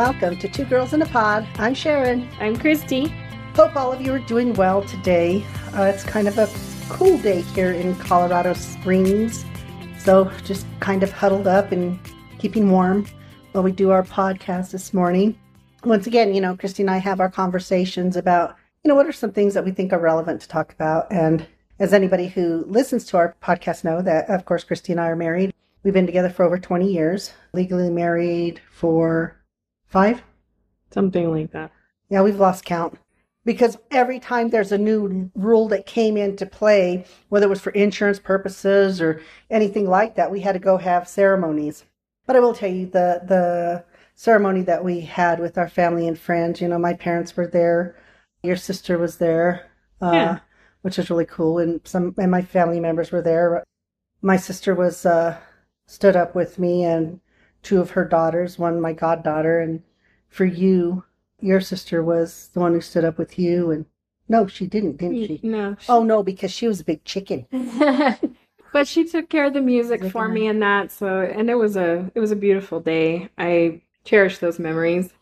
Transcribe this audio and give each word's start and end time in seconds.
welcome 0.00 0.34
to 0.34 0.48
Two 0.48 0.64
Girls 0.64 0.94
in 0.94 1.02
a 1.02 1.06
Pod. 1.06 1.46
I'm 1.58 1.74
Sharon. 1.74 2.26
I'm 2.40 2.56
Christy. 2.56 3.08
Hope 3.54 3.76
all 3.76 3.92
of 3.92 4.00
you 4.00 4.14
are 4.14 4.18
doing 4.18 4.54
well 4.54 4.82
today. 4.82 5.44
Uh, 5.76 5.92
it's 5.94 6.04
kind 6.04 6.26
of 6.26 6.38
a 6.38 6.48
cool 6.88 7.18
day 7.18 7.42
here 7.42 7.72
in 7.72 7.94
Colorado 7.96 8.54
Springs, 8.54 9.44
so 9.98 10.32
just 10.42 10.66
kind 10.80 11.02
of 11.02 11.12
huddled 11.12 11.46
up 11.46 11.70
and 11.70 12.00
keeping 12.38 12.70
warm 12.70 13.06
while 13.52 13.62
we 13.62 13.72
do 13.72 13.90
our 13.90 14.02
podcast 14.02 14.70
this 14.70 14.94
morning. 14.94 15.38
Once 15.84 16.06
again, 16.06 16.34
you 16.34 16.40
know, 16.40 16.56
Christy 16.56 16.82
and 16.82 16.90
I 16.90 16.96
have 16.96 17.20
our 17.20 17.30
conversations 17.30 18.16
about, 18.16 18.56
you 18.82 18.88
know, 18.88 18.94
what 18.94 19.06
are 19.06 19.12
some 19.12 19.32
things 19.32 19.52
that 19.52 19.66
we 19.66 19.70
think 19.70 19.92
are 19.92 19.98
relevant 19.98 20.40
to 20.40 20.48
talk 20.48 20.72
about. 20.72 21.12
And 21.12 21.46
as 21.78 21.92
anybody 21.92 22.28
who 22.28 22.64
listens 22.66 23.04
to 23.08 23.18
our 23.18 23.36
podcast 23.42 23.84
know, 23.84 24.00
that 24.00 24.30
of 24.30 24.46
course 24.46 24.64
Christy 24.64 24.92
and 24.92 25.00
I 25.00 25.08
are 25.08 25.16
married. 25.16 25.52
We've 25.82 25.92
been 25.92 26.06
together 26.06 26.30
for 26.30 26.46
over 26.46 26.58
20 26.58 26.90
years, 26.90 27.34
legally 27.52 27.90
married 27.90 28.62
for 28.70 29.36
five. 29.90 30.22
Something 30.90 31.30
like 31.30 31.52
that. 31.52 31.70
Yeah, 32.08 32.22
we've 32.22 32.40
lost 32.40 32.64
count 32.64 32.98
because 33.44 33.78
every 33.90 34.18
time 34.18 34.48
there's 34.48 34.72
a 34.72 34.78
new 34.78 35.30
rule 35.34 35.68
that 35.68 35.86
came 35.86 36.16
into 36.16 36.46
play, 36.46 37.04
whether 37.28 37.46
it 37.46 37.50
was 37.50 37.60
for 37.60 37.70
insurance 37.70 38.18
purposes 38.18 39.00
or 39.00 39.20
anything 39.50 39.88
like 39.88 40.14
that, 40.16 40.30
we 40.30 40.40
had 40.40 40.52
to 40.52 40.58
go 40.58 40.76
have 40.76 41.08
ceremonies. 41.08 41.84
But 42.26 42.36
I 42.36 42.40
will 42.40 42.54
tell 42.54 42.70
you 42.70 42.86
the 42.86 43.22
the 43.26 43.84
ceremony 44.14 44.62
that 44.62 44.84
we 44.84 45.00
had 45.00 45.40
with 45.40 45.56
our 45.56 45.68
family 45.68 46.06
and 46.06 46.18
friends. 46.18 46.60
You 46.60 46.68
know, 46.68 46.78
my 46.78 46.94
parents 46.94 47.36
were 47.36 47.46
there, 47.46 47.96
your 48.42 48.56
sister 48.56 48.98
was 48.98 49.16
there, 49.16 49.70
uh, 50.02 50.12
yeah. 50.12 50.38
which 50.82 50.98
was 50.98 51.10
really 51.10 51.26
cool, 51.26 51.58
and 51.58 51.80
some 51.84 52.14
and 52.18 52.30
my 52.30 52.42
family 52.42 52.80
members 52.80 53.10
were 53.10 53.22
there. 53.22 53.64
My 54.22 54.36
sister 54.36 54.74
was 54.74 55.06
uh, 55.06 55.38
stood 55.86 56.14
up 56.14 56.34
with 56.34 56.58
me 56.58 56.84
and 56.84 57.20
two 57.62 57.80
of 57.80 57.90
her 57.90 58.04
daughters, 58.04 58.58
one 58.58 58.80
my 58.80 58.92
goddaughter, 58.92 59.60
and 59.60 59.82
for 60.28 60.44
you, 60.44 61.04
your 61.40 61.60
sister 61.60 62.02
was 62.02 62.50
the 62.52 62.60
one 62.60 62.72
who 62.72 62.80
stood 62.80 63.04
up 63.04 63.18
with 63.18 63.38
you 63.38 63.70
and 63.70 63.86
no, 64.28 64.46
she 64.46 64.68
didn't, 64.68 64.98
didn't 64.98 65.26
she? 65.26 65.40
No. 65.42 65.76
She... 65.80 65.86
Oh 65.88 66.04
no, 66.04 66.22
because 66.22 66.52
she 66.52 66.68
was 66.68 66.78
a 66.78 66.84
big 66.84 67.04
chicken. 67.04 67.46
but 68.72 68.86
she 68.86 69.04
took 69.04 69.28
care 69.28 69.46
of 69.46 69.54
the 69.54 69.60
music 69.60 70.04
for 70.04 70.28
me 70.28 70.46
and 70.46 70.62
that, 70.62 70.92
so 70.92 71.20
and 71.20 71.50
it 71.50 71.56
was 71.56 71.76
a 71.76 72.10
it 72.14 72.20
was 72.20 72.30
a 72.30 72.36
beautiful 72.36 72.78
day. 72.78 73.28
I 73.36 73.82
cherish 74.04 74.38
those 74.38 74.60
memories. 74.60 75.12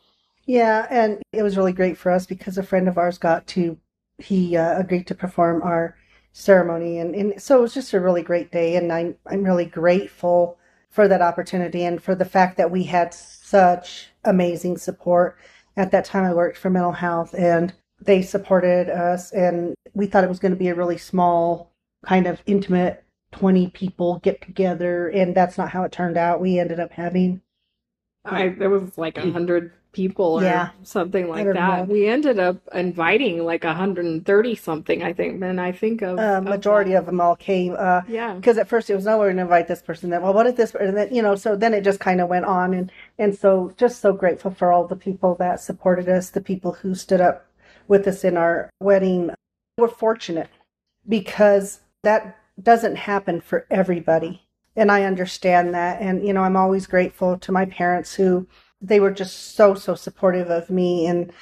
Yeah, 0.45 0.86
and 0.91 1.23
it 1.33 1.42
was 1.42 1.56
really 1.56 1.73
great 1.73 1.97
for 1.97 2.12
us 2.12 2.27
because 2.27 2.58
a 2.58 2.62
friend 2.62 2.86
of 2.86 2.98
ours 2.98 3.17
got 3.17 3.47
to 3.48 3.78
he 4.19 4.56
uh, 4.56 4.78
agreed 4.78 5.06
to 5.06 5.14
perform 5.14 5.62
our 5.62 5.97
ceremony 6.33 6.98
and, 6.98 7.14
and 7.14 7.42
so 7.42 7.58
it 7.58 7.62
was 7.62 7.75
just 7.75 7.92
a 7.92 8.00
really 8.00 8.23
great 8.23 8.52
day 8.52 8.77
and 8.77 8.92
I'm 8.92 9.17
I'm 9.27 9.42
really 9.42 9.64
grateful 9.64 10.58
for 10.91 11.08
that 11.08 11.22
opportunity 11.22 11.84
and 11.84 12.03
for 12.03 12.14
the 12.14 12.25
fact 12.25 12.56
that 12.56 12.70
we 12.70 12.84
had 12.84 13.12
such 13.14 14.08
amazing 14.25 14.78
support. 14.78 15.39
At 15.77 15.91
that 15.92 16.05
time, 16.05 16.25
I 16.25 16.34
worked 16.34 16.58
for 16.58 16.70
mental 16.70 16.92
health 16.92 17.34
and 17.34 17.72
they 18.00 18.22
supported 18.22 18.89
us. 18.89 19.33
And 19.33 19.75
we 19.95 20.06
thought 20.06 20.25
it 20.25 20.28
was 20.28 20.39
going 20.39 20.53
to 20.53 20.58
be 20.58 20.69
a 20.69 20.75
really 20.75 20.98
small, 20.98 21.72
kind 22.05 22.27
of 22.27 22.42
intimate 22.47 23.05
20 23.33 23.70
people 23.70 24.19
get 24.20 24.41
together. 24.41 25.08
And 25.08 25.34
that's 25.34 25.58
not 25.58 25.70
how 25.70 25.83
it 25.84 25.92
turned 25.92 26.17
out. 26.17 26.41
We 26.41 26.58
ended 26.58 26.80
up 26.80 26.92
having. 26.92 27.42
I, 28.25 28.48
there 28.48 28.70
was 28.70 28.98
like 28.98 29.17
100 29.17 29.73
people 29.98 30.41
yeah. 30.41 30.68
or 30.68 30.72
something 30.84 31.28
like 31.28 31.44
that. 31.44 31.54
Know. 31.54 31.92
We 31.92 32.06
ended 32.06 32.38
up 32.38 32.56
inviting 32.72 33.44
like 33.44 33.64
130 33.64 34.55
something, 34.55 35.02
I 35.02 35.12
think. 35.12 35.42
And 35.42 35.60
I 35.60 35.72
think 35.72 36.02
of 36.02 36.20
uh, 36.20 36.40
majority 36.40 36.92
of, 36.92 37.00
of, 37.00 37.06
them 37.06 37.20
all 37.20 37.34
came. 37.34 37.74
Uh, 37.77 38.02
yeah, 38.06 38.34
because 38.34 38.58
at 38.58 38.68
first 38.68 38.90
it 38.90 38.94
was 38.94 39.06
no, 39.06 39.18
we're 39.18 39.30
gonna 39.30 39.42
invite 39.42 39.66
this 39.66 39.82
person. 39.82 40.10
Then 40.10 40.22
well, 40.22 40.32
what 40.32 40.46
if 40.46 40.55
this? 40.55 40.72
And 40.77 40.96
then 40.96 41.12
you 41.12 41.20
know, 41.20 41.34
so 41.34 41.56
then 41.56 41.74
it 41.74 41.83
just 41.83 41.98
kind 41.98 42.20
of 42.20 42.28
went 42.28 42.45
on, 42.45 42.74
and 42.74 42.92
and 43.18 43.36
so 43.36 43.74
just 43.77 44.00
so 44.00 44.12
grateful 44.12 44.52
for 44.52 44.70
all 44.70 44.86
the 44.86 44.95
people 44.95 45.34
that 45.40 45.61
supported 45.61 46.08
us, 46.08 46.30
the 46.30 46.40
people 46.40 46.74
who 46.74 46.94
stood 46.94 47.20
up 47.20 47.46
with 47.89 48.06
us 48.06 48.23
in 48.23 48.36
our 48.36 48.70
wedding. 48.80 49.33
We're 49.78 49.89
fortunate 49.89 50.50
because 51.08 51.80
that 52.05 52.39
doesn't 52.62 52.96
happen 52.96 53.40
for 53.40 53.67
everybody 53.68 54.42
and 54.77 54.92
I 54.92 55.02
understand 55.02 55.74
that. 55.74 56.00
And 56.00 56.24
you 56.24 56.33
know, 56.33 56.42
I'm 56.42 56.56
always 56.56 56.86
grateful 56.86 57.36
to 57.39 57.52
my 57.52 57.64
parents 57.64 58.14
who 58.14 58.46
they 58.80 59.00
were 59.00 59.11
just 59.11 59.55
so 59.55 59.74
so 59.74 59.94
supportive 59.94 60.50
of 60.50 60.70
me 60.70 61.06
and 61.06 61.33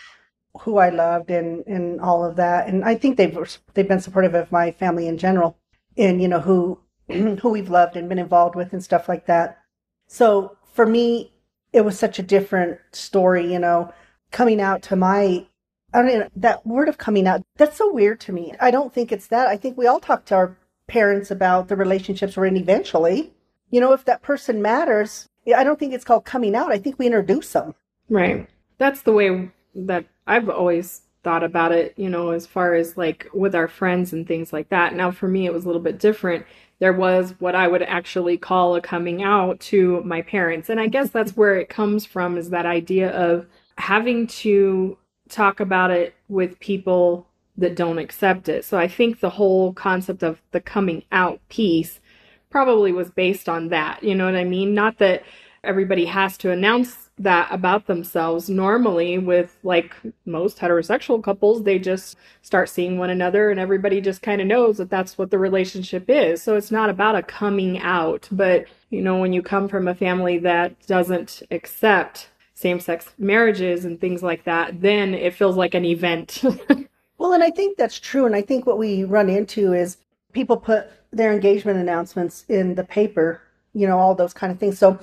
who 0.61 0.79
I 0.79 0.91
loved 0.91 1.31
and 1.31 1.67
and 1.67 2.01
all 2.01 2.25
of 2.25 2.37
that. 2.37 2.69
And 2.69 2.85
I 2.85 2.95
think 2.95 3.17
they've 3.17 3.59
they've 3.75 3.89
been 3.89 4.01
supportive 4.01 4.35
of 4.35 4.53
my 4.53 4.71
family 4.71 5.07
in 5.07 5.19
general, 5.19 5.59
and 5.97 6.21
you 6.21 6.29
know 6.29 6.41
who 6.41 6.81
who 7.09 7.49
we've 7.49 7.71
loved 7.71 7.97
and 7.97 8.09
been 8.09 8.19
involved 8.19 8.55
with 8.55 8.73
and 8.73 8.83
stuff 8.83 9.09
like 9.09 9.27
that. 9.27 9.59
So 10.09 10.57
for 10.73 10.87
me, 10.87 11.33
it 11.73 11.83
was 11.83 11.99
such 11.99 12.19
a 12.19 12.23
different 12.23 12.79
story. 12.93 13.53
You 13.53 13.59
know, 13.59 13.93
coming 14.31 14.61
out 14.61 14.83
to 14.83 14.97
my 14.97 15.47
I 15.93 16.03
don't 16.03 16.19
know 16.19 16.29
that 16.37 16.67
word 16.67 16.89
of 16.89 16.99
coming 16.99 17.27
out. 17.27 17.43
That's 17.57 17.77
so 17.77 17.93
weird 17.93 18.21
to 18.21 18.33
me. 18.33 18.55
I 18.61 18.71
don't 18.71 18.93
think 18.93 19.13
it's 19.13 19.29
that. 19.29 19.47
I 19.49 19.57
think 19.57 19.77
we 19.77 19.87
all 19.87 20.01
talk 20.01 20.25
to 20.27 20.35
our 20.35 20.57
parents 20.87 21.31
about 21.31 21.69
the 21.69 21.77
relationships 21.77 22.37
we're 22.37 22.47
in 22.47 22.57
eventually. 22.57 23.33
You 23.71 23.81
know, 23.81 23.93
if 23.93 24.05
that 24.05 24.23
person 24.23 24.63
matters, 24.63 25.29
I 25.55 25.65
don't 25.65 25.79
think 25.79 25.93
it's 25.93 26.05
called 26.05 26.25
coming 26.25 26.55
out. 26.55 26.73
I 26.73 26.79
think 26.79 26.99
we 26.99 27.07
introduce 27.07 27.53
them. 27.53 27.75
Right. 28.09 28.49
That's 28.79 29.03
the 29.03 29.13
way 29.13 29.51
that 29.75 30.07
I've 30.27 30.49
always 30.49 31.03
thought 31.23 31.43
about 31.43 31.73
it, 31.73 31.93
you 31.97 32.09
know, 32.09 32.31
as 32.31 32.47
far 32.47 32.75
as 32.75 32.97
like 32.97 33.29
with 33.35 33.55
our 33.55 33.69
friends 33.69 34.13
and 34.13 34.27
things 34.27 34.53
like 34.53 34.69
that. 34.69 34.95
Now, 34.95 35.11
for 35.11 35.29
me, 35.29 35.47
it 35.47 35.53
was 35.53 35.65
a 35.65 35.67
little 35.67 35.83
bit 35.83 35.99
different. 35.99 36.47
There 36.79 36.93
was 36.93 37.35
what 37.39 37.55
I 37.55 37.67
would 37.69 37.83
actually 37.83 38.37
call 38.37 38.77
a 38.77 38.81
coming 38.81 39.23
out 39.23 39.59
to 39.61 40.03
my 40.05 40.23
parents. 40.23 40.69
And 40.69 40.79
I 40.79 40.87
guess 40.87 41.11
that's 41.11 41.37
where 41.37 41.57
it 41.57 41.69
comes 41.69 42.07
from 42.07 42.37
is 42.37 42.51
that 42.51 42.67
idea 42.67 43.11
of 43.11 43.47
having 43.79 44.27
to 44.29 44.97
talk 45.29 45.59
about 45.59 45.91
it 45.91 46.15
with 46.29 46.61
people 46.61 47.27
that 47.57 47.75
don't 47.75 47.99
accept 47.99 48.49
it. 48.49 48.65
So 48.65 48.79
I 48.79 48.87
think 48.87 49.21
the 49.21 49.31
whole 49.31 49.73
concept 49.73 50.23
of 50.23 50.41
the 50.53 50.61
coming 50.61 51.03
out 51.11 51.41
piece 51.49 52.01
probably 52.57 52.91
was 52.91 53.11
based 53.11 53.51
on 53.51 53.69
that. 53.69 54.03
You 54.03 54.15
know 54.15 54.25
what 54.25 54.35
I 54.35 54.45
mean? 54.45 54.73
Not 54.73 54.97
that 54.97 55.25
everybody 55.63 56.07
has 56.07 56.39
to 56.39 56.51
announce 56.51 57.11
that 57.19 57.49
about 57.53 57.87
themselves. 57.87 58.49
Normally, 58.49 59.19
with 59.19 59.59
like 59.63 59.95
most 60.25 60.57
heterosexual 60.57 61.23
couples, 61.23 61.65
they 61.65 61.79
just 61.79 62.17
start 62.41 62.71
seeing 62.71 62.97
one 62.97 63.11
another 63.11 63.51
and 63.51 63.61
everybody 63.61 64.01
just 64.01 64.23
kind 64.23 64.41
of 64.41 64.47
knows 64.47 64.79
that 64.79 64.89
that's 64.89 65.19
what 65.19 65.31
the 65.31 65.39
relationship 65.39 66.09
is. 66.09 66.43
So 66.43 66.57
it's 66.57 66.71
not 66.71 66.89
about 66.89 67.15
a 67.15 67.23
coming 67.23 67.79
out. 67.81 68.27
But, 68.33 68.65
you 68.89 69.03
know, 69.03 69.19
when 69.19 69.35
you 69.35 69.43
come 69.43 69.69
from 69.69 69.87
a 69.87 69.95
family 69.95 70.39
that 70.39 70.87
doesn't 70.87 71.43
accept 71.51 72.31
same 72.55 72.81
sex 72.81 73.13
marriages 73.19 73.85
and 73.85 74.01
things 74.01 74.23
like 74.23 74.45
that, 74.45 74.81
then 74.81 75.13
it 75.13 75.35
feels 75.35 75.57
like 75.57 75.75
an 75.75 75.85
event. 75.85 76.43
well, 77.19 77.35
and 77.35 77.45
I 77.45 77.51
think 77.51 77.77
that's 77.77 78.01
true. 78.01 78.25
And 78.25 78.35
I 78.35 78.41
think 78.41 78.65
what 78.65 78.79
we 78.79 79.05
run 79.05 79.29
into 79.29 79.75
is 79.75 79.99
people 80.33 80.57
put 80.57 80.87
their 81.17 81.33
engagement 81.33 81.79
announcements 81.79 82.45
in 82.49 82.75
the 82.75 82.85
paper, 82.85 83.41
you 83.73 83.87
know, 83.87 83.99
all 83.99 84.15
those 84.15 84.35
kind 84.35 84.53
of 84.53 84.59
things. 84.59 84.79
So 84.79 84.99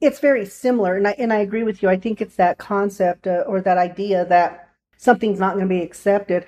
it's 0.00 0.20
very 0.20 0.44
similar. 0.44 0.96
And 0.96 1.08
I, 1.08 1.12
and 1.12 1.32
I 1.32 1.38
agree 1.38 1.62
with 1.62 1.82
you. 1.82 1.88
I 1.88 1.96
think 1.96 2.20
it's 2.20 2.36
that 2.36 2.58
concept 2.58 3.26
uh, 3.26 3.44
or 3.46 3.60
that 3.62 3.78
idea 3.78 4.24
that 4.26 4.68
something's 4.98 5.40
not 5.40 5.54
going 5.54 5.68
to 5.68 5.74
be 5.74 5.82
accepted. 5.82 6.46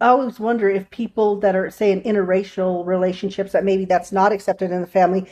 I 0.00 0.08
always 0.08 0.38
wonder 0.40 0.68
if 0.68 0.90
people 0.90 1.40
that 1.40 1.54
are, 1.54 1.70
say, 1.70 1.92
in 1.92 2.02
interracial 2.02 2.84
relationships, 2.86 3.52
that 3.52 3.64
maybe 3.64 3.84
that's 3.84 4.12
not 4.12 4.32
accepted 4.32 4.70
in 4.70 4.80
the 4.80 4.86
family, 4.86 5.26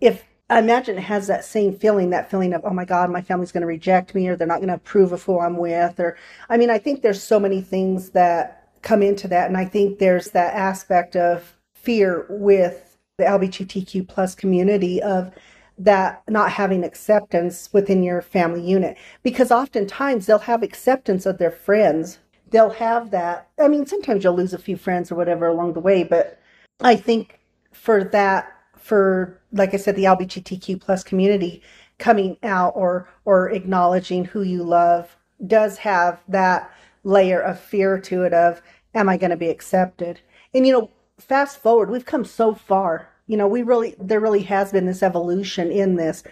if 0.00 0.24
I 0.50 0.58
imagine 0.58 0.98
it 0.98 1.02
has 1.02 1.28
that 1.28 1.44
same 1.44 1.78
feeling, 1.78 2.10
that 2.10 2.30
feeling 2.30 2.52
of, 2.52 2.62
oh 2.64 2.74
my 2.74 2.84
God, 2.84 3.10
my 3.10 3.22
family's 3.22 3.52
going 3.52 3.62
to 3.62 3.66
reject 3.66 4.14
me 4.14 4.28
or 4.28 4.36
they're 4.36 4.46
not 4.46 4.58
going 4.58 4.68
to 4.68 4.74
approve 4.74 5.12
of 5.12 5.22
who 5.22 5.40
I'm 5.40 5.56
with. 5.56 5.98
Or, 5.98 6.18
I 6.50 6.56
mean, 6.58 6.68
I 6.68 6.78
think 6.78 7.00
there's 7.00 7.22
so 7.22 7.40
many 7.40 7.62
things 7.62 8.10
that 8.10 8.68
come 8.82 9.02
into 9.02 9.28
that. 9.28 9.46
And 9.48 9.56
I 9.56 9.64
think 9.64 9.98
there's 9.98 10.32
that 10.32 10.52
aspect 10.54 11.16
of 11.16 11.56
fear 11.82 12.26
with 12.28 12.96
the 13.18 13.24
LGBTQ 13.24 14.08
plus 14.08 14.34
community 14.34 15.02
of 15.02 15.32
that 15.78 16.22
not 16.28 16.50
having 16.50 16.84
acceptance 16.84 17.72
within 17.72 18.02
your 18.02 18.22
family 18.22 18.62
unit. 18.62 18.96
Because 19.22 19.50
oftentimes 19.50 20.26
they'll 20.26 20.38
have 20.38 20.62
acceptance 20.62 21.26
of 21.26 21.38
their 21.38 21.50
friends. 21.50 22.18
They'll 22.50 22.70
have 22.70 23.10
that. 23.10 23.48
I 23.60 23.68
mean 23.68 23.86
sometimes 23.86 24.22
you'll 24.22 24.36
lose 24.36 24.52
a 24.52 24.58
few 24.58 24.76
friends 24.76 25.10
or 25.10 25.14
whatever 25.14 25.46
along 25.46 25.72
the 25.72 25.80
way 25.80 26.04
but 26.04 26.38
i 26.80 26.96
think 26.96 27.40
for 27.72 28.04
that 28.04 28.52
for 28.76 29.40
like 29.52 29.72
i 29.74 29.76
said 29.76 29.96
the 29.96 30.04
lgbtq 30.04 30.80
plus 30.80 31.04
community 31.04 31.62
coming 31.98 32.36
out 32.42 32.72
or 32.74 33.08
or 33.24 33.50
acknowledging 33.50 34.24
who 34.24 34.42
you 34.42 34.62
love 34.62 35.16
does 35.46 35.78
have 35.78 36.20
that 36.28 36.70
layer 37.04 37.40
of 37.40 37.58
fear 37.58 37.98
to 37.98 38.22
it 38.22 38.34
of 38.34 38.60
am 38.94 39.08
i 39.08 39.16
going 39.16 39.30
to 39.30 39.36
be 39.36 39.48
accepted? 39.48 40.20
And 40.54 40.66
you 40.66 40.72
know 40.72 40.90
fast 41.22 41.58
forward, 41.58 41.90
we've 41.90 42.04
come 42.04 42.24
so 42.24 42.54
far. 42.54 43.08
You 43.26 43.36
know, 43.36 43.48
we 43.48 43.62
really, 43.62 43.94
there 43.98 44.20
really 44.20 44.42
has 44.42 44.72
been 44.72 44.86
this 44.86 45.02
evolution 45.02 45.70
in 45.70 45.96
this. 45.96 46.22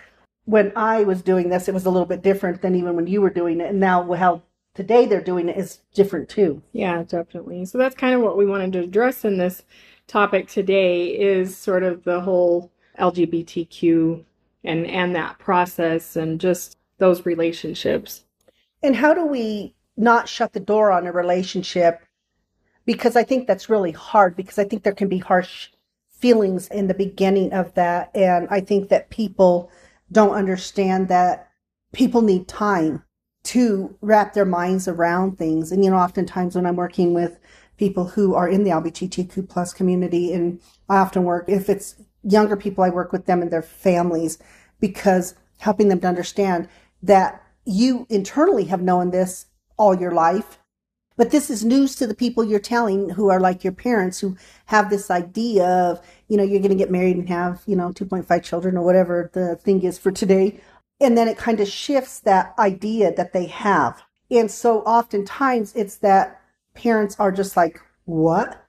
When 0.44 0.72
I 0.74 1.04
was 1.04 1.22
doing 1.22 1.48
this, 1.48 1.68
it 1.68 1.74
was 1.74 1.86
a 1.86 1.90
little 1.90 2.06
bit 2.06 2.22
different 2.22 2.62
than 2.62 2.74
even 2.74 2.96
when 2.96 3.06
you 3.06 3.20
were 3.20 3.30
doing 3.30 3.60
it. 3.60 3.70
And 3.70 3.80
now, 3.80 4.12
how 4.12 4.42
today 4.74 5.06
they're 5.06 5.20
doing 5.20 5.48
it 5.48 5.56
is 5.56 5.80
different 5.94 6.28
too. 6.28 6.62
Yeah, 6.72 7.02
definitely. 7.02 7.64
So 7.64 7.78
that's 7.78 7.94
kind 7.94 8.14
of 8.14 8.20
what 8.20 8.36
we 8.36 8.46
wanted 8.46 8.72
to 8.72 8.80
address 8.80 9.24
in 9.24 9.38
this 9.38 9.62
topic 10.06 10.48
today 10.48 11.06
is 11.06 11.56
sort 11.56 11.82
of 11.82 12.04
the 12.04 12.20
whole 12.20 12.72
LGBTQ 12.98 14.24
and 14.64 14.86
and 14.86 15.14
that 15.14 15.38
process 15.38 16.16
and 16.16 16.40
just 16.40 16.76
those 16.98 17.24
relationships. 17.24 18.24
And 18.82 18.96
how 18.96 19.14
do 19.14 19.24
we 19.26 19.74
not 19.96 20.28
shut 20.28 20.52
the 20.52 20.60
door 20.60 20.90
on 20.90 21.06
a 21.06 21.12
relationship? 21.12 22.02
Because 22.90 23.14
I 23.14 23.22
think 23.22 23.46
that's 23.46 23.70
really 23.70 23.92
hard 23.92 24.34
because 24.34 24.58
I 24.58 24.64
think 24.64 24.82
there 24.82 24.92
can 24.92 25.06
be 25.06 25.18
harsh 25.18 25.68
feelings 26.10 26.66
in 26.66 26.88
the 26.88 26.94
beginning 27.06 27.52
of 27.52 27.72
that. 27.74 28.10
And 28.16 28.48
I 28.50 28.60
think 28.60 28.88
that 28.88 29.10
people 29.10 29.70
don't 30.10 30.34
understand 30.34 31.06
that 31.06 31.48
people 31.92 32.20
need 32.20 32.48
time 32.48 33.04
to 33.44 33.96
wrap 34.00 34.34
their 34.34 34.44
minds 34.44 34.88
around 34.88 35.38
things. 35.38 35.70
And, 35.70 35.84
you 35.84 35.90
know, 35.92 35.98
oftentimes 35.98 36.56
when 36.56 36.66
I'm 36.66 36.74
working 36.74 37.14
with 37.14 37.38
people 37.76 38.08
who 38.08 38.34
are 38.34 38.48
in 38.48 38.64
the 38.64 38.70
LGBTQ 38.70 39.48
plus 39.48 39.72
community, 39.72 40.32
and 40.32 40.60
I 40.88 40.96
often 40.96 41.22
work, 41.22 41.44
if 41.46 41.68
it's 41.68 41.94
younger 42.24 42.56
people, 42.56 42.82
I 42.82 42.90
work 42.90 43.12
with 43.12 43.26
them 43.26 43.40
and 43.40 43.52
their 43.52 43.62
families 43.62 44.36
because 44.80 45.36
helping 45.58 45.86
them 45.86 46.00
to 46.00 46.08
understand 46.08 46.68
that 47.04 47.40
you 47.64 48.08
internally 48.10 48.64
have 48.64 48.82
known 48.82 49.12
this 49.12 49.46
all 49.76 49.94
your 49.94 50.10
life. 50.10 50.58
But 51.20 51.32
this 51.32 51.50
is 51.50 51.66
news 51.66 51.96
to 51.96 52.06
the 52.06 52.14
people 52.14 52.46
you're 52.46 52.58
telling 52.58 53.10
who 53.10 53.28
are 53.28 53.38
like 53.38 53.62
your 53.62 53.74
parents 53.74 54.20
who 54.20 54.38
have 54.64 54.88
this 54.88 55.10
idea 55.10 55.66
of, 55.66 56.00
you 56.28 56.38
know, 56.38 56.42
you're 56.42 56.60
going 56.60 56.70
to 56.70 56.74
get 56.74 56.90
married 56.90 57.18
and 57.18 57.28
have, 57.28 57.60
you 57.66 57.76
know, 57.76 57.90
2.5 57.90 58.42
children 58.42 58.78
or 58.78 58.82
whatever 58.82 59.30
the 59.34 59.56
thing 59.56 59.82
is 59.82 59.98
for 59.98 60.10
today. 60.10 60.62
And 60.98 61.18
then 61.18 61.28
it 61.28 61.36
kind 61.36 61.60
of 61.60 61.68
shifts 61.68 62.20
that 62.20 62.54
idea 62.58 63.12
that 63.16 63.34
they 63.34 63.44
have. 63.44 64.02
And 64.30 64.50
so 64.50 64.80
oftentimes 64.84 65.74
it's 65.74 65.98
that 65.98 66.40
parents 66.72 67.20
are 67.20 67.32
just 67.32 67.54
like, 67.54 67.82
what? 68.06 68.64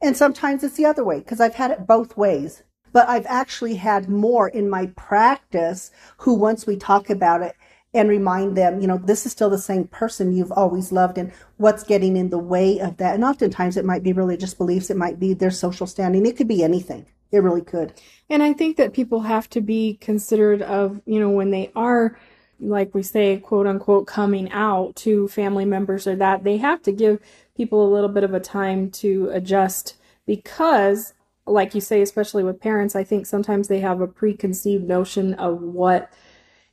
And 0.00 0.16
sometimes 0.16 0.62
it's 0.62 0.76
the 0.76 0.86
other 0.86 1.02
way 1.02 1.18
because 1.18 1.40
I've 1.40 1.56
had 1.56 1.72
it 1.72 1.88
both 1.88 2.16
ways. 2.16 2.62
But 2.92 3.08
I've 3.08 3.26
actually 3.26 3.74
had 3.74 4.08
more 4.08 4.48
in 4.48 4.70
my 4.70 4.86
practice 4.96 5.90
who, 6.18 6.34
once 6.34 6.68
we 6.68 6.76
talk 6.76 7.10
about 7.10 7.42
it 7.42 7.56
and 7.96 8.08
remind 8.08 8.56
them, 8.56 8.80
you 8.80 8.86
know, 8.86 8.98
this 8.98 9.26
is 9.26 9.32
still 9.32 9.50
the 9.50 9.58
same 9.58 9.86
person 9.88 10.36
you've 10.36 10.52
always 10.52 10.92
loved 10.92 11.18
and 11.18 11.32
what's 11.56 11.82
getting 11.82 12.16
in 12.16 12.30
the 12.30 12.38
way 12.38 12.78
of 12.78 12.96
that. 12.98 13.14
And 13.14 13.24
oftentimes 13.24 13.76
it 13.76 13.84
might 13.84 14.02
be 14.02 14.12
religious 14.12 14.54
beliefs, 14.54 14.90
it 14.90 14.96
might 14.96 15.18
be 15.18 15.34
their 15.34 15.50
social 15.50 15.86
standing, 15.86 16.26
it 16.26 16.36
could 16.36 16.48
be 16.48 16.62
anything. 16.62 17.06
It 17.32 17.38
really 17.38 17.62
could. 17.62 17.92
And 18.30 18.42
I 18.42 18.52
think 18.52 18.76
that 18.76 18.92
people 18.92 19.20
have 19.20 19.50
to 19.50 19.60
be 19.60 19.94
considered 20.00 20.62
of, 20.62 21.00
you 21.06 21.18
know, 21.18 21.30
when 21.30 21.50
they 21.50 21.72
are 21.74 22.16
like 22.58 22.94
we 22.94 23.02
say, 23.02 23.36
quote 23.36 23.66
unquote, 23.66 24.06
coming 24.06 24.50
out 24.50 24.96
to 24.96 25.28
family 25.28 25.66
members 25.66 26.06
or 26.06 26.16
that, 26.16 26.42
they 26.42 26.56
have 26.56 26.80
to 26.82 26.92
give 26.92 27.20
people 27.54 27.86
a 27.86 27.92
little 27.92 28.08
bit 28.08 28.24
of 28.24 28.32
a 28.32 28.40
time 28.40 28.90
to 28.90 29.28
adjust 29.30 29.96
because 30.26 31.12
like 31.46 31.74
you 31.74 31.80
say, 31.80 32.02
especially 32.02 32.42
with 32.42 32.60
parents, 32.60 32.96
I 32.96 33.04
think 33.04 33.26
sometimes 33.26 33.68
they 33.68 33.80
have 33.80 34.00
a 34.00 34.08
preconceived 34.08 34.84
notion 34.84 35.34
of 35.34 35.62
what 35.62 36.10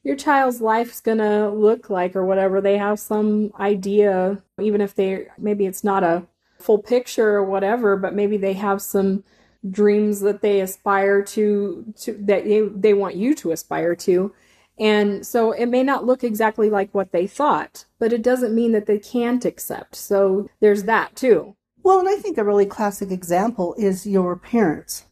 your 0.04 0.16
child's 0.16 0.62
life's 0.62 1.00
gonna 1.00 1.50
look 1.50 1.90
like 1.90 2.16
or 2.16 2.26
whatever. 2.26 2.60
They 2.60 2.78
have 2.78 3.00
some 3.00 3.52
idea, 3.60 4.42
even 4.62 4.82
if 4.82 4.96
they 4.96 5.28
maybe 5.38 5.66
it's 5.66 5.84
not 5.84 6.04
a 6.04 6.28
full 6.60 6.80
picture 6.80 7.30
or 7.30 7.44
whatever, 7.44 7.96
but 7.98 8.14
maybe 8.14 8.38
they 8.38 8.54
have 8.54 8.82
some 8.82 9.24
dreams 9.70 10.20
that 10.22 10.42
they 10.42 10.60
aspire 10.60 11.22
to, 11.22 11.94
to 12.02 12.14
that 12.14 12.44
they, 12.44 12.62
they 12.62 12.94
want 12.94 13.16
you 13.16 13.34
to 13.36 13.52
aspire 13.52 13.96
to. 13.96 14.34
And 14.80 15.26
so 15.26 15.52
it 15.52 15.68
may 15.68 15.84
not 15.84 16.06
look 16.06 16.24
exactly 16.24 16.70
like 16.70 16.94
what 16.94 17.12
they 17.12 17.28
thought, 17.28 17.86
but 18.00 18.12
it 18.12 18.24
doesn't 18.24 18.56
mean 18.56 18.72
that 18.72 18.88
they 18.88 19.00
can't 19.00 19.46
accept. 19.46 19.96
So 19.96 20.50
there's 20.60 20.84
that 20.84 21.16
too. 21.16 21.56
Well, 21.84 22.00
and 22.00 22.10
I 22.10 22.16
think 22.16 22.38
a 22.38 22.44
really 22.44 22.66
classic 22.66 23.12
example 23.12 23.76
is 23.78 24.08
your 24.08 24.36
parents. 24.36 25.06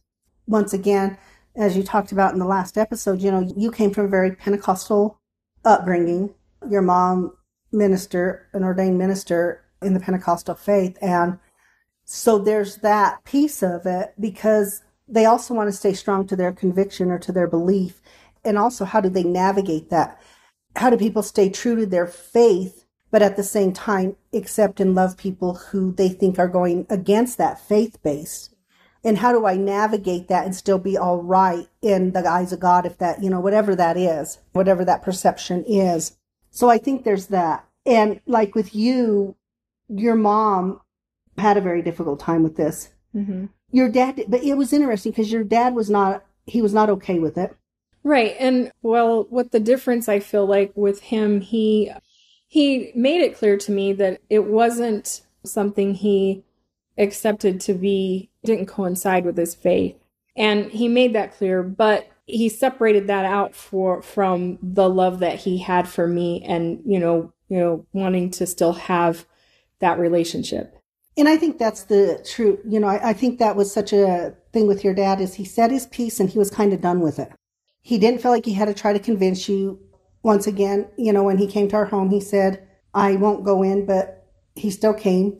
Once 0.46 0.72
again, 0.72 1.16
as 1.56 1.76
you 1.76 1.82
talked 1.82 2.12
about 2.12 2.32
in 2.32 2.38
the 2.38 2.46
last 2.46 2.78
episode, 2.78 3.20
you 3.20 3.30
know, 3.30 3.52
you 3.56 3.70
came 3.70 3.92
from 3.92 4.06
a 4.06 4.08
very 4.08 4.34
Pentecostal 4.34 5.18
upbringing. 5.64 6.34
Your 6.68 6.82
mom, 6.82 7.36
minister, 7.72 8.48
an 8.52 8.64
ordained 8.64 8.98
minister 8.98 9.64
in 9.82 9.94
the 9.94 10.00
Pentecostal 10.00 10.54
faith. 10.54 10.96
And 11.02 11.38
so 12.04 12.38
there's 12.38 12.76
that 12.76 13.24
piece 13.24 13.62
of 13.62 13.86
it 13.86 14.14
because 14.18 14.82
they 15.08 15.24
also 15.24 15.54
want 15.54 15.68
to 15.68 15.76
stay 15.76 15.92
strong 15.92 16.26
to 16.28 16.36
their 16.36 16.52
conviction 16.52 17.10
or 17.10 17.18
to 17.18 17.32
their 17.32 17.48
belief. 17.48 18.00
And 18.44 18.58
also, 18.58 18.84
how 18.84 19.00
do 19.00 19.08
they 19.08 19.24
navigate 19.24 19.90
that? 19.90 20.20
How 20.76 20.90
do 20.90 20.96
people 20.96 21.22
stay 21.22 21.50
true 21.50 21.76
to 21.76 21.86
their 21.86 22.06
faith 22.06 22.82
but 23.12 23.22
at 23.22 23.36
the 23.36 23.44
same 23.44 23.72
time 23.72 24.16
accept 24.32 24.80
and 24.80 24.96
love 24.96 25.16
people 25.16 25.54
who 25.54 25.92
they 25.92 26.08
think 26.08 26.38
are 26.38 26.48
going 26.48 26.86
against 26.90 27.38
that 27.38 27.60
faith 27.60 28.02
base 28.02 28.50
and 29.04 29.18
how 29.18 29.32
do 29.32 29.46
i 29.46 29.54
navigate 29.56 30.28
that 30.28 30.44
and 30.44 30.54
still 30.54 30.78
be 30.78 30.96
all 30.96 31.22
right 31.22 31.68
in 31.80 32.12
the 32.12 32.26
eyes 32.26 32.52
of 32.52 32.60
god 32.60 32.86
if 32.86 32.98
that 32.98 33.22
you 33.22 33.30
know 33.30 33.40
whatever 33.40 33.74
that 33.74 33.96
is 33.96 34.38
whatever 34.52 34.84
that 34.84 35.02
perception 35.02 35.64
is? 35.66 36.16
So 36.50 36.68
i 36.68 36.78
think 36.78 37.04
there's 37.04 37.28
that. 37.28 37.64
And 37.84 38.20
like 38.26 38.54
with 38.54 38.74
you 38.74 39.36
your 39.88 40.14
mom 40.14 40.80
had 41.38 41.56
a 41.56 41.62
very 41.62 41.82
difficult 41.82 42.20
time 42.20 42.42
with 42.42 42.56
this. 42.56 42.90
Mm-hmm. 43.14 43.46
your 43.70 43.90
dad 43.90 44.24
but 44.28 44.42
it 44.42 44.54
was 44.54 44.72
interesting 44.72 45.12
because 45.12 45.30
your 45.30 45.44
dad 45.44 45.74
was 45.74 45.90
not 45.90 46.24
he 46.46 46.62
was 46.62 46.72
not 46.72 46.90
okay 46.90 47.18
with 47.18 47.36
it. 47.36 47.54
Right. 48.04 48.34
And 48.38 48.72
well 48.82 49.26
what 49.30 49.52
the 49.52 49.60
difference 49.60 50.08
i 50.08 50.18
feel 50.20 50.46
like 50.46 50.72
with 50.74 51.00
him 51.00 51.40
he 51.40 51.92
he 52.48 52.92
made 52.94 53.22
it 53.22 53.36
clear 53.36 53.56
to 53.56 53.72
me 53.72 53.94
that 53.94 54.20
it 54.28 54.44
wasn't 54.44 55.22
something 55.44 55.94
he 55.94 56.44
accepted 56.98 57.60
to 57.62 57.72
be 57.72 58.28
didn't 58.44 58.66
coincide 58.66 59.24
with 59.24 59.36
his 59.36 59.54
faith 59.54 59.96
and 60.36 60.70
he 60.70 60.88
made 60.88 61.14
that 61.14 61.34
clear 61.34 61.62
but 61.62 62.08
he 62.26 62.48
separated 62.48 63.06
that 63.06 63.24
out 63.24 63.54
for 63.54 64.02
from 64.02 64.58
the 64.62 64.88
love 64.88 65.18
that 65.18 65.38
he 65.40 65.58
had 65.58 65.88
for 65.88 66.06
me 66.06 66.42
and 66.44 66.80
you 66.84 66.98
know 66.98 67.32
you 67.48 67.58
know 67.58 67.86
wanting 67.92 68.30
to 68.30 68.46
still 68.46 68.72
have 68.72 69.26
that 69.80 69.98
relationship 69.98 70.78
and 71.16 71.28
i 71.28 71.36
think 71.36 71.58
that's 71.58 71.84
the 71.84 72.24
true 72.28 72.58
you 72.66 72.80
know 72.80 72.88
I, 72.88 73.10
I 73.10 73.12
think 73.12 73.38
that 73.38 73.56
was 73.56 73.72
such 73.72 73.92
a 73.92 74.34
thing 74.52 74.66
with 74.66 74.84
your 74.84 74.94
dad 74.94 75.20
is 75.20 75.34
he 75.34 75.44
said 75.44 75.70
his 75.70 75.86
piece 75.86 76.20
and 76.20 76.30
he 76.30 76.38
was 76.38 76.50
kind 76.50 76.72
of 76.72 76.80
done 76.80 77.00
with 77.00 77.18
it 77.18 77.32
he 77.82 77.98
didn't 77.98 78.22
feel 78.22 78.30
like 78.30 78.44
he 78.44 78.54
had 78.54 78.68
to 78.68 78.74
try 78.74 78.92
to 78.92 78.98
convince 78.98 79.48
you 79.48 79.80
once 80.22 80.46
again, 80.46 80.88
you 80.96 81.12
know, 81.12 81.24
when 81.24 81.38
he 81.38 81.46
came 81.46 81.68
to 81.68 81.76
our 81.76 81.84
home, 81.84 82.10
he 82.10 82.20
said, 82.20 82.66
I 82.94 83.16
won't 83.16 83.44
go 83.44 83.62
in, 83.62 83.86
but 83.86 84.26
he 84.54 84.70
still 84.70 84.94
came. 84.94 85.36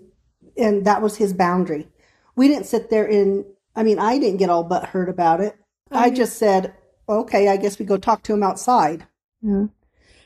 And 0.57 0.85
that 0.85 1.03
was 1.03 1.17
his 1.17 1.33
boundary. 1.33 1.89
We 2.37 2.49
didn't 2.49 2.67
sit 2.67 2.91
there 2.91 3.07
in, 3.07 3.45
I 3.77 3.83
mean, 3.83 3.99
I 3.99 4.19
didn't 4.19 4.39
get 4.39 4.51
all 4.51 4.65
but 4.65 4.87
hurt 4.87 5.09
about 5.09 5.41
it. 5.41 5.57
Oh, 5.91 5.99
I 5.99 6.11
just 6.11 6.39
said, 6.39 6.75
okay, 7.09 7.49
I 7.49 7.57
guess 7.57 7.79
we 7.79 7.85
go 7.85 7.97
talk 7.97 8.23
to 8.25 8.33
him 8.33 8.43
outside. 8.43 9.07
Yeah. 9.43 9.67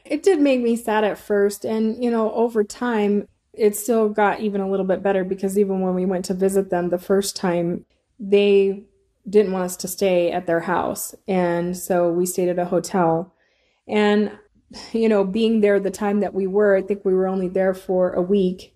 It 0.04 0.22
did 0.22 0.40
make 0.40 0.60
me 0.60 0.76
sad 0.76 1.04
at 1.04 1.18
first. 1.18 1.64
And, 1.64 2.02
you 2.02 2.10
know, 2.10 2.32
over 2.32 2.62
time, 2.62 3.26
it 3.52 3.74
still 3.74 4.08
got 4.08 4.40
even 4.40 4.60
a 4.60 4.70
little 4.70 4.86
bit 4.86 5.02
better 5.02 5.24
because 5.24 5.58
even 5.58 5.80
when 5.80 5.94
we 5.94 6.04
went 6.04 6.24
to 6.26 6.34
visit 6.34 6.70
them 6.70 6.90
the 6.90 6.98
first 6.98 7.34
time, 7.34 7.84
they 8.20 8.84
didn't 9.28 9.52
want 9.52 9.64
us 9.64 9.76
to 9.78 9.88
stay 9.88 10.30
at 10.30 10.46
their 10.46 10.60
house. 10.60 11.14
And 11.26 11.76
so 11.76 12.10
we 12.10 12.26
stayed 12.26 12.48
at 12.48 12.58
a 12.58 12.66
hotel. 12.66 13.34
And 13.88 14.38
you 14.92 15.08
know, 15.08 15.24
being 15.24 15.60
there 15.60 15.80
the 15.80 15.90
time 15.90 16.20
that 16.20 16.34
we 16.34 16.46
were, 16.46 16.76
I 16.76 16.82
think 16.82 17.04
we 17.04 17.14
were 17.14 17.28
only 17.28 17.48
there 17.48 17.74
for 17.74 18.12
a 18.12 18.22
week. 18.22 18.74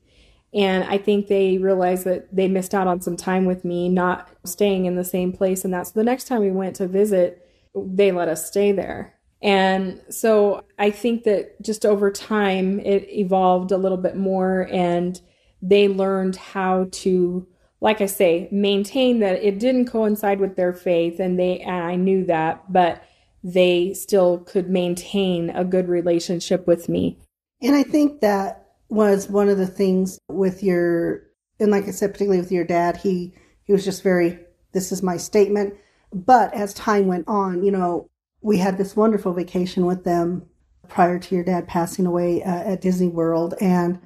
And 0.52 0.84
I 0.84 0.98
think 0.98 1.28
they 1.28 1.58
realized 1.58 2.04
that 2.04 2.34
they 2.34 2.48
missed 2.48 2.74
out 2.74 2.88
on 2.88 3.00
some 3.00 3.16
time 3.16 3.44
with 3.44 3.64
me, 3.64 3.88
not 3.88 4.28
staying 4.44 4.86
in 4.86 4.96
the 4.96 5.04
same 5.04 5.32
place. 5.32 5.64
And 5.64 5.72
that's 5.72 5.92
the 5.92 6.04
next 6.04 6.24
time 6.24 6.40
we 6.40 6.50
went 6.50 6.76
to 6.76 6.88
visit, 6.88 7.46
they 7.74 8.10
let 8.10 8.28
us 8.28 8.46
stay 8.46 8.72
there. 8.72 9.14
And 9.42 10.02
so 10.10 10.64
I 10.78 10.90
think 10.90 11.24
that 11.24 11.60
just 11.62 11.86
over 11.86 12.10
time, 12.10 12.80
it 12.80 13.08
evolved 13.10 13.72
a 13.72 13.78
little 13.78 13.96
bit 13.96 14.16
more 14.16 14.68
and 14.70 15.20
they 15.62 15.88
learned 15.88 16.36
how 16.36 16.88
to, 16.90 17.46
like 17.80 18.00
I 18.00 18.06
say, 18.06 18.48
maintain 18.50 19.20
that 19.20 19.42
it 19.42 19.58
didn't 19.58 19.86
coincide 19.86 20.40
with 20.40 20.56
their 20.56 20.72
faith. 20.72 21.20
And 21.20 21.38
they, 21.38 21.60
and 21.60 21.84
I 21.84 21.96
knew 21.96 22.24
that, 22.26 22.70
but 22.72 23.02
they 23.42 23.94
still 23.94 24.38
could 24.38 24.68
maintain 24.68 25.48
a 25.50 25.64
good 25.64 25.88
relationship 25.88 26.66
with 26.66 26.88
me. 26.88 27.18
And 27.62 27.74
I 27.74 27.82
think 27.82 28.20
that 28.20 28.69
was 28.90 29.28
one 29.28 29.48
of 29.48 29.58
the 29.58 29.66
things 29.66 30.18
with 30.28 30.62
your 30.62 31.22
and 31.58 31.70
like 31.70 31.86
I 31.86 31.90
said, 31.90 32.12
particularly 32.12 32.40
with 32.40 32.52
your 32.52 32.64
dad, 32.64 32.98
he 32.98 33.34
he 33.64 33.72
was 33.72 33.84
just 33.84 34.02
very 34.02 34.38
this 34.72 34.92
is 34.92 35.02
my 35.02 35.16
statement. 35.16 35.74
But 36.12 36.52
as 36.54 36.74
time 36.74 37.06
went 37.06 37.28
on, 37.28 37.62
you 37.62 37.70
know, 37.70 38.08
we 38.40 38.58
had 38.58 38.78
this 38.78 38.96
wonderful 38.96 39.32
vacation 39.32 39.86
with 39.86 40.04
them 40.04 40.46
prior 40.88 41.18
to 41.18 41.34
your 41.34 41.44
dad 41.44 41.68
passing 41.68 42.04
away 42.04 42.42
uh, 42.42 42.72
at 42.72 42.80
Disney 42.80 43.08
World 43.08 43.54
and 43.60 44.00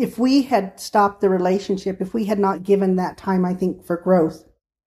if 0.00 0.18
we 0.18 0.42
had 0.42 0.80
stopped 0.80 1.20
the 1.20 1.28
relationship, 1.28 2.00
if 2.00 2.14
we 2.14 2.24
had 2.24 2.38
not 2.38 2.62
given 2.62 2.96
that 2.96 3.18
time, 3.18 3.44
I 3.44 3.52
think, 3.52 3.84
for 3.84 3.98
growth 3.98 4.44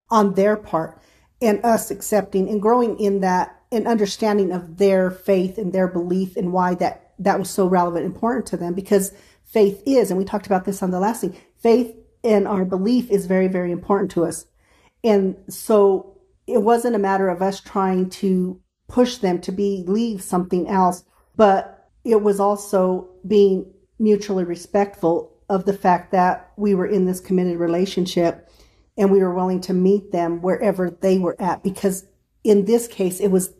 on 0.09 0.33
their 0.33 0.57
part 0.57 0.99
and 1.39 1.63
us 1.63 1.91
accepting 1.91 2.49
and 2.49 2.61
growing 2.61 2.99
in 2.99 3.21
that 3.21 3.61
and 3.71 3.87
understanding 3.87 4.51
of 4.51 4.77
their 4.77 5.11
faith 5.11 5.59
and 5.59 5.71
their 5.71 5.87
belief 5.87 6.35
and 6.35 6.51
why 6.51 6.73
that 6.75 7.13
that 7.19 7.37
was 7.37 7.49
so 7.49 7.67
relevant 7.67 8.05
important 8.05 8.47
to 8.47 8.57
them 8.57 8.73
because 8.73 9.13
faith 9.53 9.81
is 9.85 10.09
and 10.09 10.17
we 10.17 10.25
talked 10.25 10.47
about 10.47 10.65
this 10.65 10.81
on 10.83 10.91
the 10.91 10.99
last 10.99 11.21
thing 11.21 11.37
faith 11.61 11.95
and 12.23 12.47
our 12.47 12.65
belief 12.65 13.09
is 13.11 13.27
very 13.27 13.47
very 13.47 13.71
important 13.71 14.11
to 14.11 14.25
us. 14.25 14.45
And 15.03 15.35
so 15.47 16.17
it 16.47 16.61
wasn't 16.61 16.95
a 16.95 16.99
matter 16.99 17.29
of 17.29 17.41
us 17.41 17.59
trying 17.61 18.09
to 18.09 18.59
push 18.87 19.17
them 19.17 19.39
to 19.41 19.51
believe 19.51 20.21
something 20.21 20.67
else 20.67 21.03
but 21.35 21.89
it 22.03 22.21
was 22.21 22.39
also 22.39 23.09
being 23.25 23.71
mutually 23.99 24.43
respectful 24.43 25.31
of 25.49 25.65
the 25.65 25.73
fact 25.73 26.11
that 26.11 26.51
we 26.57 26.75
were 26.75 26.87
in 26.87 27.05
this 27.05 27.19
committed 27.19 27.57
relationship 27.57 28.49
and 28.97 29.11
we 29.11 29.19
were 29.19 29.33
willing 29.33 29.61
to 29.61 29.73
meet 29.73 30.11
them 30.11 30.41
wherever 30.41 30.89
they 30.89 31.17
were 31.17 31.39
at 31.39 31.63
because 31.63 32.05
in 32.43 32.65
this 32.65 32.87
case 32.87 33.19
it 33.19 33.29
was 33.29 33.53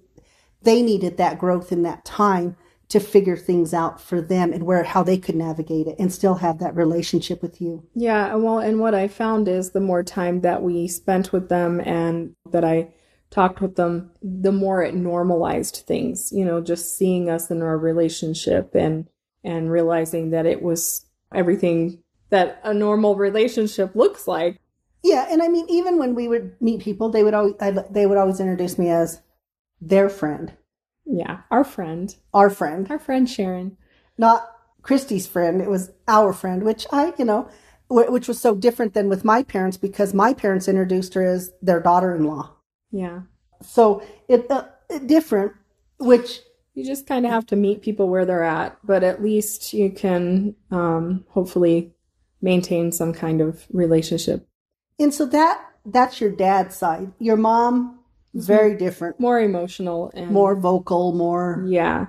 they 0.62 0.82
needed 0.82 1.18
that 1.18 1.40
growth 1.40 1.72
in 1.72 1.84
that 1.84 2.04
time 2.06 2.56
to 2.94 3.00
figure 3.00 3.36
things 3.36 3.74
out 3.74 4.00
for 4.00 4.22
them 4.22 4.54
and 4.54 4.68
where 4.68 4.84
how 4.84 5.02
they 5.02 5.18
could 5.18 5.36
navigate 5.36 5.88
it 5.88 5.96
and 5.98 6.14
still 6.14 6.36
have 6.36 6.60
that 6.60 6.76
relationship 6.76 7.42
with 7.42 7.60
you. 7.60 7.84
Yeah, 7.96 8.36
well, 8.36 8.60
and 8.60 8.80
what 8.80 8.94
I 8.94 9.08
found 9.08 9.48
is 9.48 9.72
the 9.72 9.80
more 9.80 10.04
time 10.04 10.42
that 10.42 10.62
we 10.62 10.88
spent 10.88 11.34
with 11.34 11.50
them 11.50 11.80
and 11.80 12.36
that 12.52 12.64
I 12.64 12.94
talked 13.32 13.62
with 13.62 13.78
them, 13.78 14.12
the 14.22 14.52
more 14.52 14.84
it 14.84 14.94
normalized 14.94 15.78
things, 15.88 16.32
you 16.32 16.46
know, 16.46 16.62
just 16.62 16.96
seeing 16.96 17.32
us 17.32 17.50
in 17.50 17.64
our 17.64 17.80
relationship 17.80 18.76
and 18.76 19.08
and 19.44 19.72
realizing 19.72 20.30
that 20.30 20.46
it 20.46 20.62
was 20.62 21.04
everything 21.34 21.98
that 22.30 22.62
a 22.64 22.76
normal 22.76 23.16
relationship 23.16 23.96
looks 23.96 24.28
like. 24.28 24.62
Yeah, 25.04 25.26
and 25.32 25.42
I 25.42 25.48
mean 25.48 25.66
even 25.68 25.98
when 25.98 26.14
we 26.14 26.28
would 26.28 26.62
meet 26.62 26.82
people, 26.82 27.10
they 27.10 27.24
would 27.24 27.34
always 27.34 27.56
I, 27.60 27.72
they 27.72 28.06
would 28.06 28.20
always 28.20 28.40
introduce 28.40 28.78
me 28.78 28.92
as 28.92 29.20
their 29.82 30.10
friend. 30.10 30.54
Yeah, 31.06 31.42
our 31.52 31.64
friend. 31.64 32.16
Our 32.34 32.50
friend. 32.50 32.88
Our 32.90 33.00
friend 33.00 33.30
Sharon. 33.30 33.78
Not 34.18 34.50
Christy's 34.84 35.26
friend, 35.26 35.62
it 35.62 35.70
was 35.70 35.92
our 36.08 36.34
friend, 36.34 36.64
which 36.64 36.86
I, 36.92 37.14
you 37.18 37.26
know, 37.26 37.50
which 37.90 38.28
was 38.28 38.40
so 38.40 38.54
different 38.54 38.94
than 38.94 39.10
with 39.10 39.24
my 39.24 39.42
parents 39.42 39.78
because 39.78 40.14
my 40.14 40.34
parents 40.34 40.68
introduced 40.68 41.14
her 41.14 41.26
as 41.26 41.52
their 41.62 41.80
daughter-in-law. 41.80 42.52
Yeah. 42.92 43.22
So 43.62 44.04
it 44.28 44.46
uh, 44.52 44.66
different, 45.06 45.54
which 46.00 46.42
you 46.74 46.86
just 46.86 47.08
kind 47.08 47.26
of 47.26 47.32
have 47.32 47.46
to 47.48 47.56
meet 47.56 47.82
people 47.82 48.10
where 48.10 48.26
they're 48.26 48.44
at, 48.44 48.78
but 48.84 49.04
at 49.04 49.24
least 49.24 49.74
you 49.74 49.90
can 49.90 50.56
um, 50.70 51.26
hopefully 51.30 51.94
maintain 52.42 52.92
some 52.92 53.14
kind 53.14 53.40
of 53.40 53.66
relationship. 53.72 54.48
And 55.00 55.14
so 55.14 55.26
that 55.28 55.62
that's 55.86 56.20
your 56.20 56.32
dad's 56.32 56.76
side. 56.76 57.14
Your 57.20 57.38
mom 57.38 58.00
Mm-hmm. 58.36 58.46
very 58.46 58.76
different, 58.76 59.20
more 59.20 59.40
emotional 59.40 60.12
and 60.16 60.32
more 60.32 60.56
vocal, 60.56 61.14
more 61.14 61.64
yeah, 61.68 62.08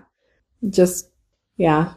just 0.71 1.11
yeah. 1.59 1.95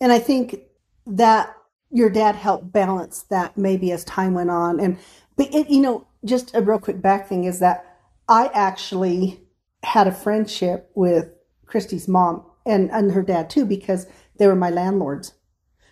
And 0.00 0.12
I 0.12 0.18
think 0.18 0.60
that 1.06 1.54
your 1.90 2.10
dad 2.10 2.34
helped 2.34 2.72
balance 2.72 3.22
that 3.30 3.56
maybe 3.56 3.92
as 3.92 4.04
time 4.04 4.34
went 4.34 4.50
on. 4.50 4.80
And 4.80 4.98
but 5.36 5.54
it, 5.54 5.68
you 5.68 5.80
know, 5.80 6.06
just 6.24 6.54
a 6.54 6.62
real 6.62 6.78
quick 6.78 7.02
back 7.02 7.28
thing 7.28 7.44
is 7.44 7.58
that 7.60 7.84
I 8.28 8.50
actually 8.54 9.40
had 9.82 10.06
a 10.06 10.12
friendship 10.12 10.90
with 10.94 11.34
Christy's 11.66 12.08
mom 12.08 12.44
and, 12.64 12.90
and 12.90 13.12
her 13.12 13.22
dad 13.22 13.50
too, 13.50 13.64
because 13.64 14.06
they 14.38 14.46
were 14.46 14.56
my 14.56 14.70
landlords. 14.70 15.34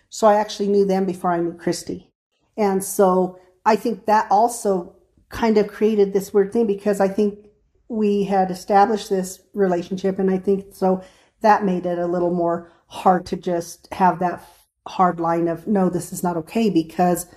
So 0.09 0.27
I 0.27 0.35
actually 0.35 0.67
knew 0.67 0.85
them 0.85 1.05
before 1.05 1.31
I 1.31 1.39
knew 1.39 1.53
Christy. 1.53 2.11
And 2.57 2.83
so 2.83 3.39
I 3.65 3.75
think 3.75 4.05
that 4.05 4.27
also 4.29 4.95
kind 5.29 5.57
of 5.57 5.67
created 5.67 6.13
this 6.13 6.33
weird 6.33 6.53
thing 6.53 6.67
because 6.67 6.99
I 6.99 7.07
think 7.07 7.44
we 7.87 8.23
had 8.23 8.51
established 8.51 9.09
this 9.09 9.41
relationship. 9.53 10.19
And 10.19 10.31
I 10.31 10.37
think 10.37 10.73
so 10.73 11.03
that 11.41 11.65
made 11.65 11.85
it 11.85 11.99
a 11.99 12.07
little 12.07 12.33
more 12.33 12.71
hard 12.87 13.25
to 13.27 13.35
just 13.35 13.91
have 13.93 14.19
that 14.19 14.43
hard 14.87 15.19
line 15.19 15.47
of, 15.47 15.67
no, 15.67 15.89
this 15.89 16.13
is 16.13 16.23
not 16.23 16.37
okay 16.37 16.69
because, 16.69 17.27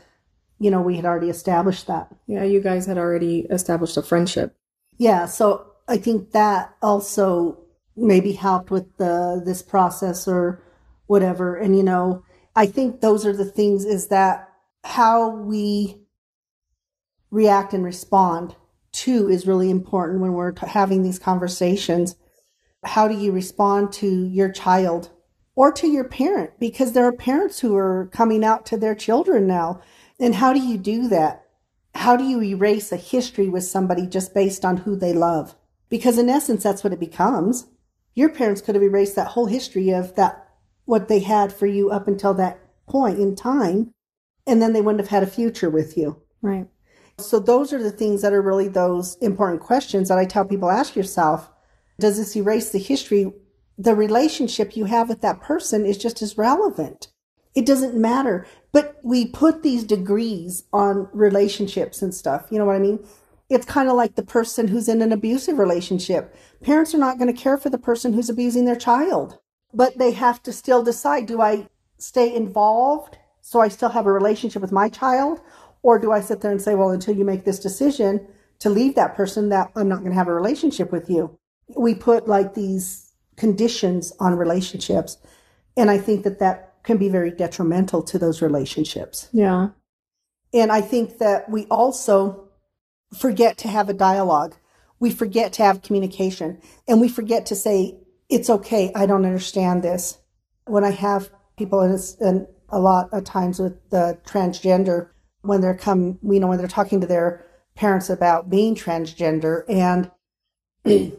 you 0.59 0.71
know, 0.71 0.81
we 0.81 0.97
had 0.97 1.05
already 1.05 1.31
established 1.31 1.87
that. 1.87 2.15
Yeah, 2.27 2.45
you 2.45 2.61
guys 2.61 2.87
had 2.87 2.99
already 2.99 3.41
established 3.51 3.97
a 3.97 4.03
friendship. 4.03 4.55
Yeah. 4.97 5.27
So 5.27 5.67
I 5.87 5.97
think 5.99 6.33
that 6.33 6.75
also 6.83 7.59
maybe 7.97 8.33
helped 8.33 8.71
with 8.71 8.97
the, 8.97 9.43
this 9.45 9.63
process 9.63 10.29
or 10.29 10.63
whatever. 11.07 11.57
And, 11.57 11.77
you 11.77 11.83
know, 11.83 12.25
I 12.55 12.67
think 12.67 13.01
those 13.01 13.25
are 13.27 13.33
the 13.33 13.45
things 13.45 13.85
is 13.85 14.09
that 14.09 14.49
how 14.85 15.31
we 15.31 16.03
react 17.31 17.73
and 17.73 17.85
respond 17.85 18.57
to 19.05 19.29
is 19.29 19.47
really 19.47 19.71
important 19.71 20.21
when 20.21 20.33
we're 20.33 20.55
having 20.67 21.03
these 21.03 21.19
conversations. 21.19 22.17
How 22.85 23.09
do 23.09 23.15
you 23.15 23.33
respond 23.33 23.93
to 23.95 24.27
your 24.27 24.51
child 24.51 25.11
or 25.55 25.73
to 25.73 25.87
your 25.87 26.05
parent? 26.05 26.51
Because 26.59 26.93
there 26.93 27.07
are 27.07 27.13
parents 27.13 27.61
who 27.61 27.77
are 27.77 28.09
coming 28.13 28.45
out 28.45 28.67
to 28.67 28.77
their 28.77 28.95
children 28.95 29.47
now. 29.47 29.81
And 30.21 30.35
how 30.35 30.53
do 30.53 30.61
you 30.61 30.79
do 30.79 31.09
that? 31.09 31.45
How 31.95 32.17
do 32.17 32.25
you 32.25 32.43
erase 32.43 32.93
a 32.93 32.97
history 32.97 33.49
with 33.49 33.65
somebody 33.65 34.07
just 34.07 34.35
based 34.35 34.65
on 34.65 34.79
who 34.79 34.97
they 34.97 35.13
love? 35.13 35.55
Because 35.89 36.19
in 36.19 36.29
essence, 36.29 36.63
that's 36.63 36.85
what 36.85 36.93
it 36.93 37.01
becomes. 37.01 37.67
Your 38.15 38.29
parents 38.29 38.61
could 38.61 38.75
have 38.75 38.85
erased 38.85 39.17
that 39.17 39.29
whole 39.29 39.47
history 39.47 39.91
of 39.91 40.15
that, 40.17 40.49
what 40.85 41.09
they 41.09 41.21
had 41.21 41.53
for 41.53 41.67
you 41.67 41.91
up 41.91 42.09
until 42.09 42.35
that 42.35 42.59
point 42.87 43.19
in 43.19 43.37
time. 43.37 43.93
And 44.47 44.61
then 44.63 44.73
they 44.73 44.81
wouldn't 44.81 45.01
have 45.01 45.11
had 45.11 45.23
a 45.23 45.27
future 45.27 45.71
with 45.71 45.97
you. 45.97 46.23
Right. 46.43 46.67
So 47.19 47.41
those 47.41 47.73
are 47.73 47.83
the 47.83 47.91
things 47.91 48.23
that 48.23 48.33
are 48.33 48.43
really 48.43 48.69
those 48.69 49.17
important 49.17 49.61
questions 49.61 50.09
that 50.09 50.19
I 50.19 50.25
tell 50.25 50.45
people 50.45 50.71
ask 50.71 50.95
yourself. 50.95 51.51
Does 51.99 52.17
this 52.17 52.37
erase 52.37 52.71
the 52.71 52.79
history? 52.79 53.33
The 53.77 53.95
relationship 53.95 54.77
you 54.77 54.85
have 54.85 55.09
with 55.09 55.21
that 55.23 55.41
person 55.41 55.85
is 55.85 55.99
just 55.99 56.23
as 56.23 56.39
relevant. 56.39 57.09
It 57.57 57.67
doesn't 57.67 57.97
matter. 57.97 58.47
But 58.71 58.99
we 59.03 59.27
put 59.27 59.63
these 59.63 59.83
degrees 59.83 60.65
on 60.73 61.09
relationships 61.13 62.03
and 62.03 62.15
stuff. 62.15 62.47
You 62.51 62.59
know 62.59 62.67
what 62.67 62.77
I 62.77 62.81
mean? 62.81 63.05
It's 63.51 63.67
kind 63.67 63.89
of 63.89 63.97
like 63.97 64.15
the 64.15 64.23
person 64.23 64.69
who's 64.69 64.89
in 64.89 65.03
an 65.03 65.11
abusive 65.11 65.59
relationship. 65.59 66.37
Parents 66.63 66.95
are 66.95 66.99
not 66.99 67.19
going 67.19 67.35
to 67.35 67.43
care 67.43 67.57
for 67.57 67.71
the 67.71 67.79
person 67.79 68.13
who's 68.13 68.31
abusing 68.31 68.65
their 68.65 68.77
child, 68.77 69.39
but 69.75 69.99
they 69.99 70.13
have 70.13 70.43
to 70.45 70.53
still 70.53 70.85
decide, 70.85 71.27
do 71.27 71.41
I 71.41 71.67
stay 71.97 72.33
involved 72.33 73.19
so 73.41 73.61
I 73.61 73.69
still 73.69 73.89
have 73.89 74.05
a 74.05 74.13
relationship 74.13 74.61
with 74.61 74.73
my 74.73 74.91
child 74.91 75.41
or 75.89 75.99
do 75.99 76.13
I 76.13 76.21
sit 76.21 76.43
there 76.43 76.51
and 76.51 76.61
say, 76.61 76.75
well, 76.75 76.91
until 76.91 77.17
you 77.17 77.25
make 77.25 77.47
this 77.47 77.59
decision 77.59 78.27
to 78.59 78.69
leave 78.69 78.95
that 78.97 79.17
person, 79.17 79.49
that 79.49 79.73
I'm 79.75 79.89
not 79.89 80.01
going 80.01 80.11
to 80.11 80.19
have 80.19 80.29
a 80.29 80.35
relationship 80.35 80.93
with 80.93 81.09
you? 81.09 81.39
We 81.79 81.95
put 81.95 82.29
like 82.29 82.53
these 82.53 83.15
conditions 83.37 84.13
on 84.21 84.35
relationships. 84.35 85.17
And 85.79 85.91
I 85.91 85.97
think 85.97 86.25
that 86.25 86.41
that 86.41 86.75
can 86.83 86.99
be 86.99 87.09
very 87.09 87.31
detrimental 87.31 88.03
to 88.03 88.19
those 88.19 88.43
relationships. 88.43 89.31
Yeah. 89.33 89.69
And 90.53 90.71
I 90.71 90.83
think 90.83 91.17
that 91.21 91.49
we 91.49 91.65
also 91.71 92.51
forget 93.19 93.57
to 93.57 93.69
have 93.69 93.89
a 93.89 93.95
dialogue. 93.95 94.57
We 95.01 95.11
forget 95.11 95.55
to 95.55 95.63
have 95.63 95.81
communication 95.81 96.61
and 96.87 97.01
we 97.01 97.09
forget 97.09 97.47
to 97.47 97.55
say, 97.55 97.97
it's 98.29 98.51
okay. 98.51 98.93
I 98.95 99.07
don't 99.07 99.25
understand 99.25 99.83
this. 99.83 100.19
When 100.67 100.85
I 100.85 100.91
have 100.91 101.31
people, 101.57 101.81
and, 101.81 101.99
and 102.21 102.47
a 102.69 102.79
lot 102.79 103.09
of 103.11 103.25
times 103.25 103.59
with 103.59 103.89
the 103.89 104.19
transgender, 104.27 105.09
when 105.49 105.61
they're 105.61 105.75
come, 105.75 106.19
you 106.23 106.39
know, 106.39 106.47
when 106.47 106.59
they're 106.59 106.69
talking 106.69 107.01
to 107.01 107.07
their 107.07 107.45
parents 107.75 108.11
about 108.11 108.51
being 108.51 108.75
transgender. 108.75 109.65
And 109.69 110.11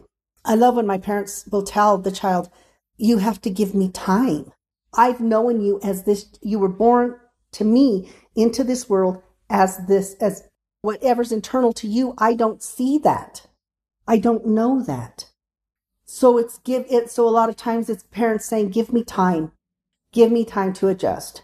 I 0.44 0.54
love 0.54 0.76
when 0.76 0.86
my 0.86 0.98
parents 0.98 1.46
will 1.50 1.64
tell 1.64 1.98
the 1.98 2.12
child, 2.12 2.48
you 2.96 3.18
have 3.18 3.40
to 3.42 3.50
give 3.50 3.74
me 3.74 3.90
time. 3.90 4.52
I've 4.94 5.20
known 5.20 5.60
you 5.60 5.80
as 5.82 6.04
this, 6.04 6.26
you 6.40 6.58
were 6.58 6.68
born 6.68 7.18
to 7.52 7.64
me 7.64 8.10
into 8.34 8.64
this 8.64 8.88
world 8.88 9.22
as 9.48 9.86
this, 9.86 10.14
as 10.20 10.48
whatever's 10.82 11.32
internal 11.32 11.72
to 11.74 11.88
you. 11.88 12.14
I 12.18 12.34
don't 12.34 12.62
see 12.62 12.98
that. 12.98 13.46
I 14.06 14.18
don't 14.18 14.46
know 14.46 14.82
that. 14.82 15.26
So 16.04 16.38
it's 16.38 16.58
give 16.58 16.86
it, 16.90 17.10
so 17.10 17.28
a 17.28 17.30
lot 17.30 17.48
of 17.48 17.56
times 17.56 17.88
it's 17.88 18.02
parents 18.04 18.46
saying, 18.46 18.70
give 18.70 18.92
me 18.92 19.04
time, 19.04 19.52
give 20.12 20.32
me 20.32 20.44
time 20.44 20.72
to 20.74 20.88
adjust 20.88 21.42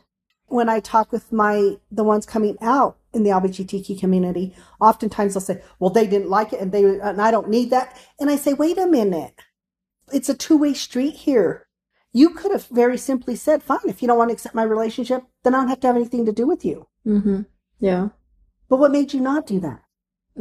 when 0.49 0.69
I 0.69 0.81
talk 0.81 1.13
with 1.13 1.33
my, 1.33 1.77
the 1.91 2.05
ones 2.05 2.27
coming 2.27 2.57
out 2.61 2.99
in 3.13 3.23
the 3.23 3.31
LGBTQ 3.31 3.99
community, 3.99 4.55
oftentimes 4.81 5.35
they'll 5.35 5.41
say, 5.41 5.63
well, 5.79 5.91
they 5.91 6.07
didn't 6.07 6.31
like 6.31 6.53
it 6.53 6.61
and 6.61 6.73
they, 6.73 6.85
and 6.85 7.21
I 7.21 7.31
don't 7.31 7.49
need 7.49 7.71
that. 7.71 7.99
And 8.21 8.31
I 8.31 8.37
say, 8.37 8.53
wait 8.53 8.79
a 8.79 8.87
minute. 8.87 9.35
It's 10.13 10.29
a 10.29 10.35
two 10.35 10.57
way 10.57 10.75
street 10.75 11.15
here. 11.15 11.67
You 12.13 12.31
could 12.31 12.53
have 12.53 12.67
very 12.69 12.97
simply 12.97 13.37
said, 13.37 13.63
fine, 13.63 13.81
if 13.87 14.01
you 14.01 14.09
don't 14.09 14.19
want 14.19 14.31
to 14.31 14.35
accept 14.35 14.55
my 14.55 14.63
relationship, 14.63 15.23
then 15.43 15.55
I 15.55 15.59
don't 15.59 15.69
have 15.69 15.81
to 15.81 15.87
have 15.89 15.97
anything 15.97 16.25
to 16.27 16.33
do 16.33 16.47
with 16.47 16.65
you. 16.65 16.87
Mm-hmm. 17.07 17.43
Yeah. 17.81 18.09
But 18.69 18.79
what 18.79 18.93
made 18.93 19.13
you 19.13 19.21
not 19.21 19.47
do 19.47 19.61
that? 19.61 19.83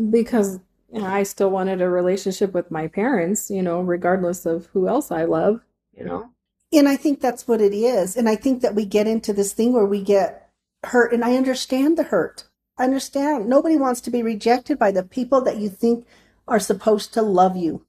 Because 0.09 0.59
I 0.95 1.23
still 1.23 1.49
wanted 1.49 1.81
a 1.81 1.89
relationship 1.89 2.53
with 2.53 2.71
my 2.71 2.87
parents, 2.87 3.49
you 3.49 3.61
know, 3.61 3.81
regardless 3.81 4.45
of 4.45 4.67
who 4.67 4.87
else 4.87 5.11
I 5.11 5.25
love, 5.25 5.61
you 5.93 6.05
know. 6.05 6.29
And 6.75 6.87
I 6.87 6.95
think 6.95 7.21
that's 7.21 7.47
what 7.47 7.61
it 7.61 7.73
is. 7.73 8.15
And 8.15 8.27
I 8.27 8.35
think 8.35 8.61
that 8.61 8.75
we 8.75 8.85
get 8.85 9.07
into 9.07 9.33
this 9.33 9.53
thing 9.53 9.73
where 9.73 9.85
we 9.85 10.01
get 10.01 10.49
hurt. 10.83 11.13
And 11.13 11.23
I 11.23 11.35
understand 11.35 11.97
the 11.97 12.03
hurt. 12.03 12.45
I 12.77 12.83
understand. 12.83 13.47
Nobody 13.47 13.77
wants 13.77 14.01
to 14.01 14.11
be 14.11 14.21
rejected 14.21 14.77
by 14.77 14.91
the 14.91 15.03
people 15.03 15.41
that 15.41 15.57
you 15.57 15.69
think 15.69 16.05
are 16.47 16.59
supposed 16.59 17.13
to 17.13 17.21
love 17.21 17.55
you. 17.55 17.85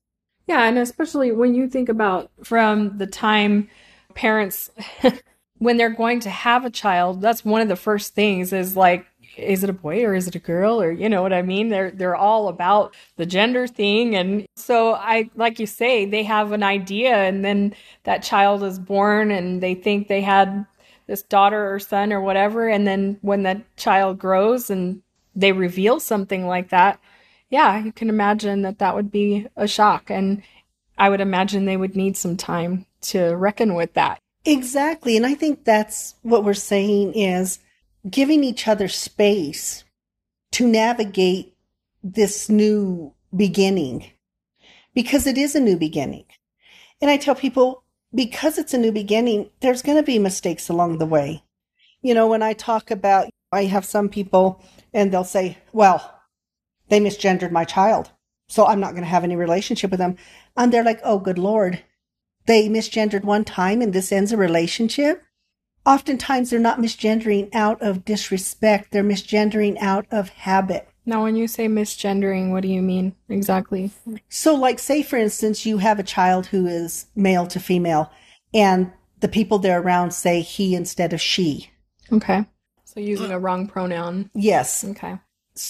Yeah. 0.47 0.65
And 0.65 0.79
especially 0.79 1.33
when 1.33 1.55
you 1.55 1.69
think 1.69 1.89
about 1.89 2.31
from 2.43 2.99
the 2.99 3.07
time 3.07 3.69
parents, 4.15 4.71
when 5.59 5.77
they're 5.77 5.91
going 5.91 6.21
to 6.21 6.31
have 6.31 6.65
a 6.65 6.71
child, 6.71 7.21
that's 7.21 7.45
one 7.45 7.61
of 7.61 7.69
the 7.69 7.77
first 7.77 8.15
things 8.15 8.53
is 8.53 8.77
like, 8.77 9.07
is 9.37 9.63
it 9.63 9.71
a 9.71 9.75
boy 9.75 10.05
or 10.05 10.15
is 10.15 10.27
it 10.27 10.35
a 10.35 10.41
girl 10.41 10.81
or 10.81 10.91
you 10.91 11.09
know 11.09 11.23
what 11.23 11.33
I 11.33 11.43
mean? 11.43 11.69
They're 11.69 11.91
they're 11.91 12.17
all 12.17 12.49
about 12.49 12.95
the 13.17 13.27
gender 13.27 13.67
thing 13.67 14.15
and 14.15 14.47
so 14.57 14.95
I 14.95 15.31
like 15.35 15.59
you 15.59 15.67
say 15.67 16.07
they 16.07 16.23
have 16.25 16.53
an 16.53 16.63
idea 16.63 17.15
and 17.15 17.45
then 17.45 17.75
that 18.05 18.23
child 18.23 18.63
is 18.63 18.79
born 18.79 19.31
and 19.31 19.63
they 19.63 19.75
think 19.75 20.09
they 20.09 20.23
had 20.23 20.67
this 21.07 21.23
daughter 21.23 21.73
or 21.73 21.79
son 21.79 22.13
or 22.13 22.21
whatever. 22.21 22.69
And 22.69 22.87
then 22.87 23.19
when 23.23 23.43
that 23.45 23.77
child 23.77 24.19
grows 24.19 24.71
and 24.71 25.03
they 25.35 25.53
reveal 25.53 26.01
something 26.01 26.47
like 26.47 26.71
that, 26.71 27.01
yeah, 27.49 27.83
you 27.83 27.93
can 27.93 28.09
imagine 28.09 28.63
that 28.63 28.79
that 28.79 28.95
would 28.95 29.11
be 29.11 29.47
a 29.57 29.69
shock. 29.69 30.11
And 30.11 30.43
I 30.99 31.09
would 31.11 31.21
imagine 31.21 31.65
they 31.65 31.77
would 31.77 31.97
need 31.97 32.17
some 32.17 32.37
time 32.37 32.87
to 33.03 33.37
reckon 33.37 33.75
with 33.75 33.95
that. 33.95 34.19
Exactly. 34.45 35.17
And 35.17 35.27
I 35.27 35.35
think 35.35 35.65
that's 35.65 36.15
what 36.23 36.45
we're 36.45 36.55
saying 36.55 37.15
is 37.15 37.59
giving 38.09 38.45
each 38.45 38.69
other 38.69 38.89
space 38.89 39.85
to 40.53 40.67
navigate 40.67 41.55
this 42.03 42.49
new 42.49 43.13
beginning 43.35 44.11
because 44.95 45.27
it 45.27 45.37
is 45.37 45.55
a 45.55 45.61
new 45.61 45.77
beginning. 45.77 46.25
And 47.01 47.11
I 47.11 47.17
tell 47.17 47.35
people, 47.35 47.83
because 48.15 48.57
it's 48.59 48.73
a 48.73 48.79
new 48.79 48.93
beginning, 48.93 49.51
there's 49.61 49.83
going 49.83 49.99
to 49.99 50.03
be 50.03 50.19
mistakes 50.19 50.69
along 50.69 50.99
the 50.99 51.07
way. 51.07 51.43
You 52.01 52.15
know, 52.15 52.27
when 52.27 52.43
I 52.43 52.53
talk 52.53 52.91
about, 52.91 53.29
I 53.53 53.65
have 53.65 53.85
some 53.85 54.09
people 54.09 54.63
and 54.95 55.13
they'll 55.13 55.25
say, 55.25 55.59
well, 55.73 56.21
they 56.89 57.01
misgendered 57.01 57.51
my 57.51 57.65
child. 57.65 58.11
So 58.49 58.65
I'm 58.65 58.81
not 58.81 58.93
going 58.93 59.03
to 59.03 59.09
have 59.09 59.25
any 59.25 59.37
relationship 59.37 59.91
with 59.91 59.99
them. 59.99 60.17
And 60.57 60.73
they're 60.73 60.85
like, 60.85 61.01
oh, 61.03 61.19
good 61.19 61.39
Lord. 61.39 61.83
They 62.47 62.69
misgendered 62.69 63.25
one 63.25 63.45
time 63.45 63.83
and 63.83 63.93
this 63.93 64.13
ends 64.13 64.33
a 64.33 64.37
relationship. 64.37 65.23
Oftentimes 65.87 66.51
they're 66.51 66.59
not 66.59 66.81
misgendering 66.81 67.49
out 67.55 67.81
of 67.81 68.05
disrespect. 68.05 68.91
They're 68.91 69.05
misgendering 69.05 69.77
out 69.81 70.05
of 70.11 70.31
habit. 70.31 70.89
Now, 71.09 71.23
when 71.23 71.37
you 71.37 71.47
say 71.47 71.69
misgendering, 71.69 72.51
what 72.51 72.63
do 72.63 72.69
you 72.69 72.83
mean 72.83 73.15
exactly? 73.29 73.93
So, 74.29 74.57
like, 74.57 74.81
say, 74.81 75.05
for 75.05 75.17
instance, 75.17 75.65
you 75.65 75.79
have 75.79 76.01
a 76.01 76.03
child 76.03 76.47
who 76.47 76.67
is 76.67 77.07
male 77.15 77.47
to 77.47 77.61
female, 77.61 78.11
and 78.53 78.91
the 79.21 79.29
people 79.29 79.61
they're 79.61 79.81
around 79.81 80.11
say 80.11 80.41
he 80.41 80.75
instead 80.75 81.13
of 81.13 81.21
she. 81.21 81.71
Okay. 82.13 82.45
So, 82.85 82.99
using 82.99 83.31
a 83.31 83.39
wrong 83.39 83.69
pronoun. 83.69 84.31
Yes. 84.35 84.85
Okay. 84.85 85.21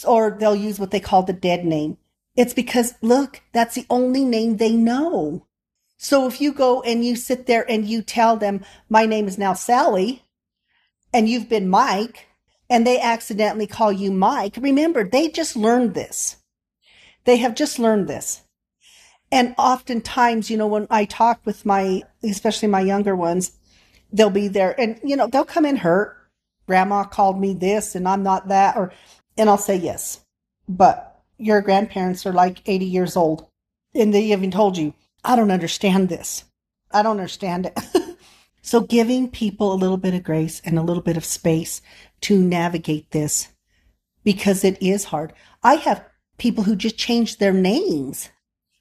Or 0.06 0.30
they'll 0.30 0.56
use 0.56 0.80
what 0.80 0.90
they 0.90 1.00
call 1.00 1.22
the 1.22 1.34
dead 1.34 1.66
name. 1.66 1.98
It's 2.34 2.54
because, 2.54 2.94
look, 3.02 3.42
that's 3.52 3.74
the 3.74 3.86
only 3.90 4.24
name 4.24 4.56
they 4.56 4.72
know. 4.72 5.45
So, 5.98 6.26
if 6.26 6.40
you 6.40 6.52
go 6.52 6.82
and 6.82 7.04
you 7.04 7.16
sit 7.16 7.46
there 7.46 7.68
and 7.70 7.86
you 7.86 8.02
tell 8.02 8.36
them, 8.36 8.64
my 8.88 9.06
name 9.06 9.26
is 9.26 9.38
now 9.38 9.54
Sally, 9.54 10.22
and 11.12 11.28
you've 11.28 11.48
been 11.48 11.68
Mike, 11.68 12.26
and 12.68 12.86
they 12.86 13.00
accidentally 13.00 13.66
call 13.66 13.92
you 13.92 14.10
Mike, 14.10 14.56
remember, 14.60 15.08
they 15.08 15.28
just 15.28 15.56
learned 15.56 15.94
this. 15.94 16.36
They 17.24 17.38
have 17.38 17.54
just 17.54 17.78
learned 17.78 18.08
this. 18.08 18.42
And 19.30 19.54
oftentimes, 19.58 20.50
you 20.50 20.56
know, 20.56 20.66
when 20.66 20.86
I 20.90 21.04
talk 21.04 21.40
with 21.44 21.66
my, 21.66 22.02
especially 22.22 22.68
my 22.68 22.80
younger 22.80 23.16
ones, 23.16 23.52
they'll 24.12 24.30
be 24.30 24.48
there 24.48 24.78
and, 24.80 25.00
you 25.02 25.16
know, 25.16 25.26
they'll 25.26 25.44
come 25.44 25.66
in 25.66 25.76
hurt. 25.76 26.16
Grandma 26.66 27.04
called 27.04 27.40
me 27.40 27.52
this 27.54 27.94
and 27.94 28.08
I'm 28.08 28.22
not 28.22 28.48
that. 28.48 28.76
Or, 28.76 28.92
and 29.36 29.50
I'll 29.50 29.58
say 29.58 29.76
yes, 29.76 30.20
but 30.68 31.20
your 31.38 31.60
grandparents 31.60 32.24
are 32.24 32.32
like 32.32 32.62
80 32.66 32.86
years 32.86 33.16
old 33.16 33.46
and 33.94 34.14
they 34.14 34.32
even 34.32 34.50
told 34.50 34.78
you, 34.78 34.94
I 35.26 35.34
don't 35.34 35.50
understand 35.50 36.08
this. 36.08 36.44
I 36.92 37.02
don't 37.02 37.18
understand 37.18 37.66
it. 37.66 37.78
so 38.62 38.80
giving 38.80 39.28
people 39.28 39.72
a 39.72 39.74
little 39.74 39.96
bit 39.96 40.14
of 40.14 40.22
grace 40.22 40.62
and 40.64 40.78
a 40.78 40.82
little 40.82 41.02
bit 41.02 41.16
of 41.16 41.24
space 41.24 41.82
to 42.22 42.38
navigate 42.38 43.10
this 43.10 43.48
because 44.22 44.62
it 44.62 44.80
is 44.80 45.06
hard. 45.06 45.32
I 45.64 45.74
have 45.74 46.04
people 46.38 46.62
who 46.62 46.76
just 46.76 46.96
change 46.96 47.38
their 47.38 47.52
names, 47.52 48.30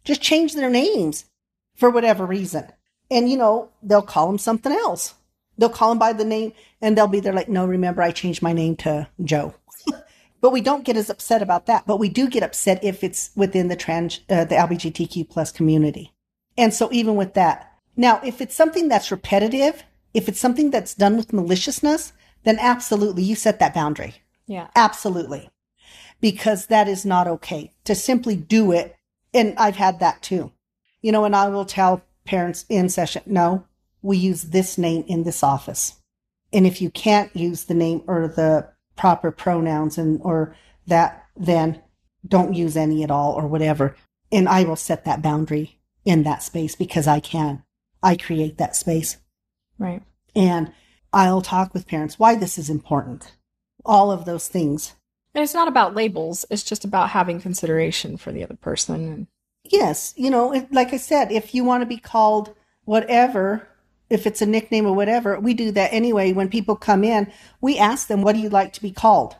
just 0.03 0.21
change 0.21 0.53
their 0.53 0.69
names 0.69 1.25
for 1.73 1.89
whatever 1.89 2.27
reason. 2.27 2.71
And, 3.09 3.27
you 3.27 3.37
know, 3.37 3.71
they'll 3.81 4.03
call 4.03 4.27
them 4.27 4.37
something 4.37 4.71
else. 4.71 5.15
They'll 5.57 5.69
call 5.69 5.89
them 5.89 5.99
by 5.99 6.13
the 6.13 6.25
name 6.25 6.53
and 6.79 6.95
they'll 6.95 7.07
be 7.07 7.21
there 7.21 7.33
like, 7.33 7.49
no, 7.49 7.65
remember, 7.65 8.03
I 8.03 8.11
changed 8.11 8.43
my 8.43 8.53
name 8.53 8.75
to 8.77 9.07
Joe. 9.23 9.55
but 10.41 10.51
we 10.51 10.61
don't 10.61 10.85
get 10.85 10.95
as 10.95 11.09
upset 11.09 11.41
about 11.41 11.65
that. 11.65 11.87
But 11.87 11.97
we 11.97 12.07
do 12.07 12.29
get 12.29 12.43
upset 12.43 12.83
if 12.83 13.03
it's 13.03 13.31
within 13.35 13.67
the 13.67 13.75
trans, 13.75 14.19
uh, 14.29 14.45
the 14.45 14.53
LGBTQ 14.53 15.27
plus 15.27 15.51
community. 15.51 16.11
And 16.57 16.73
so 16.73 16.89
even 16.91 17.15
with 17.15 17.33
that, 17.33 17.71
now, 17.97 18.19
if 18.23 18.41
it's 18.41 18.55
something 18.55 18.87
that's 18.87 19.11
repetitive, 19.11 19.83
if 20.13 20.27
it's 20.27 20.39
something 20.39 20.69
that's 20.69 20.93
done 20.93 21.15
with 21.17 21.33
maliciousness, 21.33 22.13
then 22.43 22.57
absolutely 22.59 23.23
you 23.23 23.35
set 23.35 23.59
that 23.59 23.73
boundary. 23.73 24.15
Yeah. 24.47 24.67
Absolutely. 24.75 25.49
Because 26.21 26.67
that 26.67 26.87
is 26.87 27.05
not 27.05 27.27
okay 27.27 27.73
to 27.85 27.95
simply 27.95 28.35
do 28.35 28.71
it. 28.71 28.95
And 29.33 29.53
I've 29.57 29.75
had 29.75 29.99
that 29.99 30.21
too. 30.21 30.51
You 31.01 31.11
know, 31.11 31.25
and 31.25 31.35
I 31.35 31.47
will 31.49 31.65
tell 31.65 32.03
parents 32.25 32.65
in 32.69 32.89
session, 32.89 33.23
no, 33.25 33.65
we 34.01 34.17
use 34.17 34.43
this 34.43 34.77
name 34.77 35.03
in 35.07 35.23
this 35.23 35.43
office. 35.43 35.95
And 36.51 36.65
if 36.65 36.81
you 36.81 36.89
can't 36.89 37.35
use 37.35 37.65
the 37.65 37.73
name 37.73 38.03
or 38.07 38.27
the 38.27 38.69
proper 38.95 39.31
pronouns 39.31 39.97
and 39.97 40.21
or 40.21 40.55
that, 40.87 41.25
then 41.35 41.81
don't 42.27 42.53
use 42.53 42.77
any 42.77 43.03
at 43.03 43.11
all 43.11 43.33
or 43.33 43.47
whatever. 43.47 43.95
And 44.31 44.47
I 44.47 44.63
will 44.63 44.75
set 44.75 45.05
that 45.05 45.21
boundary 45.21 45.74
in 46.05 46.23
that 46.23 46.43
space 46.43 46.75
because 46.75 47.07
I 47.07 47.19
can. 47.19 47.63
I 48.01 48.15
create 48.15 48.57
that 48.57 48.75
space. 48.75 49.17
Right. 49.77 50.03
And 50.35 50.71
I'll 51.11 51.41
talk 51.41 51.73
with 51.73 51.87
parents 51.87 52.19
why 52.19 52.35
this 52.35 52.57
is 52.57 52.69
important. 52.69 53.35
All 53.83 54.11
of 54.11 54.25
those 54.25 54.47
things. 54.47 54.95
And 55.33 55.43
it's 55.43 55.53
not 55.53 55.67
about 55.67 55.95
labels, 55.95 56.45
it's 56.49 56.63
just 56.63 56.85
about 56.85 57.09
having 57.09 57.41
consideration 57.41 58.15
for 58.15 58.31
the 58.31 58.43
other 58.43 58.55
person. 58.55 59.27
Yes, 59.63 60.13
you 60.15 60.29
know, 60.29 60.65
like 60.71 60.93
I 60.93 60.97
said, 60.97 61.31
if 61.31 61.53
you 61.53 61.63
want 61.63 61.81
to 61.81 61.87
be 61.87 61.97
called 61.97 62.55
whatever, 62.85 63.67
if 64.09 64.27
it's 64.27 64.41
a 64.41 64.45
nickname 64.45 64.85
or 64.85 64.93
whatever, 64.93 65.39
we 65.39 65.53
do 65.53 65.71
that 65.71 65.91
anyway. 65.91 66.31
When 66.31 66.49
people 66.49 66.75
come 66.75 67.03
in, 67.03 67.31
we 67.59 67.77
ask 67.77 68.07
them, 68.07 68.21
what 68.21 68.33
do 68.33 68.41
you 68.41 68.49
like 68.49 68.73
to 68.73 68.81
be 68.81 68.91
called? 68.91 69.35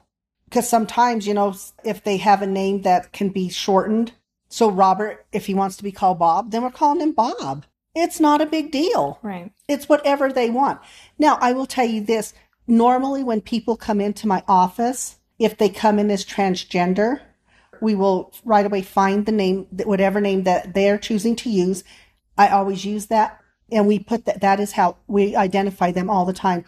Because 0.46 0.68
sometimes, 0.68 1.28
you 1.28 1.34
know, 1.34 1.56
if 1.84 2.04
they 2.04 2.18
have 2.18 2.42
a 2.42 2.48
name 2.48 2.82
that 2.82 3.12
can 3.14 3.30
be 3.30 3.50
shortened, 3.50 4.14
so 4.50 4.70
Robert, 4.70 5.26
if 5.32 5.46
he 5.46 5.54
wants 5.54 5.78
to 5.78 5.84
be 5.84 5.92
called 5.92 6.20
Bob, 6.20 6.52
then 6.52 6.64
we're 6.64 6.72
calling 6.72 7.02
him 7.02 7.12
Bob. 7.12 7.66
It's 7.94 8.20
not 8.20 8.42
a 8.42 8.46
big 8.46 8.72
deal. 8.72 9.20
Right. 9.22 9.52
It's 9.68 9.90
whatever 9.90 10.32
they 10.32 10.50
want. 10.50 10.82
Now, 11.18 11.38
I 11.42 11.54
will 11.54 11.66
tell 11.66 11.86
you 11.86 12.02
this. 12.02 12.34
Normally, 12.68 13.24
when 13.24 13.42
people 13.42 13.78
come 13.78 14.02
into 14.02 14.28
my 14.28 14.44
office, 14.48 15.18
if 15.40 15.58
they 15.58 15.70
come 15.70 16.00
in 16.00 16.12
as 16.12 16.26
transgender, 16.26 17.22
we 17.82 17.96
will 17.96 18.34
right 18.44 18.66
away 18.66 18.82
find 18.82 19.26
the 19.26 19.32
name, 19.32 19.68
whatever 19.84 20.20
name 20.20 20.44
that 20.44 20.74
they're 20.74 20.98
choosing 20.98 21.36
to 21.38 21.50
use. 21.50 21.84
I 22.38 22.50
always 22.50 22.86
use 22.86 23.08
that. 23.08 23.40
And 23.72 23.88
we 23.88 24.00
put 24.00 24.26
that, 24.26 24.42
that 24.42 24.60
is 24.60 24.74
how 24.74 24.98
we 25.08 25.36
identify 25.36 25.92
them 25.92 26.10
all 26.10 26.26
the 26.26 26.34
time. 26.34 26.66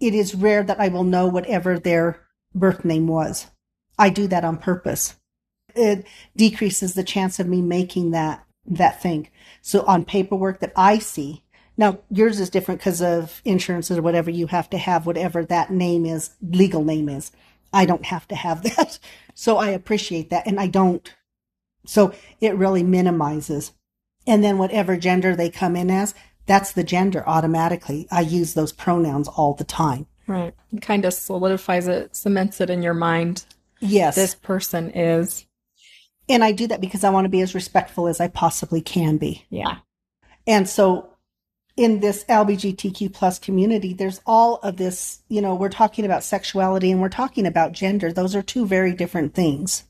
It 0.00 0.14
is 0.14 0.34
rare 0.34 0.62
that 0.62 0.80
I 0.80 0.88
will 0.88 1.04
know 1.04 1.26
whatever 1.26 1.78
their 1.78 2.20
birth 2.54 2.84
name 2.84 3.06
was. 3.06 3.46
I 3.98 4.10
do 4.10 4.26
that 4.28 4.44
on 4.44 4.58
purpose. 4.58 5.16
It 5.78 6.06
decreases 6.36 6.94
the 6.94 7.04
chance 7.04 7.38
of 7.38 7.46
me 7.46 7.62
making 7.62 8.10
that, 8.10 8.44
that 8.66 9.00
thing. 9.00 9.28
So 9.62 9.82
on 9.82 10.04
paperwork 10.04 10.60
that 10.60 10.72
I 10.76 10.98
see, 10.98 11.44
now 11.76 11.98
yours 12.10 12.40
is 12.40 12.50
different 12.50 12.80
because 12.80 13.00
of 13.00 13.40
insurances 13.44 13.98
or 13.98 14.02
whatever. 14.02 14.30
You 14.30 14.48
have 14.48 14.68
to 14.70 14.78
have 14.78 15.06
whatever 15.06 15.44
that 15.44 15.70
name 15.70 16.04
is, 16.04 16.30
legal 16.42 16.84
name 16.84 17.08
is. 17.08 17.30
I 17.72 17.86
don't 17.86 18.06
have 18.06 18.26
to 18.28 18.34
have 18.34 18.62
that. 18.76 18.98
So 19.34 19.56
I 19.56 19.68
appreciate 19.68 20.30
that. 20.30 20.46
And 20.46 20.58
I 20.58 20.66
don't. 20.66 21.14
So 21.86 22.12
it 22.40 22.56
really 22.56 22.82
minimizes. 22.82 23.72
And 24.26 24.44
then 24.44 24.58
whatever 24.58 24.96
gender 24.96 25.34
they 25.34 25.48
come 25.48 25.76
in 25.76 25.90
as, 25.90 26.14
that's 26.46 26.72
the 26.72 26.84
gender 26.84 27.26
automatically. 27.28 28.08
I 28.10 28.22
use 28.22 28.54
those 28.54 28.72
pronouns 28.72 29.28
all 29.28 29.54
the 29.54 29.64
time. 29.64 30.06
Right. 30.26 30.54
It 30.72 30.82
kind 30.82 31.04
of 31.04 31.14
solidifies 31.14 31.88
it, 31.88 32.14
cements 32.14 32.60
it 32.60 32.68
in 32.68 32.82
your 32.82 32.94
mind. 32.94 33.44
Yes. 33.80 34.16
This 34.16 34.34
person 34.34 34.90
is. 34.90 35.46
And 36.28 36.44
I 36.44 36.52
do 36.52 36.66
that 36.66 36.80
because 36.80 37.04
I 37.04 37.10
want 37.10 37.24
to 37.24 37.30
be 37.30 37.40
as 37.40 37.54
respectful 37.54 38.06
as 38.06 38.20
I 38.20 38.28
possibly 38.28 38.80
can 38.80 39.16
be. 39.16 39.46
Yeah. 39.50 39.78
And 40.46 40.68
so 40.68 41.10
in 41.76 42.00
this 42.00 42.24
LGBTQ 42.24 43.12
plus 43.12 43.38
community, 43.38 43.94
there's 43.94 44.20
all 44.26 44.56
of 44.56 44.76
this, 44.76 45.20
you 45.28 45.40
know, 45.40 45.54
we're 45.54 45.68
talking 45.68 46.04
about 46.04 46.24
sexuality 46.24 46.90
and 46.90 47.00
we're 47.00 47.08
talking 47.08 47.46
about 47.46 47.72
gender. 47.72 48.12
Those 48.12 48.34
are 48.34 48.42
two 48.42 48.66
very 48.66 48.92
different 48.92 49.34
things. 49.34 49.84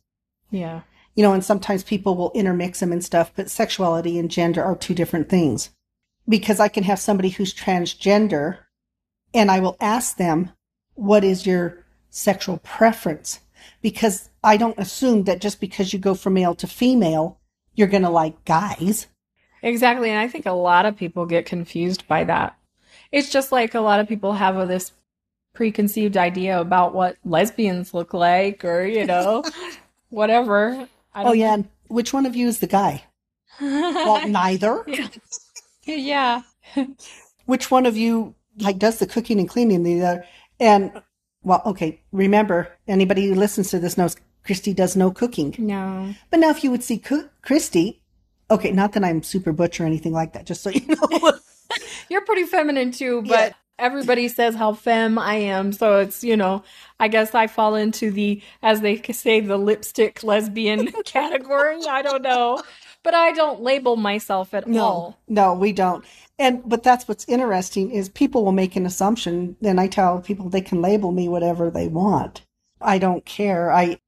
Yeah. 0.51 0.83
You 1.15 1.23
know, 1.23 1.33
and 1.33 1.45
sometimes 1.45 1.83
people 1.83 2.15
will 2.15 2.31
intermix 2.35 2.81
them 2.81 2.93
and 2.93 3.05
stuff, 3.05 3.33
but 3.35 3.51
sexuality 3.51 4.19
and 4.19 4.31
gender 4.31 4.63
are 4.63 4.77
two 4.77 4.95
different 4.95 5.29
things. 5.29 5.71
Because 6.29 6.61
I 6.61 6.69
can 6.69 6.85
have 6.85 7.01
somebody 7.01 7.31
who's 7.31 7.55
transgender 7.55 8.59
and 9.33 9.51
I 9.51 9.61
will 9.61 9.77
ask 9.81 10.17
them, 10.17 10.53
what 10.95 11.25
is 11.25 11.47
your 11.47 11.87
sexual 12.11 12.59
preference? 12.59 13.41
Because 13.81 14.28
I 14.43 14.57
don't 14.57 14.79
assume 14.79 15.25
that 15.25 15.41
just 15.41 15.61
because 15.61 15.93
you 15.93 15.99
go 15.99 16.15
from 16.15 16.35
male 16.35 16.55
to 16.57 16.67
female, 16.67 17.39
you're 17.75 17.89
going 17.89 18.03
to 18.03 18.11
like 18.11 18.45
guys. 18.45 19.07
Exactly. 19.63 20.11
And 20.11 20.19
I 20.19 20.29
think 20.29 20.47
a 20.47 20.53
lot 20.53 20.87
of 20.87 20.97
people 20.97 21.27
get 21.27 21.47
confused 21.47 22.07
by 22.07 22.25
that. 22.25 22.57
It's 23.11 23.31
just 23.31 23.53
like 23.53 23.75
a 23.75 23.81
lot 23.81 24.01
of 24.01 24.09
people 24.09 24.35
have 24.35 24.69
this 24.69 24.93
preconceived 25.55 26.17
idea 26.17 26.61
about 26.61 26.95
what 26.95 27.17
lesbians 27.25 27.95
look 27.95 28.15
like 28.15 28.65
or, 28.65 28.85
you 28.85 29.05
know, 29.07 29.43
whatever. 30.11 30.89
oh, 31.15 31.33
yeah. 31.33 31.57
Know. 31.57 31.65
Which 31.89 32.13
one 32.13 32.27
of 32.27 32.37
you 32.37 32.47
is 32.47 32.61
the 32.61 32.67
guy? 32.67 33.05
well, 33.61 34.29
neither. 34.29 34.85
Yeah. 34.87 35.09
yeah. 35.85 36.43
Which 37.47 37.71
one 37.71 37.87
of 37.87 37.97
you 37.97 38.35
like 38.61 38.79
does 38.79 38.99
the 38.99 39.07
cooking 39.07 39.39
and 39.39 39.49
cleaning 39.49 39.83
the 39.83 40.03
other 40.03 40.25
and 40.61 41.03
well 41.43 41.63
okay 41.65 42.01
remember 42.13 42.69
anybody 42.87 43.27
who 43.27 43.35
listens 43.35 43.71
to 43.71 43.79
this 43.79 43.97
knows 43.97 44.17
christy 44.49 44.73
does 44.75 44.97
no 44.97 45.11
cooking 45.13 45.55
No. 45.59 46.15
but 46.31 46.41
now 46.41 46.51
if 46.51 46.65
you 46.65 46.71
would 46.73 46.83
see 46.83 46.99
Co- 46.99 47.29
christy 47.43 48.03
okay 48.51 48.73
not 48.73 48.93
that 48.95 49.05
i'm 49.05 49.23
super 49.23 49.53
butch 49.53 49.81
or 49.81 49.85
anything 49.85 50.13
like 50.13 50.33
that 50.33 50.45
just 50.47 50.63
so 50.65 50.71
you 50.71 50.83
know 50.89 51.33
You're 52.09 52.25
pretty 52.25 52.45
feminine 52.45 52.93
too, 52.93 53.21
but 53.23 53.51
Yeah. 53.51 53.53
everybody 53.79 54.29
says 54.29 54.55
how 54.55 54.73
femme 54.73 55.19
I 55.19 55.35
am. 55.35 55.73
So 55.73 55.99
it's, 55.99 56.25
you 56.25 56.35
know, 56.35 56.63
I 56.99 57.09
guess 57.09 57.35
I 57.35 57.47
fall 57.47 57.75
into 57.75 58.11
the, 58.11 58.41
as 58.63 58.81
they 58.81 59.03
say, 59.13 59.41
the 59.41 59.59
lipstick 59.59 60.25
lesbian 60.25 60.91
category. 61.05 61.81
I 61.87 62.01
don't 62.01 62.23
know. 62.23 62.63
But 63.03 63.13
I 63.15 63.33
don't 63.33 63.61
label 63.61 63.97
myself 63.97 64.55
at 64.55 64.67
no 64.67 64.83
all. 64.83 65.19
no 65.29 65.53
we 65.55 65.73
don't 65.73 66.03
and 66.39 66.63
but 66.67 66.83
that's 66.83 67.07
what's 67.07 67.29
interesting 67.29 67.91
is 67.91 68.09
people 68.09 68.45
will 68.45 68.53
make 68.53 68.75
an 68.77 68.87
assumption 68.87 69.57
and 69.63 69.79
i 69.81 69.87
tell 69.87 70.21
people 70.21 70.49
they 70.49 70.61
can 70.61 70.81
label 70.83 71.13
me 71.13 71.29
whatever 71.29 71.71
they 71.71 71.87
want 71.89 72.43
i 72.81 72.99
don't 72.99 73.25
care 73.25 73.71
i 73.73 73.99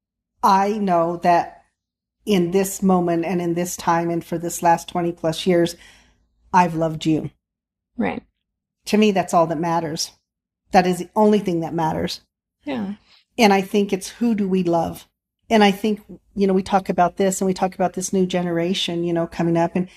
i 0.43 0.73
know 0.79 1.17
that 1.19 1.65
in 2.27 2.51
this 2.51 2.83
moment 2.83 3.25
and 3.25 3.41
in 3.41 3.55
this 3.55 3.77
time 3.77 4.11
and 4.11 4.25
for 4.25 4.39
this 4.39 4.63
last 4.63 4.89
20 4.89 5.13
plus 5.13 5.47
years 5.47 5.77
i've 6.53 6.75
loved 6.75 7.07
you. 7.07 7.31
Right. 7.97 8.23
to 8.87 8.97
me 8.97 9.11
that's 9.11 9.35
all 9.35 9.47
that 9.49 9.59
matters. 9.59 10.13
That 10.73 10.87
is 10.87 10.99
the 10.99 11.11
only 11.17 11.41
thing 11.41 11.61
that 11.61 11.75
matters. 11.75 12.21
Yeah. 12.65 12.95
and 13.39 13.53
i 13.53 13.61
think 13.61 13.93
it's 13.93 14.09
who 14.09 14.35
do 14.35 14.49
we 14.49 14.63
love? 14.63 15.07
And 15.49 15.65
i 15.65 15.71
think 15.71 16.01
you 16.35 16.47
know 16.47 16.53
we 16.53 16.63
talk 16.63 16.89
about 16.89 17.17
this 17.17 17.41
and 17.41 17.47
we 17.47 17.55
talk 17.55 17.75
about 17.75 17.95
this 17.95 18.13
new 18.13 18.27
generation 18.27 19.05
you 19.05 19.13
know 19.13 19.27
coming 19.27 19.57
up 19.57 19.73
and 19.75 19.89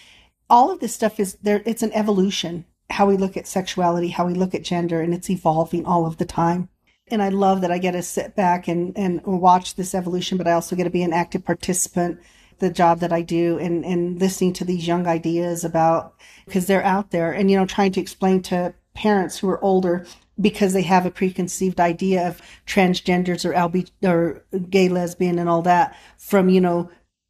all 0.49 0.71
of 0.71 0.79
this 0.79 0.93
stuff 0.93 1.19
is 1.19 1.35
there 1.41 1.61
it's 1.65 1.83
an 1.83 1.93
evolution 1.93 2.65
how 2.89 3.05
we 3.05 3.17
look 3.17 3.37
at 3.37 3.47
sexuality 3.47 4.09
how 4.09 4.25
we 4.25 4.33
look 4.33 4.53
at 4.53 4.63
gender 4.63 5.01
and 5.01 5.13
it's 5.13 5.29
evolving 5.29 5.85
all 5.85 6.05
of 6.05 6.17
the 6.17 6.25
time 6.25 6.69
and 7.07 7.21
i 7.21 7.29
love 7.29 7.61
that 7.61 7.71
i 7.71 7.77
get 7.77 7.91
to 7.91 8.01
sit 8.01 8.35
back 8.35 8.67
and 8.67 8.97
and 8.97 9.21
watch 9.25 9.75
this 9.75 9.93
evolution 9.93 10.37
but 10.37 10.47
i 10.47 10.51
also 10.51 10.75
get 10.75 10.85
to 10.85 10.89
be 10.89 11.03
an 11.03 11.13
active 11.13 11.45
participant 11.45 12.19
the 12.59 12.69
job 12.69 12.99
that 12.99 13.13
i 13.13 13.21
do 13.21 13.57
and 13.57 13.83
and 13.85 14.19
listening 14.19 14.53
to 14.53 14.65
these 14.65 14.87
young 14.87 15.07
ideas 15.07 15.63
about 15.63 16.13
because 16.45 16.67
they're 16.67 16.83
out 16.83 17.11
there 17.11 17.31
and 17.31 17.49
you 17.49 17.57
know 17.57 17.65
trying 17.65 17.91
to 17.91 18.01
explain 18.01 18.41
to 18.41 18.73
parents 18.93 19.37
who 19.37 19.49
are 19.49 19.63
older 19.63 20.05
because 20.39 20.73
they 20.73 20.81
have 20.81 21.05
a 21.05 21.11
preconceived 21.11 21.79
idea 21.79 22.27
of 22.27 22.41
transgenders 22.65 23.45
or 23.45 23.53
LB 23.53 23.91
or 24.03 24.43
gay 24.69 24.89
lesbian 24.89 25.37
and 25.37 25.49
all 25.49 25.61
that 25.61 25.95
from 26.17 26.49
you 26.49 26.61
know 26.61 26.89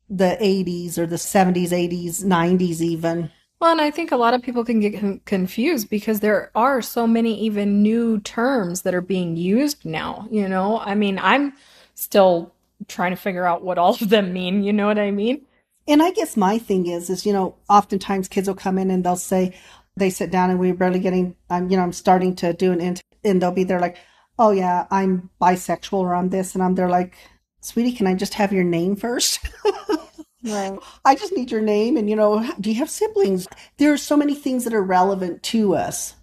the 0.09 0.37
80s 0.39 0.97
or 0.97 1.05
the 1.05 1.15
70s 1.15 1.69
80s 1.69 2.23
90s 2.23 2.81
even 2.81 3.31
Well, 3.63 3.71
and 3.71 3.79
I 3.79 3.91
think 3.91 4.11
a 4.11 4.17
lot 4.17 4.33
of 4.33 4.41
people 4.41 4.65
can 4.65 4.81
get 4.81 5.23
confused 5.23 5.89
because 5.89 6.19
there 6.19 6.51
are 6.53 6.81
so 6.81 7.07
many 7.07 7.39
even 7.45 7.81
new 7.81 8.19
terms 8.19 8.81
that 8.81 8.93
are 8.93 8.99
being 8.99 9.37
used 9.37 9.85
now. 9.85 10.27
You 10.29 10.49
know, 10.49 10.79
I 10.79 10.95
mean, 10.95 11.17
I'm 11.17 11.53
still 11.95 12.53
trying 12.89 13.11
to 13.11 13.15
figure 13.15 13.45
out 13.45 13.63
what 13.63 13.77
all 13.77 13.93
of 13.93 14.09
them 14.09 14.33
mean. 14.33 14.65
You 14.65 14.73
know 14.73 14.85
what 14.87 14.99
I 14.99 15.11
mean? 15.11 15.45
And 15.87 16.03
I 16.03 16.11
guess 16.11 16.35
my 16.35 16.59
thing 16.59 16.87
is, 16.87 17.09
is, 17.09 17.25
you 17.25 17.31
know, 17.31 17.55
oftentimes 17.69 18.27
kids 18.27 18.49
will 18.49 18.55
come 18.55 18.77
in 18.77 18.91
and 18.91 19.01
they'll 19.01 19.15
say, 19.15 19.55
they 19.95 20.09
sit 20.09 20.29
down 20.29 20.49
and 20.49 20.59
we're 20.59 20.73
barely 20.73 20.99
getting, 20.99 21.37
I'm, 21.49 21.69
you 21.69 21.77
know, 21.77 21.83
I'm 21.83 21.93
starting 21.93 22.35
to 22.35 22.51
do 22.51 22.73
an 22.73 22.81
int, 22.81 23.01
and 23.23 23.41
they'll 23.41 23.53
be 23.53 23.63
there 23.63 23.79
like, 23.79 23.95
oh 24.37 24.51
yeah, 24.51 24.87
I'm 24.91 25.29
bisexual 25.41 25.99
or 25.99 26.15
I'm 26.15 26.27
this. 26.27 26.53
And 26.53 26.61
I'm 26.61 26.75
there 26.75 26.89
like, 26.89 27.15
sweetie, 27.61 27.93
can 27.93 28.07
I 28.07 28.13
just 28.13 28.33
have 28.33 28.51
your 28.51 28.65
name 28.65 28.97
first? 28.97 29.39
Right. 30.43 30.77
I 31.05 31.15
just 31.15 31.33
need 31.33 31.51
your 31.51 31.61
name. 31.61 31.95
And, 31.95 32.09
you 32.09 32.15
know, 32.15 32.51
do 32.59 32.69
you 32.69 32.75
have 32.77 32.89
siblings? 32.89 33.47
There 33.77 33.93
are 33.93 33.97
so 33.97 34.17
many 34.17 34.35
things 34.35 34.65
that 34.65 34.73
are 34.73 34.83
relevant 34.83 35.41
to 35.43 35.75
us. 35.75 36.15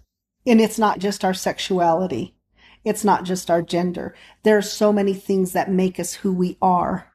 And 0.45 0.61
it's 0.61 0.77
not 0.77 0.99
just 0.99 1.25
our 1.25 1.33
sexuality. 1.33 2.35
It's 2.83 3.03
not 3.03 3.25
just 3.25 3.49
our 3.49 3.61
gender. 3.61 4.15
There 4.43 4.57
are 4.57 4.63
so 4.63 4.91
many 4.93 5.13
things 5.13 5.53
that 5.53 5.71
make 5.71 5.99
us 5.99 6.13
who 6.13 6.33
we 6.33 6.57
are. 6.61 7.11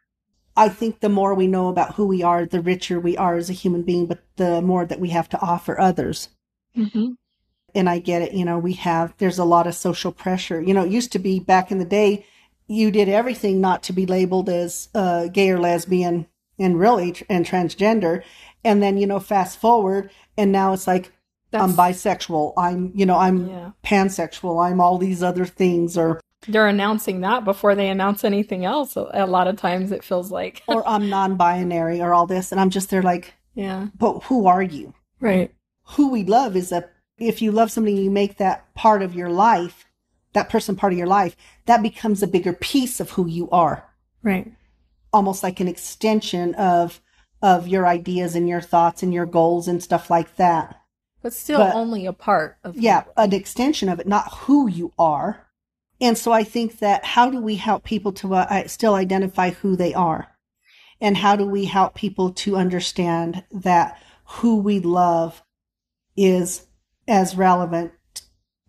I 0.56 0.68
think 0.68 1.00
the 1.00 1.08
more 1.08 1.34
we 1.34 1.46
know 1.46 1.68
about 1.68 1.94
who 1.94 2.06
we 2.06 2.22
are, 2.22 2.46
the 2.46 2.60
richer 2.60 2.98
we 2.98 3.16
are 3.16 3.36
as 3.36 3.50
a 3.50 3.54
human 3.54 3.82
being, 3.82 4.06
but 4.06 4.22
the 4.36 4.62
more 4.62 4.86
that 4.86 5.00
we 5.00 5.10
have 5.10 5.28
to 5.30 5.40
offer 5.40 5.78
others. 5.78 6.30
Mm-hmm. 6.76 7.12
And 7.74 7.90
I 7.90 7.98
get 7.98 8.22
it. 8.22 8.32
You 8.32 8.44
know, 8.44 8.58
we 8.58 8.72
have, 8.74 9.14
there's 9.18 9.38
a 9.38 9.44
lot 9.44 9.66
of 9.66 9.74
social 9.74 10.12
pressure. 10.12 10.60
You 10.62 10.72
know, 10.72 10.84
it 10.84 10.90
used 10.90 11.12
to 11.12 11.18
be 11.18 11.40
back 11.40 11.70
in 11.70 11.78
the 11.78 11.84
day, 11.84 12.24
you 12.68 12.90
did 12.90 13.08
everything 13.08 13.60
not 13.60 13.82
to 13.84 13.92
be 13.92 14.06
labeled 14.06 14.48
as 14.48 14.88
uh, 14.94 15.28
gay 15.28 15.50
or 15.50 15.58
lesbian 15.58 16.26
and 16.58 16.78
really 16.78 17.12
tr- 17.12 17.24
and 17.28 17.44
transgender. 17.46 18.22
And 18.64 18.82
then, 18.82 18.96
you 18.98 19.06
know, 19.06 19.20
fast 19.20 19.60
forward 19.60 20.10
and 20.36 20.50
now 20.52 20.72
it's 20.72 20.86
like, 20.86 21.12
I'm 21.52 21.72
bisexual. 21.72 22.52
I'm, 22.58 22.92
you 22.94 23.06
know, 23.06 23.16
I'm 23.16 23.48
Yeah. 23.48 23.70
pansexual. 23.84 24.62
I'm 24.62 24.80
all 24.80 24.98
these 24.98 25.22
other 25.22 25.46
things 25.46 25.96
or, 25.96 26.20
They're 26.48 26.66
announcing 26.68 27.20
that 27.22 27.44
before 27.44 27.74
they 27.74 27.88
announce 27.88 28.24
anything 28.24 28.64
else. 28.64 28.94
A 28.96 29.26
lot 29.26 29.48
of 29.48 29.56
times 29.56 29.90
it 29.92 30.04
feels 30.04 30.30
like. 30.30 30.62
or 30.68 30.86
I'm 30.86 31.08
non-binary 31.16 32.00
or 32.02 32.12
all 32.12 32.26
this. 32.26 32.52
And 32.52 32.60
I'm 32.60 32.70
just 32.70 32.90
there 32.90 33.02
like, 33.02 33.34
Yeah. 33.54 33.86
but 33.98 34.24
who 34.24 34.46
are 34.46 34.62
you? 34.62 34.92
Right. 35.20 35.54
Who 35.94 36.10
we 36.10 36.24
love 36.24 36.56
is 36.56 36.72
a, 36.72 36.84
if 37.18 37.40
you 37.40 37.52
love 37.52 37.70
somebody, 37.70 37.96
you 37.96 38.10
make 38.10 38.36
that 38.36 38.74
part 38.74 39.00
of 39.00 39.14
your 39.14 39.30
life, 39.30 39.86
that 40.34 40.50
person 40.50 40.76
part 40.76 40.92
of 40.92 40.98
your 40.98 41.06
life, 41.06 41.36
that 41.64 41.82
becomes 41.82 42.22
a 42.22 42.26
bigger 42.26 42.52
piece 42.52 43.00
of 43.00 43.12
who 43.12 43.26
you 43.26 43.48
are. 43.50 43.84
Right. 44.22 44.52
Almost 45.16 45.42
like 45.42 45.60
an 45.60 45.68
extension 45.68 46.54
of, 46.56 47.00
of 47.40 47.66
your 47.66 47.86
ideas 47.86 48.34
and 48.34 48.46
your 48.46 48.60
thoughts 48.60 49.02
and 49.02 49.14
your 49.14 49.24
goals 49.24 49.66
and 49.66 49.82
stuff 49.82 50.10
like 50.10 50.36
that. 50.36 50.78
But 51.22 51.32
still 51.32 51.60
But- 51.60 51.74
only 51.74 52.04
a 52.04 52.12
part 52.12 52.58
of. 52.62 52.76
yeah, 52.76 53.04
an 53.16 53.32
extension 53.32 53.88
of 53.88 53.98
it, 53.98 54.06
not 54.06 54.32
who 54.40 54.68
you 54.68 54.92
are. 54.98 55.46
And 56.02 56.18
so 56.18 56.32
I 56.32 56.44
think 56.44 56.80
that 56.80 57.02
how 57.04 57.30
do 57.30 57.40
we 57.40 57.56
help 57.56 57.82
people 57.82 58.12
to 58.12 58.34
uh, 58.34 58.68
still 58.68 58.94
identify 58.94 59.50
who 59.50 59.74
they 59.74 59.94
are? 59.94 60.28
And 61.00 61.16
how 61.16 61.34
do 61.34 61.46
we 61.46 61.64
help 61.64 61.94
people 61.94 62.30
to 62.32 62.56
understand 62.56 63.44
that 63.50 63.98
who 64.24 64.56
we 64.58 64.80
love 64.80 65.42
is 66.14 66.66
as 67.08 67.36
relevant 67.36 67.92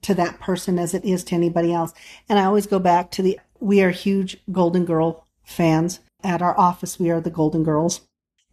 to 0.04 0.14
that 0.14 0.40
person 0.40 0.80
as 0.80 0.94
it 0.94 1.04
is 1.04 1.26
to 1.26 1.36
anybody 1.36 1.74
else? 1.74 1.94
And 2.30 2.40
I 2.40 2.46
always 2.46 2.68
go 2.68 2.80
back 2.80 3.12
to 3.12 3.22
the, 3.22 3.40
we 3.60 3.82
are 3.82 3.92
huge 3.92 4.38
Golden 4.50 4.86
Girl 4.86 5.26
fans. 5.44 6.00
At 6.24 6.42
our 6.42 6.58
office, 6.60 7.00
we 7.00 7.10
are 7.10 7.22
the 7.22 7.30
Golden 7.30 7.64
Girls. 7.64 8.02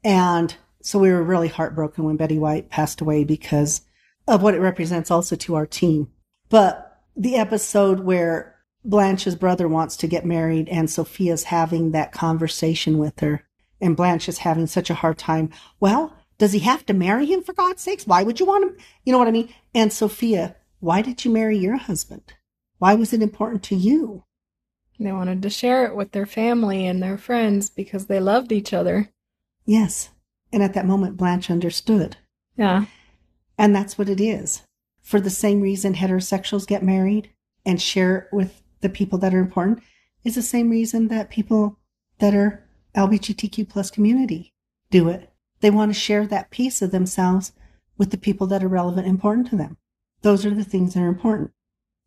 And 0.03 0.55
so 0.83 0.99
we 0.99 1.11
were 1.11 1.23
really 1.23 1.49
heartbroken 1.49 2.05
when 2.05 2.17
Betty 2.17 2.39
White 2.39 2.69
passed 2.69 3.01
away 3.01 3.25
because 3.25 3.83
of 4.29 4.43
what 4.43 4.55
it 4.55 4.61
represents 4.61 5.11
also 5.11 5.37
to 5.37 5.55
our 5.55 5.67
team. 5.67 6.09
But 6.51 7.01
the 7.17 7.37
episode 7.37 8.01
where 8.01 8.57
Blanche's 8.85 9.35
brother 9.35 9.67
wants 9.67 9.97
to 9.99 10.07
get 10.07 10.27
married 10.27 10.69
and 10.69 10.91
Sophia's 10.91 11.45
having 11.45 11.93
that 11.93 12.13
conversation 12.13 12.99
with 12.99 13.21
her 13.21 13.45
and 13.81 13.97
Blanche 13.97 14.29
is 14.29 14.39
having 14.39 14.67
such 14.67 14.91
a 14.91 14.95
hard 14.95 15.19
time. 15.19 15.51
Well, 15.81 16.17
does 16.39 16.53
he 16.53 16.61
have 16.61 16.85
to 16.87 16.95
marry 16.95 17.27
him 17.27 17.43
for 17.43 17.53
God's 17.53 17.83
sakes? 17.83 18.07
Why 18.07 18.23
would 18.23 18.41
you 18.41 18.47
want 18.47 18.65
him? 18.65 18.77
You 19.05 19.13
know 19.13 19.19
what 19.19 19.29
I 19.29 19.33
mean? 19.33 19.53
And 19.75 19.93
Sophia, 19.93 20.57
why 20.81 21.03
did 21.03 21.25
you 21.25 21.31
marry 21.31 21.57
your 21.57 21.77
husband? 21.77 22.35
Why 22.79 22.95
was 22.95 23.13
it 23.13 23.23
important 23.23 23.63
to 23.65 23.77
you? 23.77 24.25
They 24.99 25.13
wanted 25.13 25.43
to 25.43 25.51
share 25.51 25.87
it 25.87 25.97
with 25.97 26.13
their 26.13 26.27
family 26.27 26.87
and 26.87 27.03
their 27.03 27.19
friends 27.19 27.69
because 27.69 28.07
they 28.07 28.21
loved 28.21 28.53
each 28.53 28.73
other. 28.73 29.11
Yes. 29.65 30.11
And 30.53 30.63
at 30.63 30.75
that 30.75 30.87
moment, 30.87 31.17
Blanche 31.17 31.51
understood. 31.51 32.17
Yeah. 32.57 32.87
And 33.59 33.75
that's 33.75 33.99
what 33.99 34.09
it 34.09 34.21
is. 34.21 34.63
For 35.03 35.21
the 35.21 35.31
same 35.31 35.61
reason 35.61 35.95
heterosexuals 35.95 36.67
get 36.67 36.83
married 36.83 37.31
and 37.67 37.81
share 37.81 38.17
it 38.17 38.29
with 38.33 38.63
the 38.81 38.89
people 38.89 39.19
that 39.19 39.35
are 39.35 39.41
important 39.41 39.83
is 40.23 40.35
the 40.35 40.43
same 40.43 40.71
reason 40.71 41.09
that 41.09 41.31
people 41.31 41.79
that 42.19 42.35
are 42.35 42.65
LGBTQ 42.95 43.69
plus 43.69 43.91
community 43.91 44.53
do 44.91 45.09
it. 45.09 45.31
They 45.61 45.71
want 45.71 45.93
to 45.93 45.99
share 45.99 46.27
that 46.27 46.51
piece 46.51 46.83
of 46.83 46.91
themselves 46.91 47.53
with 47.99 48.11
the 48.11 48.19
people 48.19 48.47
that 48.49 48.63
are 48.63 48.69
relevant 48.69 49.07
and 49.07 49.15
important 49.17 49.49
to 49.49 49.57
them. 49.57 49.77
Those 50.23 50.47
are 50.47 50.55
the 50.55 50.65
things 50.65 50.95
that 50.95 51.01
are 51.01 51.09
important. 51.09 51.53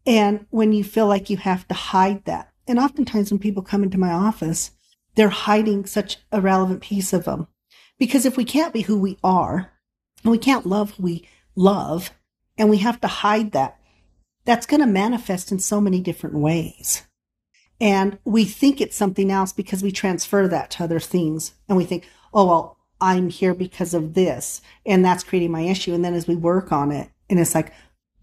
And 0.06 0.46
when 0.50 0.74
you 0.74 0.84
feel 0.84 1.08
like 1.08 1.30
you 1.30 1.38
have 1.38 1.68
to 1.68 1.74
hide 1.74 2.26
that, 2.26 2.52
and 2.68 2.80
oftentimes 2.80 3.32
when 3.32 3.40
people 3.40 3.64
come 3.64 3.84
into 3.84 3.98
my 3.98 4.12
office, 4.12 4.72
they're 5.16 5.30
hiding 5.30 5.86
such 5.86 6.18
a 6.32 6.42
relevant 6.42 6.82
piece 6.82 7.14
of 7.14 7.26
them. 7.26 7.48
Because 7.98 8.26
if 8.26 8.38
we 8.38 8.46
can't 8.46 8.74
be 8.74 8.82
who 8.82 9.00
we 9.00 9.18
are, 9.24 9.72
and 10.24 10.32
we 10.32 10.38
can't 10.38 10.66
love 10.66 10.92
who 10.92 11.04
we 11.04 11.28
love, 11.56 12.12
and 12.58 12.70
we 12.70 12.78
have 12.78 13.02
to 13.02 13.08
hide 13.08 13.52
that, 13.54 13.80
that's 14.46 14.66
going 14.66 14.80
to 14.82 14.88
manifest 14.88 15.52
in 15.52 15.60
so 15.60 15.82
many 15.82 16.00
different 16.00 16.36
ways. 16.36 17.04
And 17.80 18.18
we 18.24 18.46
think 18.46 18.82
it's 18.82 18.96
something 18.96 19.32
else 19.32 19.54
because 19.54 19.84
we 19.84 19.92
transfer 19.92 20.48
that 20.48 20.72
to 20.72 20.84
other 20.84 21.00
things. 21.00 21.54
And 21.68 21.78
we 21.78 21.86
think, 21.86 22.08
oh, 22.34 22.48
well, 22.48 22.78
I'm 23.00 23.30
here 23.30 23.54
because 23.54 23.94
of 23.94 24.14
this. 24.14 24.62
And 24.86 25.06
that's 25.06 25.24
creating 25.24 25.52
my 25.52 25.62
issue. 25.62 25.94
And 25.94 26.04
then 26.04 26.14
as 26.14 26.28
we 26.28 26.36
work 26.36 26.72
on 26.72 26.92
it, 26.92 27.10
and 27.30 27.40
it's 27.40 27.54
like, 27.54 27.74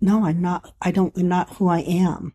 no, 0.00 0.24
I'm 0.24 0.40
not, 0.40 0.74
I 0.80 0.90
don't, 0.90 1.16
I'm 1.16 1.28
not 1.28 1.50
who 1.57 1.68
I 1.68 1.80
am. 1.80 2.35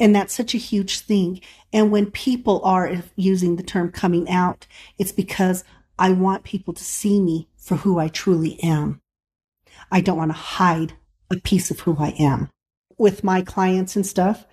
And 0.00 0.14
that's 0.14 0.34
such 0.34 0.54
a 0.54 0.58
huge 0.58 1.00
thing. 1.00 1.40
And 1.72 1.92
when 1.92 2.10
people 2.10 2.60
are 2.64 3.02
using 3.16 3.56
the 3.56 3.62
term 3.62 3.92
coming 3.92 4.28
out, 4.28 4.66
it's 4.98 5.12
because 5.12 5.64
I 5.98 6.12
want 6.12 6.44
people 6.44 6.74
to 6.74 6.84
see 6.84 7.20
me 7.20 7.48
for 7.56 7.76
who 7.76 7.98
I 7.98 8.08
truly 8.08 8.60
am. 8.62 9.00
I 9.92 10.00
don't 10.00 10.18
want 10.18 10.30
to 10.30 10.36
hide 10.38 10.94
a 11.30 11.36
piece 11.36 11.70
of 11.70 11.80
who 11.80 11.96
I 11.98 12.14
am. 12.18 12.50
with 12.98 13.24
my 13.24 13.42
clients 13.42 13.96
and 13.96 14.06
stuff. 14.06 14.46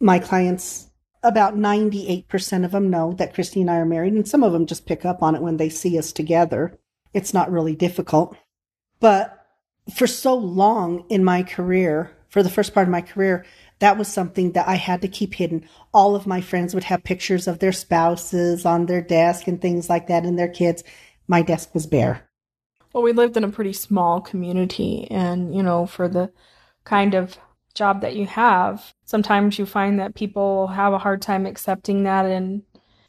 My 0.00 0.18
clients, 0.18 0.90
about 1.22 1.56
98% 1.56 2.64
of 2.64 2.72
them 2.72 2.90
know 2.90 3.12
that 3.14 3.34
Christy 3.34 3.60
and 3.60 3.70
I 3.70 3.76
are 3.76 3.86
married, 3.86 4.12
and 4.12 4.28
some 4.28 4.42
of 4.42 4.52
them 4.52 4.66
just 4.66 4.86
pick 4.86 5.04
up 5.04 5.22
on 5.22 5.34
it 5.34 5.42
when 5.42 5.56
they 5.56 5.68
see 5.68 5.98
us 5.98 6.12
together. 6.12 6.78
It's 7.12 7.34
not 7.34 7.50
really 7.50 7.74
difficult. 7.74 8.36
But 9.00 9.46
for 9.94 10.06
so 10.06 10.34
long 10.34 11.04
in 11.08 11.24
my 11.24 11.42
career, 11.42 12.10
for 12.28 12.42
the 12.42 12.50
first 12.50 12.74
part 12.74 12.88
of 12.88 12.92
my 12.92 13.00
career, 13.02 13.44
that 13.84 13.98
was 13.98 14.08
something 14.08 14.52
that 14.52 14.66
I 14.66 14.76
had 14.76 15.02
to 15.02 15.08
keep 15.08 15.34
hidden. 15.34 15.68
All 15.92 16.16
of 16.16 16.26
my 16.26 16.40
friends 16.40 16.72
would 16.72 16.84
have 16.84 17.04
pictures 17.04 17.46
of 17.46 17.58
their 17.58 17.70
spouses 17.70 18.64
on 18.64 18.86
their 18.86 19.02
desk 19.02 19.46
and 19.46 19.60
things 19.60 19.90
like 19.90 20.06
that 20.06 20.24
and 20.24 20.38
their 20.38 20.48
kids. 20.48 20.82
My 21.28 21.42
desk 21.42 21.74
was 21.74 21.86
bare. 21.86 22.26
Well, 22.94 23.02
we 23.02 23.12
lived 23.12 23.36
in 23.36 23.44
a 23.44 23.50
pretty 23.50 23.74
small 23.74 24.22
community, 24.22 25.06
and 25.10 25.54
you 25.54 25.62
know, 25.62 25.84
for 25.84 26.08
the 26.08 26.32
kind 26.84 27.12
of 27.12 27.36
job 27.74 28.00
that 28.00 28.16
you 28.16 28.24
have, 28.24 28.94
sometimes 29.04 29.58
you 29.58 29.66
find 29.66 30.00
that 30.00 30.14
people 30.14 30.68
have 30.68 30.94
a 30.94 30.98
hard 30.98 31.20
time 31.20 31.44
accepting 31.44 32.04
that. 32.04 32.24
And 32.24 32.62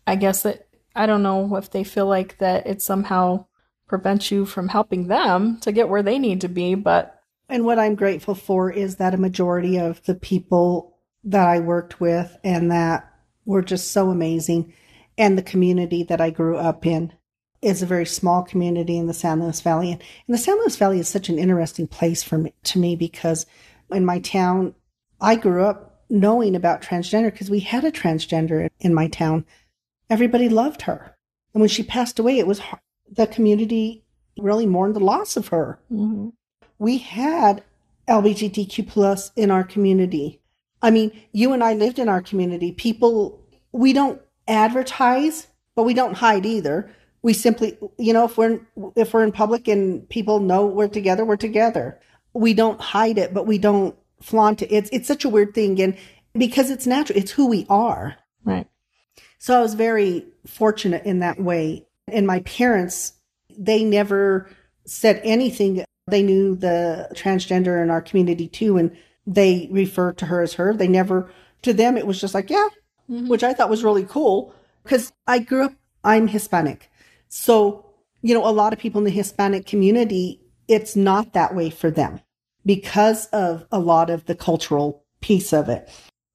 I 0.06 0.18
guess 0.18 0.44
that 0.44 0.68
I 0.94 1.06
don't 1.06 1.24
know 1.24 1.56
if 1.56 1.72
they 1.72 1.86
feel 1.86 2.08
like 2.08 2.40
that 2.40 2.68
it 2.68 2.82
somehow 2.82 3.46
prevents 3.88 4.30
you 4.30 4.46
from 4.46 4.68
helping 4.68 5.08
them 5.08 5.58
to 5.62 5.72
get 5.72 5.88
where 5.88 6.04
they 6.04 6.20
need 6.20 6.42
to 6.42 6.50
be, 6.50 6.76
but 6.76 7.15
and 7.50 7.66
what 7.66 7.80
I'm 7.80 7.96
grateful 7.96 8.36
for 8.36 8.72
is 8.72 8.96
that 8.98 9.14
a 9.14 9.18
majority 9.18 9.78
of 9.78 10.04
the 10.06 10.16
people 10.16 10.98
that 11.24 11.48
I 11.48 11.60
worked 11.60 12.00
with 12.00 12.38
and 12.44 12.72
that 12.72 13.12
were 13.46 13.62
just 13.62 13.92
so 13.92 14.10
amazing 14.10 14.74
and 15.18 15.38
the 15.38 15.44
community 15.44 16.04
that 16.04 16.22
I 16.22 16.30
grew 16.30 16.58
up 16.58 16.86
in 16.86 17.14
is 17.62 17.82
a 17.82 17.88
very 17.88 18.06
small 18.06 18.44
community 18.44 18.98
in 18.98 19.08
the 19.08 19.14
San 19.14 19.42
Luis 19.42 19.62
Valley. 19.62 19.92
And, 19.92 20.02
the 20.28 20.38
San 20.38 20.58
Luis 20.60 20.76
Valley 20.76 21.00
is 21.00 21.08
such 21.08 21.30
an 21.30 21.40
interesting 21.40 21.88
place 21.88 22.22
for 22.22 22.38
me, 22.38 22.54
to 22.64 22.80
me 22.80 22.96
because 22.96 23.46
in 23.92 24.06
my 24.06 24.20
town, 24.20 24.76
I 25.22 25.36
grew 25.36 25.64
up 25.64 26.04
knowing 26.10 26.56
about 26.56 26.82
transgender 26.82 27.32
because 27.32 27.50
we 27.50 27.62
had 27.62 27.84
a 27.84 27.92
transgender 27.92 28.70
in 28.80 28.94
my 28.94 29.08
town. 29.08 29.46
Everybody 30.10 30.50
loved 30.50 30.84
her. 30.84 31.16
And 31.54 31.62
when 31.62 31.70
she 31.70 31.84
passed 31.84 32.20
away, 32.20 32.38
it 32.38 32.48
was 32.48 32.62
the 33.10 33.26
community 33.26 34.04
really 34.38 34.66
mourned 34.66 34.96
the 34.96 35.00
loss 35.00 35.38
of 35.38 35.48
her. 35.48 35.80
Mm-hmm. 35.92 36.30
We 36.78 36.98
had 36.98 37.64
LGBTQ 38.08 38.88
plus 38.88 39.32
in 39.36 39.52
our 39.52 39.64
community. 39.64 40.42
I 40.82 40.92
mean, 40.92 41.12
you 41.32 41.54
and 41.54 41.64
I 41.64 41.74
lived 41.74 42.00
in 42.00 42.10
our 42.10 42.22
community. 42.22 42.72
People, 42.72 43.42
we 43.72 43.94
don't 43.94 44.22
advertise, 44.48 45.48
but 45.76 45.84
we 45.84 45.94
don't 45.94 46.14
hide 46.14 46.46
either. 46.46 46.92
We 47.22 47.34
simply 47.34 47.78
you 47.98 48.14
know 48.14 48.26
if 48.26 48.38
we're 48.38 48.60
if 48.96 49.14
we're 49.14 49.24
in 49.24 49.32
public 49.32 49.68
and 49.68 50.08
people 50.10 50.40
know 50.40 50.68
we're 50.68 50.88
together 50.88 51.26
we're 51.26 51.38
together. 51.38 52.00
We 52.34 52.54
don't 52.54 52.80
hide 52.80 53.18
it 53.18 53.34
but 53.34 53.48
we 53.48 53.58
don't 53.58 53.96
flaunt 54.22 54.62
it. 54.62 54.72
It's 54.72 54.90
it's 54.92 55.08
such 55.08 55.26
a 55.26 55.30
weird 55.30 55.56
thing 55.56 55.82
and 55.82 55.98
because 56.34 56.70
it's 56.70 56.86
natural 56.86 57.18
it's 57.18 57.32
who 57.32 57.48
we 57.48 57.66
are. 57.68 58.16
Right. 58.44 58.68
So 59.40 59.58
i 59.58 59.62
was 59.62 59.74
very 59.74 60.26
fortunate 60.46 61.04
in 61.06 61.20
that 61.20 61.40
way. 61.40 61.88
And 62.08 62.28
my 62.28 62.42
parents 62.42 63.14
they 63.58 63.84
never 63.84 64.48
said 64.86 65.20
anything 65.24 65.84
they 66.08 66.24
knew 66.24 66.56
the 66.56 67.10
transgender 67.14 67.82
in 67.82 67.90
our 67.90 68.02
community 68.02 68.48
too 68.48 68.78
and 68.78 68.96
they 69.28 69.68
referred 69.72 70.18
to 70.18 70.28
her 70.28 70.42
as 70.42 70.54
her 70.54 70.74
they 70.74 70.88
never 70.88 71.32
to 71.62 71.74
them 71.74 71.98
it 71.98 72.06
was 72.06 72.22
just 72.22 72.34
like 72.34 72.50
yeah 72.50 72.68
mm-hmm. 73.10 73.28
which 73.28 73.44
i 73.44 73.54
thought 73.54 73.70
was 73.70 73.84
really 73.84 74.06
cool 74.06 74.54
because 74.84 75.12
i 75.28 75.40
grew 75.40 75.66
up 75.66 75.74
i'm 76.04 76.28
hispanic 76.28 76.92
so, 77.38 77.86
you 78.22 78.34
know, 78.34 78.48
a 78.48 78.52
lot 78.52 78.72
of 78.72 78.80
people 78.80 79.00
in 79.00 79.06
the 79.06 79.12
Hispanic 79.12 79.66
community, 79.66 80.40
it's 80.70 80.96
not 80.96 81.34
that 81.34 81.54
way 81.54 81.70
for 81.70 81.92
them 81.92 82.22
because 82.66 83.26
of 83.28 83.66
a 83.74 83.80
lot 83.80 84.10
of 84.10 84.26
the 84.26 84.36
cultural 84.36 85.04
piece 85.20 85.52
of 85.52 85.68
it. 85.68 85.90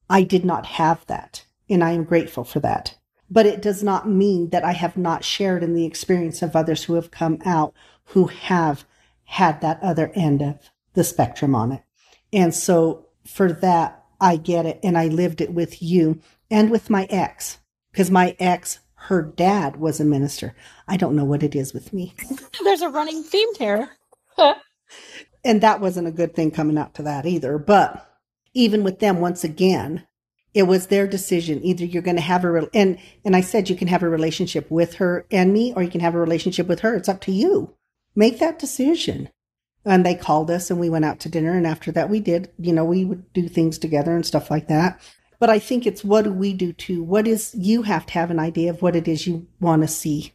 I 0.09 0.21
did 0.21 0.45
not 0.45 0.67
have 0.67 1.05
that, 1.07 1.43
and 1.69 1.83
I 1.83 1.91
am 1.91 2.03
grateful 2.03 2.43
for 2.43 2.59
that. 2.59 2.97
But 3.31 3.47
it 3.47 3.63
does 3.63 3.81
not 3.81 4.07
mean 4.07 4.49
that 4.49 4.63
I 4.63 4.73
have 4.73 4.95
not 4.95 5.23
shared 5.23 5.63
in 5.63 5.73
the 5.73 5.85
experience 5.85 6.43
of 6.43 6.55
others 6.55 6.83
who 6.83 6.93
have 6.93 7.09
come 7.09 7.39
out 7.45 7.73
who 8.05 8.27
have 8.27 8.85
had 9.31 9.61
that 9.61 9.81
other 9.81 10.11
end 10.13 10.41
of 10.41 10.59
the 10.93 11.05
spectrum 11.05 11.55
on 11.55 11.71
it. 11.71 11.81
And 12.33 12.53
so 12.53 13.07
for 13.25 13.53
that, 13.53 14.03
I 14.19 14.35
get 14.35 14.65
it. 14.65 14.81
And 14.83 14.97
I 14.97 15.07
lived 15.07 15.39
it 15.39 15.53
with 15.53 15.81
you 15.81 16.19
and 16.49 16.69
with 16.69 16.89
my 16.89 17.05
ex 17.09 17.59
because 17.91 18.11
my 18.11 18.35
ex 18.39 18.79
her 19.05 19.21
dad 19.21 19.77
was 19.77 20.01
a 20.01 20.05
minister. 20.05 20.53
I 20.85 20.97
don't 20.97 21.15
know 21.15 21.23
what 21.23 21.43
it 21.43 21.55
is 21.55 21.73
with 21.73 21.93
me. 21.93 22.13
There's 22.63 22.81
a 22.81 22.89
running 22.89 23.23
theme 23.23 23.55
here. 23.55 23.89
and 25.45 25.61
that 25.61 25.79
wasn't 25.79 26.09
a 26.09 26.11
good 26.11 26.35
thing 26.35 26.51
coming 26.51 26.77
out 26.77 26.93
to 26.95 27.03
that 27.03 27.25
either. 27.25 27.57
But 27.57 28.05
even 28.53 28.83
with 28.83 28.99
them, 28.99 29.21
once 29.21 29.45
again, 29.45 30.05
it 30.53 30.63
was 30.63 30.87
their 30.87 31.07
decision. 31.07 31.63
Either 31.63 31.85
you're 31.85 32.01
going 32.01 32.17
to 32.17 32.21
have 32.21 32.43
a, 32.43 32.51
re- 32.51 32.67
and, 32.73 32.99
and 33.23 33.33
I 33.33 33.41
said 33.41 33.69
you 33.69 33.77
can 33.77 33.87
have 33.87 34.03
a 34.03 34.09
relationship 34.09 34.69
with 34.69 34.95
her 34.95 35.25
and 35.31 35.53
me, 35.53 35.73
or 35.73 35.81
you 35.81 35.89
can 35.89 36.01
have 36.01 36.15
a 36.15 36.19
relationship 36.19 36.67
with 36.67 36.81
her. 36.81 36.95
It's 36.95 37.09
up 37.09 37.21
to 37.21 37.31
you. 37.31 37.73
Make 38.15 38.39
that 38.39 38.59
decision. 38.59 39.29
And 39.83 40.05
they 40.05 40.15
called 40.15 40.51
us 40.51 40.69
and 40.69 40.79
we 40.79 40.89
went 40.89 41.05
out 41.05 41.19
to 41.21 41.29
dinner. 41.29 41.53
And 41.53 41.65
after 41.65 41.91
that, 41.93 42.09
we 42.09 42.19
did, 42.19 42.51
you 42.59 42.71
know, 42.71 42.85
we 42.85 43.03
would 43.03 43.31
do 43.33 43.47
things 43.47 43.77
together 43.77 44.15
and 44.15 44.25
stuff 44.25 44.51
like 44.51 44.67
that. 44.67 45.01
But 45.39 45.49
I 45.49 45.57
think 45.57 45.87
it's 45.87 46.03
what 46.03 46.25
do 46.25 46.31
we 46.31 46.53
do 46.53 46.71
too? 46.71 47.01
What 47.01 47.27
is, 47.27 47.55
you 47.57 47.81
have 47.81 48.05
to 48.05 48.13
have 48.13 48.29
an 48.29 48.39
idea 48.39 48.69
of 48.69 48.83
what 48.83 48.95
it 48.95 49.07
is 49.07 49.25
you 49.25 49.47
want 49.59 49.81
to 49.81 49.87
see. 49.87 50.33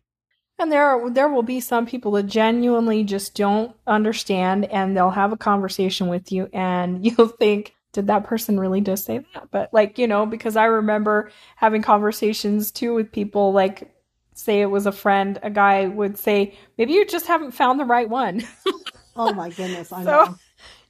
And 0.59 0.73
there 0.73 0.85
are, 0.85 1.11
there 1.11 1.29
will 1.29 1.45
be 1.45 1.61
some 1.61 1.87
people 1.87 2.13
that 2.13 2.25
genuinely 2.25 3.05
just 3.05 3.37
don't 3.37 3.77
understand 3.87 4.65
and 4.65 4.97
they'll 4.97 5.11
have 5.11 5.33
a 5.33 5.37
conversation 5.37 6.09
with 6.09 6.33
you 6.33 6.49
and 6.53 7.05
you'll 7.19 7.29
think, 7.29 7.75
did 7.93 8.09
that 8.09 8.25
person 8.25 8.59
really 8.59 8.81
just 8.81 9.05
say 9.05 9.25
that? 9.35 9.51
But 9.51 9.73
like, 9.73 9.97
you 9.97 10.09
know, 10.09 10.27
because 10.27 10.57
I 10.57 10.65
remember 10.65 11.31
having 11.55 11.83
conversations 11.83 12.73
too 12.73 12.95
with 12.95 13.13
people 13.13 13.53
like 13.53 13.96
say 14.39 14.61
it 14.61 14.67
was 14.67 14.87
a 14.87 14.93
friend, 14.93 15.39
a 15.43 15.51
guy 15.51 15.87
would 15.87 16.19
say, 16.19 16.55
maybe 16.79 16.93
you 16.93 17.07
just 17.07 17.27
haven't 17.27 17.53
found 17.53 17.81
the 17.81 17.85
right 17.85 18.09
one. 18.09 18.43
oh 19.17 19.33
my 19.33 19.51
goodness, 19.51 19.93
I 19.93 20.05
so, 20.05 20.11
know. 20.11 20.39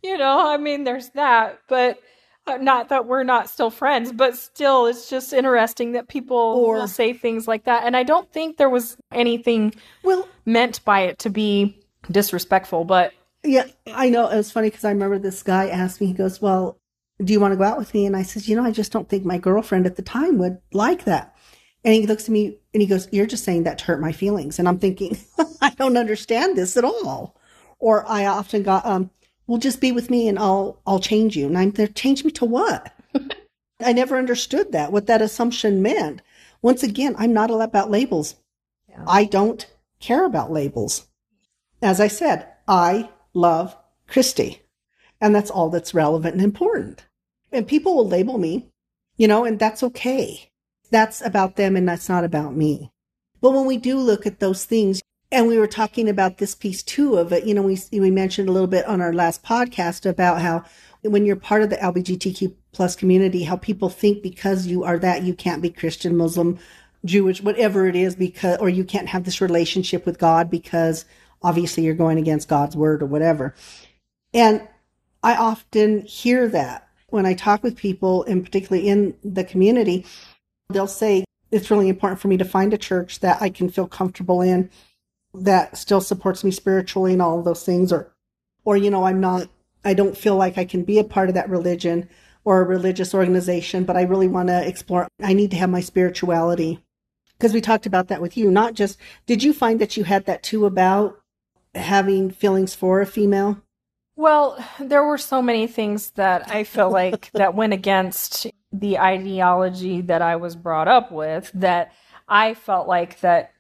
You 0.03 0.19
know, 0.19 0.49
I 0.49 0.57
mean, 0.57 0.85
there's 0.85 1.09
that, 1.11 1.59
but 1.69 1.99
uh, 2.47 2.59
not 2.59 2.91
that 2.91 3.07
we're 3.07 3.25
not 3.25 3.51
still 3.51 3.71
friends, 3.71 4.13
but 4.13 4.37
still, 4.37 4.87
it's 4.87 5.11
just 5.11 5.33
interesting 5.33 5.93
that 5.93 6.09
people 6.09 6.37
or, 6.37 6.75
will 6.75 6.89
say 6.89 7.13
things 7.13 7.49
like 7.49 7.65
that. 7.65 7.85
And 7.85 7.97
I 7.97 8.05
don't 8.05 8.31
think 8.33 8.57
there 8.57 8.71
was 8.71 8.97
anything 9.13 9.75
well 10.05 10.29
meant 10.45 10.85
by 10.85 11.01
it 11.01 11.19
to 11.21 11.31
be 11.31 11.81
disrespectful, 12.11 12.85
but 12.85 13.13
yeah, 13.47 13.67
I 13.87 14.11
know 14.11 14.29
it 14.29 14.37
was 14.37 14.51
funny 14.51 14.71
because 14.71 14.85
I 14.85 14.91
remember 14.91 15.19
this 15.19 15.43
guy 15.43 15.69
asked 15.69 16.01
me. 16.01 16.09
He 16.09 16.13
goes, 16.13 16.43
"Well, 16.43 16.79
do 17.23 17.33
you 17.33 17.41
want 17.41 17.53
to 17.53 17.57
go 17.57 17.65
out 17.65 17.79
with 17.79 17.95
me?" 17.95 18.07
And 18.07 18.17
I 18.17 18.23
says, 18.23 18.49
"You 18.49 18.57
know, 18.57 18.65
I 18.65 18.73
just 18.73 18.93
don't 18.93 19.09
think 19.09 19.25
my 19.25 19.39
girlfriend 19.39 19.87
at 19.87 19.97
the 19.97 20.03
time 20.03 20.39
would 20.39 20.59
like 20.73 21.05
that." 21.05 21.35
And 21.87 21.95
he 21.95 22.07
looks 22.07 22.25
at 22.25 22.31
me 22.31 22.59
and 22.75 22.83
he 22.83 22.87
goes, 22.87 23.09
"You're 23.13 23.27
just 23.27 23.45
saying 23.45 23.63
that 23.63 23.79
to 23.79 23.85
hurt 23.85 24.01
my 24.01 24.13
feelings." 24.13 24.59
And 24.59 24.69
I'm 24.69 24.79
thinking, 24.79 25.17
I 25.63 25.71
don't 25.71 25.97
understand 25.97 26.59
this 26.59 26.77
at 26.77 26.85
all. 26.85 27.37
Or 27.79 28.05
I 28.09 28.27
often 28.27 28.63
got, 28.63 28.85
um, 28.85 29.11
well, 29.47 29.59
just 29.59 29.81
be 29.81 29.93
with 29.93 30.11
me 30.11 30.29
and 30.29 30.39
I'll, 30.39 30.81
I'll 30.87 30.99
change 30.99 31.37
you. 31.37 31.47
And 31.47 31.57
I'm 31.57 31.71
there, 31.71 31.87
change 31.87 32.25
me 32.25 32.31
to 32.33 32.45
what? 32.45 32.93
I 33.81 33.93
never 33.93 34.19
understood 34.19 34.73
that, 34.73 34.91
what 34.91 35.07
that 35.07 35.23
assumption 35.23 35.83
meant. 35.83 36.23
Once 36.63 36.83
again, 36.83 37.15
I'm 37.19 37.33
not 37.33 37.51
all 37.51 37.61
about 37.61 37.91
labels. 37.91 38.37
Yeah. 38.89 39.05
I 39.07 39.25
don't 39.25 39.67
care 40.01 40.25
about 40.25 40.51
labels. 40.51 41.07
As 41.83 42.01
I 42.01 42.09
said, 42.09 42.49
I 42.67 43.11
love 43.35 43.77
Christy. 44.09 44.63
And 45.21 45.35
that's 45.35 45.51
all 45.51 45.71
that's 45.71 45.95
relevant 45.95 46.35
and 46.35 46.43
important. 46.43 47.07
And 47.53 47.69
people 47.69 47.95
will 47.95 48.09
label 48.09 48.39
me, 48.39 48.67
you 49.17 49.29
know, 49.29 49.45
and 49.45 49.59
that's 49.59 49.83
okay. 49.83 50.51
That's 50.91 51.21
about 51.21 51.57
them 51.57 51.77
and 51.77 51.89
that's 51.89 52.09
not 52.09 52.25
about 52.25 52.55
me. 52.55 52.91
But 53.41 53.51
when 53.51 53.67
we 53.67 53.77
do 53.77 53.99
look 53.99 54.27
at 54.27 54.41
those 54.41 54.65
things, 54.65 55.03
and 55.33 55.49
we 55.49 55.59
were 55.59 55.67
talking 55.67 56.09
about 56.09 56.39
this 56.39 56.55
piece 56.55 56.83
too 56.83 57.17
of 57.17 57.33
it. 57.33 57.45
You 57.45 57.55
know, 57.55 57.63
we, 57.63 57.79
we 57.93 58.11
mentioned 58.11 58.49
a 58.49 58.53
little 58.53 58.69
bit 58.69 58.87
on 58.87 59.01
our 59.01 59.13
last 59.13 59.43
podcast 59.43 60.09
about 60.09 60.41
how 60.41 60.65
when 61.03 61.27
you're 61.27 61.37
part 61.37 61.63
of 61.63 61.71
the 61.71 61.77
LGBTQ 61.77 62.55
plus 62.73 62.95
community, 62.95 63.45
how 63.45 63.57
people 63.57 63.89
think 63.89 64.23
because 64.23 64.67
you 64.67 64.85
are 64.85 64.99
that, 64.99 65.23
you 65.23 65.35
can't 65.35 65.63
be 65.63 65.71
Christian, 65.71 66.17
Muslim, 66.17 66.59
Jewish, 67.05 67.43
whatever 67.43 67.87
it 67.87 67.97
is, 67.97 68.15
because, 68.15 68.59
or 68.59 68.69
you 68.69 68.85
can't 68.85 69.09
have 69.09 69.25
this 69.25 69.41
relationship 69.41 70.07
with 70.07 70.19
God 70.19 70.51
because 70.51 71.05
obviously 71.43 71.85
you're 71.85 71.95
going 71.95 72.19
against 72.19 72.49
God's 72.49 72.77
word 72.77 73.03
or 73.03 73.07
whatever. 73.07 73.55
And 74.33 74.67
I 75.23 75.35
often 75.37 76.03
hear 76.03 76.49
that 76.49 76.89
when 77.09 77.27
I 77.27 77.35
talk 77.35 77.63
with 77.63 77.77
people, 77.77 78.25
and 78.25 78.45
particularly 78.45 78.89
in 78.89 79.17
the 79.25 79.45
community, 79.45 80.05
they'll 80.69 80.87
say, 80.87 81.25
it's 81.51 81.71
really 81.71 81.89
important 81.89 82.21
for 82.21 82.29
me 82.29 82.37
to 82.37 82.45
find 82.45 82.75
a 82.75 82.79
church 82.79 83.21
that 83.21 83.41
I 83.41 83.51
can 83.51 83.69
feel 83.69 83.87
comfortable 83.87 84.41
in 84.43 84.71
that 85.35 85.77
still 85.77 86.01
supports 86.01 86.43
me 86.45 86.51
spiritually 86.51 87.13
and 87.13 87.23
all 87.23 87.43
those 87.43 87.63
things 87.63 87.93
or 87.93 88.13
or 88.65 88.77
you 88.77 88.91
know 88.91 89.05
i'm 89.05 89.21
not 89.21 89.49
i 89.85 89.93
don't 89.93 90.17
feel 90.17 90.37
like 90.37 90.57
i 90.57 90.65
can 90.65 90.83
be 90.83 90.99
a 90.99 91.05
part 91.05 91.29
of 91.29 91.35
that 91.35 91.51
religion 91.51 92.09
or 92.45 92.61
a 92.61 92.65
religious 92.65 93.15
organization 93.15 93.85
but 93.85 93.97
i 93.97 94.03
really 94.03 94.29
want 94.29 94.49
to 94.49 94.67
explore 94.67 95.07
i 95.23 95.33
need 95.33 95.51
to 95.51 95.57
have 95.57 95.71
my 95.71 95.81
spirituality. 95.81 96.81
Because 97.39 97.53
we 97.53 97.61
talked 97.61 97.85
about 97.85 98.09
that 98.09 98.23
with 98.23 98.37
you 98.37 98.51
not 98.51 98.73
just 98.73 98.99
did 99.27 99.43
you 99.43 99.53
find 99.53 99.79
that 99.79 99.97
you 99.97 100.05
had 100.05 100.25
that 100.25 100.43
too 100.43 100.65
about 100.65 101.21
having 101.75 102.31
feelings 102.31 102.75
for 102.75 103.03
a 103.03 103.07
female? 103.07 103.61
Well, 104.19 104.65
there 104.81 105.05
were 105.05 105.19
so 105.19 105.43
many 105.43 105.67
things 105.67 106.13
that 106.13 106.51
I 106.51 106.65
feel 106.65 106.91
like 106.91 107.31
that 107.33 107.55
went 107.55 107.75
against 107.75 108.47
the 108.81 108.99
ideology 108.99 110.01
that 110.03 110.23
I 110.23 110.37
was 110.37 110.57
brought 110.57 110.89
up 110.89 111.11
with 111.13 111.51
that 111.55 111.93
I 112.29 112.55
felt 112.55 112.89
like 112.89 113.21
that 113.21 113.53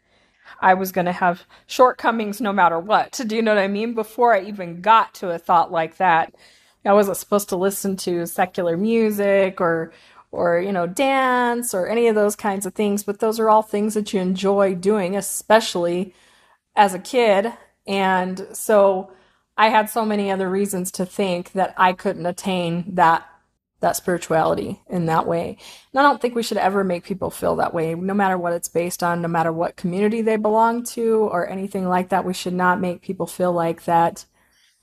I 0.61 0.74
was 0.74 0.92
going 0.92 1.07
to 1.07 1.12
have 1.12 1.44
shortcomings 1.66 2.40
no 2.40 2.52
matter 2.52 2.79
what. 2.79 3.20
Do 3.26 3.37
you 3.37 3.42
know 3.42 3.55
what 3.55 3.62
I 3.62 3.68
mean? 3.68 3.94
Before 3.94 4.35
I 4.35 4.42
even 4.42 4.81
got 4.81 5.14
to 5.14 5.31
a 5.31 5.38
thought 5.38 5.72
like 5.72 5.96
that, 5.98 6.35
I 6.85 6.92
wasn't 6.92 7.16
supposed 7.16 7.48
to 7.48 7.57
listen 7.57 7.96
to 7.98 8.26
secular 8.26 8.76
music 8.76 9.61
or 9.61 9.92
or 10.33 10.61
you 10.61 10.72
know 10.72 10.87
dance 10.87 11.72
or 11.74 11.87
any 11.88 12.09
of 12.09 12.14
those 12.14 12.37
kinds 12.37 12.66
of 12.66 12.74
things, 12.74 13.02
but 13.02 13.20
those 13.20 13.40
are 13.40 13.50
all 13.50 13.62
things 13.62 13.94
that 13.94 14.12
you 14.12 14.20
enjoy 14.20 14.74
doing, 14.74 15.16
especially 15.16 16.14
as 16.76 16.94
a 16.94 16.98
kid. 16.98 17.52
And 17.87 18.46
so 18.52 19.12
I 19.57 19.68
had 19.68 19.88
so 19.88 20.05
many 20.05 20.31
other 20.31 20.48
reasons 20.50 20.90
to 20.92 21.07
think 21.07 21.52
that 21.52 21.74
I 21.76 21.92
couldn't 21.92 22.26
attain 22.26 22.85
that 22.94 23.26
that 23.81 23.97
spirituality 23.97 24.81
in 24.89 25.07
that 25.07 25.27
way. 25.27 25.59
And 25.93 26.01
I 26.01 26.03
don't 26.03 26.21
think 26.21 26.35
we 26.35 26.43
should 26.43 26.57
ever 26.57 26.83
make 26.83 27.05
people 27.05 27.31
feel 27.31 27.57
that 27.57 27.75
way, 27.75 27.95
no 27.95 28.15
matter 28.15 28.39
what 28.39 28.53
it's 28.53 28.69
based 28.69 29.03
on, 29.03 29.21
no 29.21 29.29
matter 29.29 29.53
what 29.53 29.77
community 29.77 30.23
they 30.23 30.37
belong 30.37 30.83
to 30.85 31.29
or 31.31 31.49
anything 31.49 31.89
like 31.89 32.09
that. 32.09 32.25
We 32.25 32.33
should 32.33 32.55
not 32.55 32.81
make 32.81 33.03
people 33.03 33.27
feel 33.27 33.53
like 33.53 33.85
that 33.85 34.25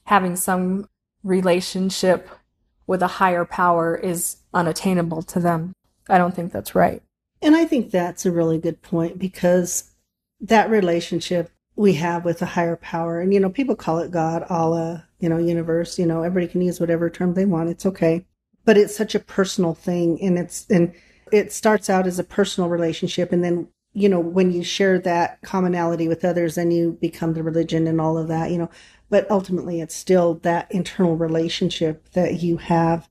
having 0.05 0.35
some 0.35 0.87
relationship 1.23 2.29
with 2.85 3.01
a 3.01 3.07
higher 3.07 3.45
power 3.45 3.95
is 3.95 4.37
unattainable 4.53 5.23
to 5.23 5.39
them. 5.39 5.73
I 6.09 6.17
don't 6.17 6.35
think 6.35 6.51
that's 6.51 6.75
right. 6.75 7.01
And 7.41 7.55
I 7.55 7.65
think 7.65 7.91
that's 7.91 8.25
a 8.25 8.31
really 8.31 8.57
good 8.57 8.81
point 8.81 9.17
because 9.17 9.91
that 10.39 10.69
relationship 10.69 11.51
we 11.75 11.93
have 11.93 12.23
with 12.23 12.41
a 12.41 12.45
higher 12.45 12.75
power, 12.75 13.19
and 13.19 13.33
you 13.33 13.39
know, 13.39 13.49
people 13.49 13.75
call 13.75 13.97
it 13.99 14.11
God, 14.11 14.45
Allah, 14.49 15.07
you 15.19 15.27
know, 15.27 15.37
universe, 15.37 15.97
you 15.97 16.05
know, 16.05 16.21
everybody 16.21 16.51
can 16.51 16.61
use 16.61 16.79
whatever 16.79 17.09
term 17.09 17.33
they 17.33 17.45
want. 17.45 17.69
It's 17.69 17.85
okay. 17.85 18.25
But 18.65 18.77
it's 18.77 18.95
such 18.95 19.15
a 19.15 19.19
personal 19.19 19.73
thing 19.73 20.19
and 20.21 20.37
it's, 20.37 20.65
and 20.69 20.93
it 21.31 21.51
starts 21.51 21.89
out 21.89 22.07
as 22.07 22.19
a 22.19 22.23
personal 22.23 22.69
relationship. 22.69 23.31
And 23.31 23.43
then, 23.43 23.67
you 23.93 24.07
know, 24.07 24.19
when 24.19 24.51
you 24.51 24.63
share 24.63 24.99
that 24.99 25.41
commonality 25.41 26.07
with 26.07 26.23
others, 26.23 26.55
then 26.55 26.71
you 26.71 26.97
become 27.01 27.33
the 27.33 27.43
religion 27.43 27.87
and 27.87 27.99
all 27.99 28.17
of 28.17 28.27
that, 28.29 28.51
you 28.51 28.57
know, 28.57 28.69
but 29.09 29.29
ultimately 29.29 29.81
it's 29.81 29.95
still 29.95 30.35
that 30.35 30.71
internal 30.71 31.15
relationship 31.15 32.09
that 32.11 32.41
you 32.41 32.57
have. 32.57 33.09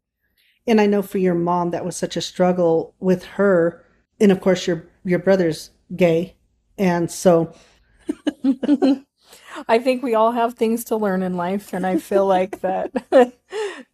And 0.66 0.80
I 0.80 0.86
know 0.86 1.02
for 1.02 1.18
your 1.18 1.34
mom, 1.34 1.70
that 1.70 1.84
was 1.84 1.96
such 1.96 2.16
a 2.16 2.20
struggle 2.20 2.94
with 2.98 3.24
her. 3.24 3.84
And 4.20 4.32
of 4.32 4.40
course, 4.40 4.66
your, 4.66 4.86
your 5.04 5.18
brother's 5.18 5.70
gay. 5.94 6.36
And 6.78 7.10
so, 7.10 7.54
I 9.68 9.78
think 9.78 10.02
we 10.02 10.14
all 10.14 10.32
have 10.32 10.54
things 10.54 10.84
to 10.84 10.96
learn 10.96 11.22
in 11.22 11.36
life, 11.36 11.72
and 11.72 11.86
I 11.86 11.98
feel 11.98 12.26
like 12.26 12.60
that 12.60 12.92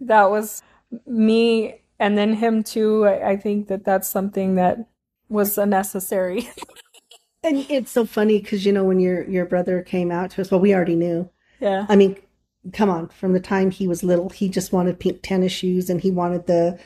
that 0.01 0.31
was 0.31 0.63
me, 1.07 1.81
and 1.99 2.17
then 2.17 2.35
him 2.35 2.63
too. 2.63 3.07
I, 3.07 3.31
I 3.31 3.37
think 3.37 3.69
that 3.69 3.85
that's 3.85 4.09
something 4.09 4.55
that 4.57 4.79
was 5.29 5.59
unnecessary. 5.59 6.49
and 7.43 7.67
it's 7.69 7.91
so 7.91 8.05
funny 8.05 8.41
because 8.41 8.65
you 8.65 8.73
know 8.73 8.85
when 8.85 9.01
your 9.01 9.29
your 9.29 9.47
brother 9.47 9.83
came 9.83 10.11
out 10.11 10.33
to 10.33 10.41
us, 10.41 10.51
well, 10.51 10.61
we 10.61 10.75
already 10.75 10.97
knew. 10.97 11.29
Yeah. 11.61 11.87
I 11.89 11.97
mean, 11.97 12.17
come 12.73 12.91
on, 12.91 13.09
from 13.09 13.33
the 13.33 13.41
time 13.41 13.71
he 13.71 13.89
was 13.89 14.03
little, 14.03 14.29
he 14.29 14.49
just 14.49 14.73
wanted 14.73 15.01
pink 15.01 15.21
tennis 15.23 15.53
shoes, 15.53 15.91
and 15.91 16.01
he 16.01 16.11
wanted 16.11 16.47
the 16.47 16.79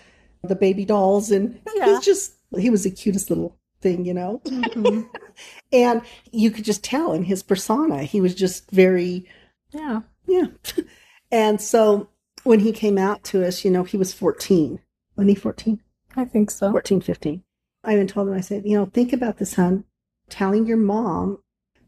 the 0.45 0.57
baby 0.57 0.85
dolls, 0.85 1.31
and 1.31 1.61
yeah. 1.75 1.87
he's 1.87 2.05
just 2.05 2.35
he 2.59 2.71
was 2.71 2.85
the 2.85 2.91
cutest 2.91 3.31
little 3.31 3.57
thing, 3.81 4.05
you 4.05 4.15
know. 4.15 4.41
Mm-hmm. 4.45 5.03
and 5.73 6.03
you 6.31 6.51
could 6.51 6.65
just 6.65 6.83
tell 6.83 7.13
in 7.13 7.25
his 7.25 7.43
persona, 7.43 8.03
he 8.03 8.21
was 8.21 8.35
just 8.35 8.71
very, 8.71 9.27
yeah, 9.71 10.01
yeah. 10.27 10.47
and 11.33 11.61
so 11.61 12.09
when 12.45 12.61
he 12.61 12.73
came 12.73 12.99
out 12.99 13.25
to 13.25 13.47
us, 13.47 13.65
you 13.65 13.71
know, 13.71 13.85
he 13.85 13.97
was 13.97 14.13
14. 14.13 14.81
Wasn't 15.17 15.29
he 15.29 15.35
14? 15.35 15.81
I 16.17 16.25
think 16.25 16.51
so. 16.51 16.71
14, 16.71 17.01
15. 17.01 17.43
I 17.85 17.95
even 17.95 18.07
told 18.07 18.29
him, 18.29 18.35
I 18.35 18.41
said, 18.41 18.65
you 18.65 18.77
know, 18.77 18.87
think 18.87 19.13
about 19.13 19.39
this, 19.39 19.53
son, 19.53 19.85
telling 20.29 20.67
your 20.67 20.77
mom. 20.77 21.39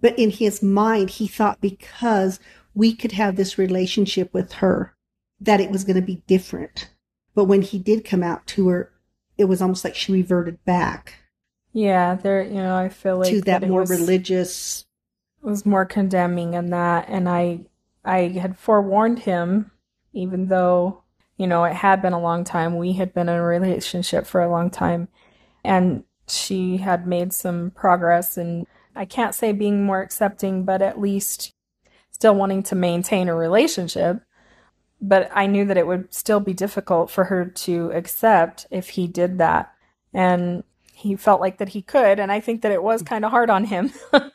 But 0.01 0.19
in 0.19 0.31
his 0.31 0.63
mind, 0.63 1.11
he 1.11 1.27
thought 1.27 1.61
because 1.61 2.41
we 2.75 2.95
could 2.95 3.13
have 3.13 3.37
this 3.37 3.59
relationship 3.59 4.33
with 4.35 4.55
her, 4.55 4.95
that 5.41 5.61
it 5.61 5.71
was 5.71 5.85
going 5.85 5.97
to 5.97 6.03
be 6.03 6.23
different. 6.27 6.91
But 7.35 7.45
when 7.45 7.63
he 7.63 7.79
did 7.79 8.05
come 8.05 8.23
out 8.23 8.47
to 8.49 8.69
her, 8.69 8.93
it 9.39 9.45
was 9.45 9.63
almost 9.63 9.85
like 9.85 9.95
she 9.95 10.13
reverted 10.13 10.65
back. 10.65 11.15
Yeah, 11.73 12.15
there. 12.15 12.43
You 12.43 12.55
know, 12.55 12.77
I 12.77 12.89
feel 12.89 13.19
like 13.19 13.31
to 13.31 13.41
that, 13.43 13.63
that 13.63 13.69
more 13.69 13.81
was, 13.81 13.91
religious. 13.91 14.87
was 15.43 15.67
more 15.67 15.85
condemning 15.85 16.55
in 16.55 16.71
that, 16.71 17.09
and 17.09 17.29
I 17.29 17.61
I 18.05 18.29
had 18.29 18.57
forewarned 18.57 19.21
him, 19.21 19.73
even 20.15 20.49
though 20.49 21.03
you 21.37 21.47
know 21.47 21.65
it 21.65 21.75
had 21.75 22.01
been 22.01 22.13
a 22.13 22.21
long 22.21 22.45
time. 22.45 22.79
We 22.79 22.95
had 22.95 23.13
been 23.13 23.29
in 23.29 23.37
a 23.37 23.43
relationship 23.43 24.27
for 24.27 24.41
a 24.41 24.51
long 24.51 24.71
time, 24.71 25.09
and 25.65 26.05
she 26.29 26.79
had 26.79 27.07
made 27.07 27.33
some 27.33 27.73
progress, 27.73 28.37
and 28.37 28.67
I 28.97 29.05
can't 29.05 29.35
say 29.35 29.53
being 29.53 29.85
more 29.85 30.01
accepting, 30.01 30.65
but 30.65 30.81
at 30.83 31.01
least 31.01 31.53
still 32.11 32.35
wanting 32.35 32.63
to 32.65 32.75
maintain 32.75 33.29
a 33.29 33.35
relationship. 33.35 34.23
But 35.01 35.31
I 35.35 35.47
knew 35.47 35.65
that 35.67 35.77
it 35.77 35.87
would 35.87 36.15
still 36.15 36.41
be 36.41 36.55
difficult 36.55 37.11
for 37.11 37.25
her 37.25 37.45
to 37.45 37.91
accept 37.93 38.67
if 38.71 38.91
he 38.91 39.07
did 39.07 39.39
that. 39.39 39.73
And 40.15 40.65
he 40.93 41.17
felt 41.17 41.41
like 41.41 41.59
that 41.59 41.71
he 41.71 41.83
could, 41.83 42.19
and 42.21 42.31
I 42.33 42.41
think 42.41 42.63
that 42.63 42.73
it 42.73 42.83
was 42.83 43.03
kind 43.03 43.25
of 43.25 43.31
hard 43.33 43.51
on 43.51 43.65
him. 43.65 43.93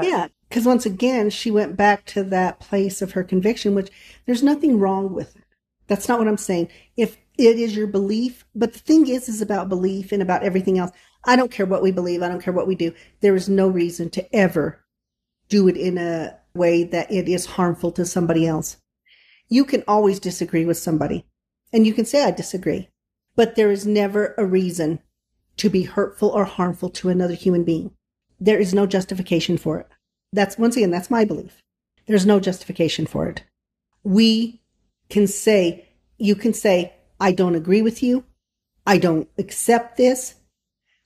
Yeah, 0.00 0.28
because 0.48 0.64
once 0.64 0.86
again, 0.86 1.30
she 1.30 1.50
went 1.50 1.76
back 1.76 2.04
to 2.06 2.22
that 2.24 2.60
place 2.60 3.02
of 3.02 3.12
her 3.12 3.22
conviction, 3.22 3.74
which 3.74 3.90
there's 4.26 4.42
nothing 4.42 4.78
wrong 4.78 5.12
with 5.12 5.36
it. 5.36 5.42
That's 5.88 6.08
not 6.08 6.18
what 6.18 6.28
I'm 6.28 6.36
saying. 6.36 6.68
If 6.96 7.18
it 7.36 7.58
is 7.58 7.76
your 7.76 7.86
belief, 7.86 8.44
but 8.54 8.72
the 8.72 8.78
thing 8.78 9.08
is, 9.08 9.28
is 9.28 9.42
about 9.42 9.68
belief 9.68 10.12
and 10.12 10.22
about 10.22 10.42
everything 10.42 10.78
else. 10.78 10.90
I 11.24 11.36
don't 11.36 11.50
care 11.50 11.66
what 11.66 11.82
we 11.82 11.92
believe. 11.92 12.22
I 12.22 12.28
don't 12.28 12.42
care 12.42 12.52
what 12.52 12.66
we 12.66 12.74
do. 12.74 12.94
There 13.20 13.36
is 13.36 13.48
no 13.48 13.68
reason 13.68 14.10
to 14.10 14.34
ever 14.34 14.84
do 15.48 15.68
it 15.68 15.76
in 15.76 15.98
a 15.98 16.38
way 16.54 16.84
that 16.84 17.10
it 17.10 17.28
is 17.28 17.46
harmful 17.46 17.92
to 17.92 18.04
somebody 18.04 18.46
else. 18.46 18.78
You 19.48 19.64
can 19.64 19.82
always 19.88 20.20
disagree 20.20 20.64
with 20.64 20.76
somebody 20.76 21.24
and 21.72 21.86
you 21.86 21.94
can 21.94 22.04
say, 22.04 22.24
I 22.24 22.30
disagree, 22.30 22.88
but 23.36 23.54
there 23.54 23.70
is 23.70 23.86
never 23.86 24.34
a 24.36 24.44
reason 24.44 25.00
to 25.58 25.70
be 25.70 25.82
hurtful 25.82 26.28
or 26.30 26.44
harmful 26.44 26.90
to 26.90 27.08
another 27.08 27.34
human 27.34 27.64
being. 27.64 27.92
There 28.40 28.58
is 28.58 28.74
no 28.74 28.86
justification 28.86 29.58
for 29.58 29.80
it. 29.80 29.88
That's 30.32 30.58
once 30.58 30.76
again, 30.76 30.90
that's 30.90 31.10
my 31.10 31.24
belief. 31.24 31.62
There's 32.06 32.26
no 32.26 32.40
justification 32.40 33.06
for 33.06 33.28
it. 33.28 33.42
We 34.02 34.62
can 35.08 35.26
say, 35.26 35.88
you 36.18 36.34
can 36.34 36.54
say, 36.54 36.94
I 37.20 37.32
don't 37.32 37.54
agree 37.54 37.82
with 37.82 38.02
you. 38.02 38.24
I 38.86 38.98
don't 38.98 39.28
accept 39.38 39.96
this. 39.96 40.34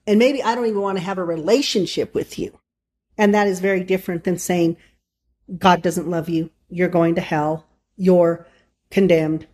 And 0.06 0.18
maybe 0.18 0.42
I 0.42 0.54
don't 0.54 0.66
even 0.66 0.80
want 0.80 0.98
to 0.98 1.04
have 1.04 1.18
a 1.18 1.24
relationship 1.24 2.14
with 2.14 2.38
you. 2.38 2.58
And 3.16 3.34
that 3.34 3.46
is 3.46 3.60
very 3.60 3.84
different 3.84 4.24
than 4.24 4.38
saying, 4.38 4.76
God 5.58 5.82
doesn't 5.82 6.08
love 6.08 6.28
you. 6.28 6.50
You're 6.68 6.88
going 6.88 7.14
to 7.16 7.20
hell. 7.20 7.66
You're 7.96 8.46
condemned. 8.90 9.46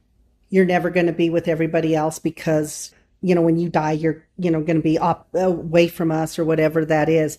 You're 0.48 0.64
never 0.64 0.90
going 0.90 1.06
to 1.06 1.12
be 1.12 1.28
with 1.28 1.48
everybody 1.48 1.94
else 1.94 2.18
because 2.18 2.94
you 3.20 3.34
know, 3.34 3.42
when 3.42 3.58
you 3.58 3.68
die, 3.68 3.92
you're, 3.92 4.24
you 4.38 4.50
know, 4.50 4.60
going 4.60 4.76
to 4.76 4.82
be 4.82 4.98
away 5.34 5.88
from 5.88 6.10
us 6.10 6.38
or 6.38 6.44
whatever 6.44 6.84
that 6.84 7.08
is. 7.08 7.38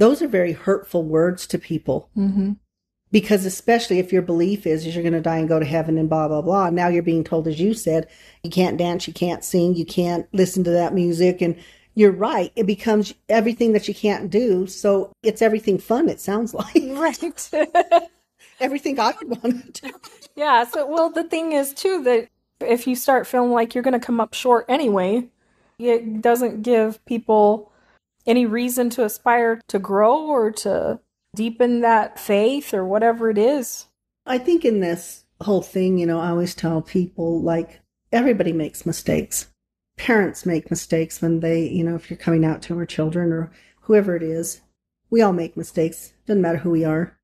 Those 0.00 0.22
are 0.22 0.28
very 0.28 0.52
hurtful 0.52 1.04
words 1.04 1.46
to 1.48 1.58
people. 1.58 2.08
Mm-hmm. 2.16 2.52
Because 3.12 3.44
especially 3.44 3.98
if 3.98 4.12
your 4.12 4.22
belief 4.22 4.66
is, 4.66 4.86
is 4.86 4.94
you're 4.94 5.02
going 5.02 5.12
to 5.12 5.20
die 5.20 5.36
and 5.36 5.48
go 5.48 5.58
to 5.58 5.66
heaven 5.66 5.98
and 5.98 6.08
blah, 6.08 6.26
blah, 6.26 6.40
blah. 6.40 6.70
Now 6.70 6.88
you're 6.88 7.02
being 7.02 7.22
told, 7.22 7.46
as 7.46 7.60
you 7.60 7.74
said, 7.74 8.08
you 8.42 8.50
can't 8.50 8.78
dance, 8.78 9.06
you 9.06 9.12
can't 9.12 9.44
sing, 9.44 9.74
you 9.74 9.84
can't 9.84 10.26
listen 10.32 10.64
to 10.64 10.70
that 10.70 10.94
music. 10.94 11.42
And 11.42 11.56
you're 11.94 12.12
right. 12.12 12.50
It 12.56 12.66
becomes 12.66 13.12
everything 13.28 13.72
that 13.72 13.88
you 13.88 13.94
can't 13.94 14.30
do. 14.30 14.66
So 14.66 15.12
it's 15.22 15.42
everything 15.42 15.76
fun, 15.78 16.08
it 16.08 16.20
sounds 16.20 16.54
like. 16.54 16.74
Right. 16.76 17.50
everything 18.60 18.98
I 18.98 19.12
would 19.18 19.42
want 19.42 19.74
to 19.74 19.82
do. 19.82 19.94
Yeah. 20.34 20.64
So, 20.64 20.86
well, 20.86 21.10
the 21.10 21.24
thing 21.24 21.52
is, 21.52 21.74
too, 21.74 22.02
that 22.04 22.28
if 22.60 22.86
you 22.86 22.96
start 22.96 23.26
feeling 23.26 23.50
like 23.50 23.74
you're 23.74 23.84
going 23.84 24.00
to 24.00 24.06
come 24.06 24.20
up 24.20 24.32
short 24.32 24.64
anyway, 24.66 25.28
it 25.78 26.22
doesn't 26.22 26.62
give 26.62 27.04
people 27.04 27.69
any 28.26 28.46
reason 28.46 28.90
to 28.90 29.04
aspire 29.04 29.60
to 29.68 29.78
grow 29.78 30.26
or 30.26 30.50
to 30.50 31.00
deepen 31.34 31.80
that 31.80 32.18
faith 32.18 32.74
or 32.74 32.84
whatever 32.84 33.30
it 33.30 33.38
is. 33.38 33.86
I 34.26 34.38
think 34.38 34.64
in 34.64 34.80
this 34.80 35.24
whole 35.40 35.62
thing, 35.62 35.98
you 35.98 36.06
know, 36.06 36.20
I 36.20 36.30
always 36.30 36.54
tell 36.54 36.82
people 36.82 37.40
like 37.40 37.80
everybody 38.12 38.52
makes 38.52 38.86
mistakes. 38.86 39.46
Parents 39.96 40.46
make 40.46 40.70
mistakes 40.70 41.20
when 41.20 41.40
they, 41.40 41.66
you 41.68 41.84
know, 41.84 41.94
if 41.94 42.10
you're 42.10 42.16
coming 42.16 42.44
out 42.44 42.62
to 42.62 42.78
our 42.78 42.86
children 42.86 43.32
or 43.32 43.50
whoever 43.82 44.16
it 44.16 44.22
is. 44.22 44.60
We 45.10 45.22
all 45.22 45.32
make 45.32 45.56
mistakes. 45.56 46.12
Doesn't 46.26 46.42
matter 46.42 46.58
who 46.58 46.70
we 46.70 46.84
are. 46.84 47.18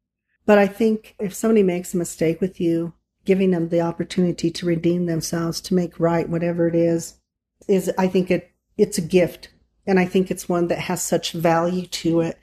But 0.44 0.59
I 0.59 0.66
think 0.66 1.14
if 1.18 1.34
somebody 1.34 1.62
makes 1.62 1.94
a 1.94 1.97
mistake 1.97 2.40
with 2.40 2.61
you, 2.61 2.94
giving 3.24 3.51
them 3.51 3.68
the 3.68 3.80
opportunity 3.80 4.51
to 4.51 4.66
redeem 4.66 5.07
themselves, 5.07 5.61
to 5.62 5.74
make 5.74 5.99
right 5.99 6.28
whatever 6.28 6.68
it 6.68 6.74
is, 6.74 7.18
is 7.68 7.90
I 7.99 8.09
think 8.09 8.30
it 8.30 8.51
it's 8.76 8.99
a 8.99 9.03
gift. 9.03 9.49
And 9.87 10.01
I 10.01 10.05
think 10.05 10.30
it's 10.30 10.49
one 10.49 10.68
that 10.68 10.78
has 10.78 11.03
such 11.03 11.32
value 11.32 11.87
to 11.87 12.20
it. 12.20 12.39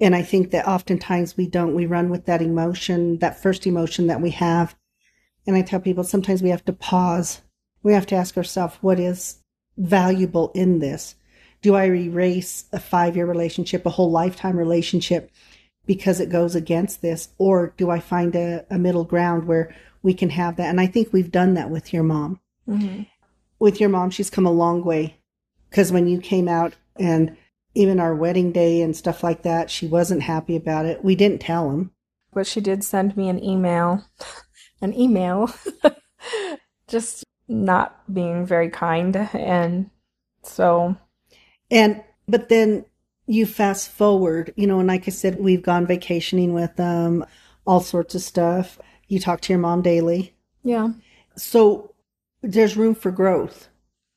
And 0.00 0.14
I 0.14 0.22
think 0.22 0.50
that 0.50 0.66
oftentimes 0.66 1.36
we 1.36 1.46
don't, 1.46 1.74
we 1.74 1.86
run 1.86 2.10
with 2.10 2.26
that 2.26 2.42
emotion, 2.42 3.18
that 3.18 3.40
first 3.40 3.66
emotion 3.66 4.08
that 4.08 4.20
we 4.20 4.30
have. 4.30 4.74
And 5.46 5.56
I 5.56 5.62
tell 5.62 5.80
people 5.80 6.04
sometimes 6.04 6.42
we 6.42 6.50
have 6.50 6.64
to 6.66 6.72
pause. 6.72 7.40
We 7.82 7.92
have 7.92 8.06
to 8.06 8.14
ask 8.14 8.36
ourselves, 8.36 8.76
what 8.80 8.98
is 8.98 9.38
valuable 9.76 10.50
in 10.54 10.80
this? 10.80 11.14
Do 11.62 11.74
I 11.76 11.86
erase 11.86 12.64
a 12.72 12.80
five 12.80 13.16
year 13.16 13.26
relationship, 13.26 13.86
a 13.86 13.90
whole 13.90 14.10
lifetime 14.10 14.58
relationship 14.58 15.30
because 15.86 16.20
it 16.20 16.30
goes 16.30 16.54
against 16.54 17.00
this? 17.00 17.28
Or 17.38 17.72
do 17.76 17.90
I 17.90 18.00
find 18.00 18.34
a, 18.34 18.66
a 18.70 18.78
middle 18.78 19.04
ground 19.04 19.46
where 19.46 19.74
we 20.02 20.14
can 20.14 20.30
have 20.30 20.56
that? 20.56 20.68
And 20.68 20.80
I 20.80 20.86
think 20.86 21.12
we've 21.12 21.30
done 21.30 21.54
that 21.54 21.70
with 21.70 21.92
your 21.92 22.02
mom. 22.02 22.40
Mm-hmm. 22.68 23.02
With 23.58 23.80
your 23.80 23.88
mom, 23.88 24.10
she's 24.10 24.30
come 24.30 24.46
a 24.46 24.52
long 24.52 24.84
way 24.84 25.18
because 25.70 25.92
when 25.92 26.08
you 26.08 26.20
came 26.20 26.48
out 26.48 26.74
and 26.98 27.36
even 27.74 28.00
our 28.00 28.14
wedding 28.14 28.52
day 28.52 28.82
and 28.82 28.96
stuff 28.96 29.22
like 29.22 29.42
that, 29.42 29.70
she 29.70 29.86
wasn't 29.86 30.22
happy 30.22 30.56
about 30.56 30.86
it. 30.86 31.04
We 31.04 31.16
didn't 31.16 31.40
tell 31.40 31.70
him. 31.70 31.90
But 32.32 32.46
she 32.46 32.60
did 32.60 32.84
send 32.84 33.16
me 33.16 33.28
an 33.28 33.42
email. 33.42 34.04
an 34.80 34.98
email. 34.98 35.52
Just 36.88 37.24
not 37.48 38.12
being 38.12 38.44
very 38.46 38.70
kind. 38.70 39.16
And 39.16 39.90
so. 40.42 40.96
And, 41.70 42.02
but 42.28 42.48
then 42.48 42.84
you 43.26 43.46
fast 43.46 43.90
forward, 43.90 44.52
you 44.56 44.66
know, 44.66 44.78
and 44.78 44.88
like 44.88 45.06
I 45.06 45.10
said, 45.10 45.38
we've 45.38 45.62
gone 45.62 45.86
vacationing 45.86 46.52
with 46.52 46.76
them, 46.76 47.24
all 47.66 47.80
sorts 47.80 48.14
of 48.14 48.20
stuff. 48.20 48.78
You 49.08 49.20
talk 49.20 49.40
to 49.42 49.52
your 49.52 49.60
mom 49.60 49.82
daily. 49.82 50.34
Yeah. 50.64 50.90
So 51.36 51.94
there's 52.42 52.76
room 52.76 52.94
for 52.94 53.10
growth. 53.10 53.68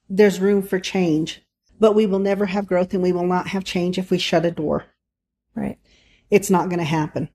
There's 0.10 0.40
room 0.40 0.62
for 0.62 0.80
change, 0.80 1.42
but 1.80 1.94
we 1.94 2.06
will 2.06 2.20
never 2.20 2.46
have 2.46 2.68
growth 2.68 2.94
and 2.94 3.04
we 3.04 3.12
will 3.12 3.28
not 3.28 3.48
have 3.48 3.64
change 3.64 3.98
if 3.98 4.12
we 4.12 4.18
shut 4.18 4.46
a 4.46 4.52
door. 4.52 4.86
Right. 5.56 5.78
It's 6.30 6.50
not 6.50 6.70
going 6.70 6.80
to 6.80 6.86
happen. 6.86 7.30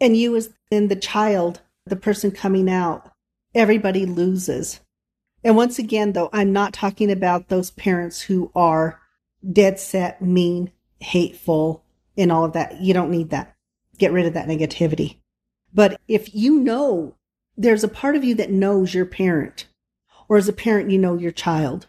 And 0.00 0.16
you 0.16 0.36
as 0.36 0.50
in 0.70 0.88
the 0.88 0.96
child, 0.96 1.60
the 1.86 1.96
person 1.96 2.30
coming 2.30 2.68
out, 2.68 3.10
everybody 3.54 4.06
loses. 4.06 4.80
And 5.44 5.56
once 5.56 5.78
again, 5.78 6.12
though, 6.12 6.30
I'm 6.32 6.52
not 6.52 6.72
talking 6.72 7.10
about 7.10 7.48
those 7.48 7.70
parents 7.70 8.22
who 8.22 8.50
are 8.54 9.00
dead 9.50 9.80
set, 9.80 10.22
mean, 10.22 10.70
hateful, 11.00 11.84
and 12.16 12.30
all 12.30 12.44
of 12.44 12.52
that. 12.52 12.80
You 12.80 12.94
don't 12.94 13.10
need 13.10 13.30
that. 13.30 13.54
Get 13.98 14.12
rid 14.12 14.26
of 14.26 14.34
that 14.34 14.48
negativity. 14.48 15.16
But 15.74 16.00
if 16.06 16.34
you 16.34 16.58
know 16.58 17.16
there's 17.56 17.84
a 17.84 17.88
part 17.88 18.16
of 18.16 18.24
you 18.24 18.34
that 18.36 18.50
knows 18.50 18.94
your 18.94 19.06
parent, 19.06 19.66
or 20.28 20.36
as 20.36 20.48
a 20.48 20.52
parent, 20.52 20.90
you 20.90 20.98
know 20.98 21.16
your 21.16 21.32
child. 21.32 21.86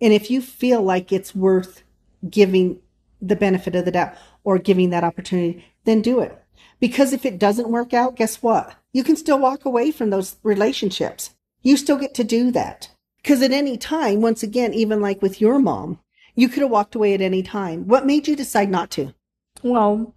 And 0.00 0.12
if 0.12 0.30
you 0.30 0.40
feel 0.40 0.82
like 0.82 1.12
it's 1.12 1.34
worth 1.34 1.82
giving 2.28 2.80
the 3.20 3.36
benefit 3.36 3.74
of 3.74 3.84
the 3.84 3.92
doubt 3.92 4.14
or 4.42 4.58
giving 4.58 4.90
that 4.90 5.04
opportunity, 5.04 5.64
then 5.84 6.02
do 6.02 6.20
it. 6.20 6.38
Because 6.80 7.12
if 7.12 7.24
it 7.24 7.38
doesn't 7.38 7.70
work 7.70 7.94
out, 7.94 8.16
guess 8.16 8.42
what? 8.42 8.74
You 8.92 9.04
can 9.04 9.16
still 9.16 9.38
walk 9.38 9.64
away 9.64 9.90
from 9.90 10.10
those 10.10 10.36
relationships. 10.42 11.34
You 11.62 11.76
still 11.76 11.96
get 11.96 12.14
to 12.14 12.24
do 12.24 12.50
that. 12.50 12.90
Because 13.22 13.40
at 13.40 13.52
any 13.52 13.78
time, 13.78 14.20
once 14.20 14.42
again, 14.42 14.74
even 14.74 15.00
like 15.00 15.22
with 15.22 15.40
your 15.40 15.58
mom, 15.58 15.98
you 16.34 16.48
could 16.48 16.62
have 16.62 16.70
walked 16.70 16.94
away 16.94 17.14
at 17.14 17.20
any 17.20 17.42
time. 17.42 17.86
What 17.86 18.06
made 18.06 18.28
you 18.28 18.36
decide 18.36 18.68
not 18.68 18.90
to? 18.92 19.14
Well, 19.62 20.14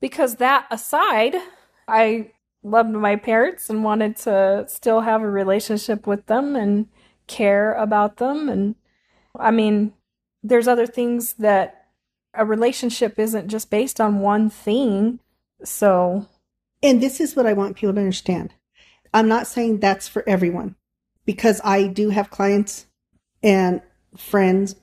because 0.00 0.36
that 0.36 0.66
aside, 0.70 1.34
I 1.88 2.30
loved 2.62 2.90
my 2.90 3.16
parents 3.16 3.68
and 3.68 3.82
wanted 3.82 4.16
to 4.18 4.66
still 4.68 5.00
have 5.00 5.22
a 5.22 5.30
relationship 5.30 6.06
with 6.06 6.26
them 6.26 6.54
and 6.54 6.86
care 7.26 7.72
about 7.74 8.18
them. 8.18 8.48
And 8.48 8.76
I 9.38 9.50
mean, 9.50 9.92
there's 10.42 10.68
other 10.68 10.86
things 10.86 11.34
that 11.34 11.88
a 12.34 12.44
relationship 12.44 13.18
isn't 13.18 13.48
just 13.48 13.70
based 13.70 14.00
on 14.00 14.20
one 14.20 14.50
thing. 14.50 15.20
So, 15.62 16.26
and 16.82 17.02
this 17.02 17.20
is 17.20 17.36
what 17.36 17.46
I 17.46 17.52
want 17.52 17.76
people 17.76 17.94
to 17.94 18.00
understand. 18.00 18.54
I'm 19.12 19.28
not 19.28 19.46
saying 19.46 19.78
that's 19.78 20.08
for 20.08 20.28
everyone 20.28 20.76
because 21.24 21.60
I 21.64 21.86
do 21.86 22.10
have 22.10 22.30
clients 22.30 22.86
and 23.42 23.80
friends, 24.16 24.76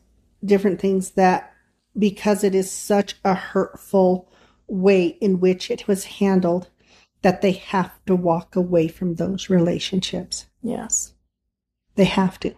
different 0.43 0.80
things 0.80 1.12
that 1.12 1.54
because 1.97 2.43
it 2.43 2.56
is 2.56 2.72
such 2.72 3.16
a 3.26 3.34
hurtful 3.34 4.32
way 4.68 5.08
in 5.08 5.39
which 5.39 5.70
it 5.70 5.88
was 5.88 6.06
handled 6.06 6.70
that 7.22 7.41
they 7.41 7.52
have 7.52 7.91
to 8.06 8.16
walk 8.16 8.56
away 8.56 8.88
from 8.88 9.16
those 9.16 9.49
relationships. 9.49 10.47
Yes. 10.64 11.14
They 11.95 12.06
have 12.06 12.39
to. 12.39 12.56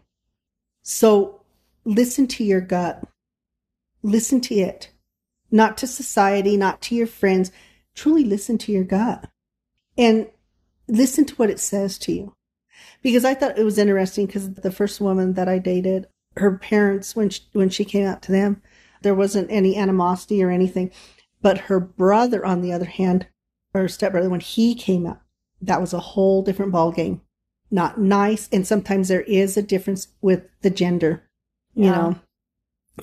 So 0.83 1.42
listen 1.85 2.27
to 2.27 2.43
your 2.43 2.61
gut. 2.61 3.03
Listen 4.01 4.41
to 4.41 4.55
it. 4.55 4.91
Not 5.51 5.77
to 5.77 5.87
society, 5.87 6.57
not 6.57 6.81
to 6.83 6.95
your 6.95 7.07
friends. 7.07 7.51
Truly 7.95 8.23
listen 8.23 8.57
to 8.59 8.71
your 8.71 8.83
gut. 8.83 9.29
And 9.97 10.27
listen 10.87 11.25
to 11.25 11.35
what 11.35 11.49
it 11.49 11.59
says 11.59 11.97
to 11.99 12.11
you 12.11 12.35
because 13.03 13.25
I 13.25 13.33
thought 13.33 13.57
it 13.59 13.63
was 13.63 13.77
interesting 13.77 14.25
because 14.25 14.53
the 14.53 14.71
first 14.71 14.99
woman 14.99 15.33
that 15.33 15.47
I 15.47 15.59
dated, 15.59 16.07
her 16.37 16.57
parents, 16.57 17.15
when 17.15 17.29
she, 17.29 17.41
when 17.51 17.69
she 17.69 17.85
came 17.85 18.07
out 18.07 18.21
to 18.23 18.31
them, 18.31 18.61
there 19.01 19.13
wasn't 19.13 19.51
any 19.51 19.75
animosity 19.75 20.41
or 20.43 20.49
anything. 20.49 20.91
But 21.41 21.59
her 21.59 21.79
brother, 21.79 22.45
on 22.45 22.61
the 22.61 22.71
other 22.71 22.85
hand, 22.85 23.27
or 23.73 23.87
stepbrother, 23.87 24.29
when 24.29 24.39
he 24.39 24.73
came 24.73 25.05
out, 25.05 25.21
that 25.61 25.81
was 25.81 25.93
a 25.93 25.99
whole 25.99 26.41
different 26.41 26.71
ball 26.71 26.91
game. 26.91 27.21
Not 27.69 27.99
nice, 27.99 28.47
and 28.51 28.65
sometimes 28.65 29.07
there 29.07 29.21
is 29.21 29.57
a 29.57 29.61
difference 29.61 30.07
with 30.21 30.47
the 30.61 30.69
gender, 30.69 31.27
you 31.75 31.85
Yeah. 31.85 31.91
know. 31.91 32.15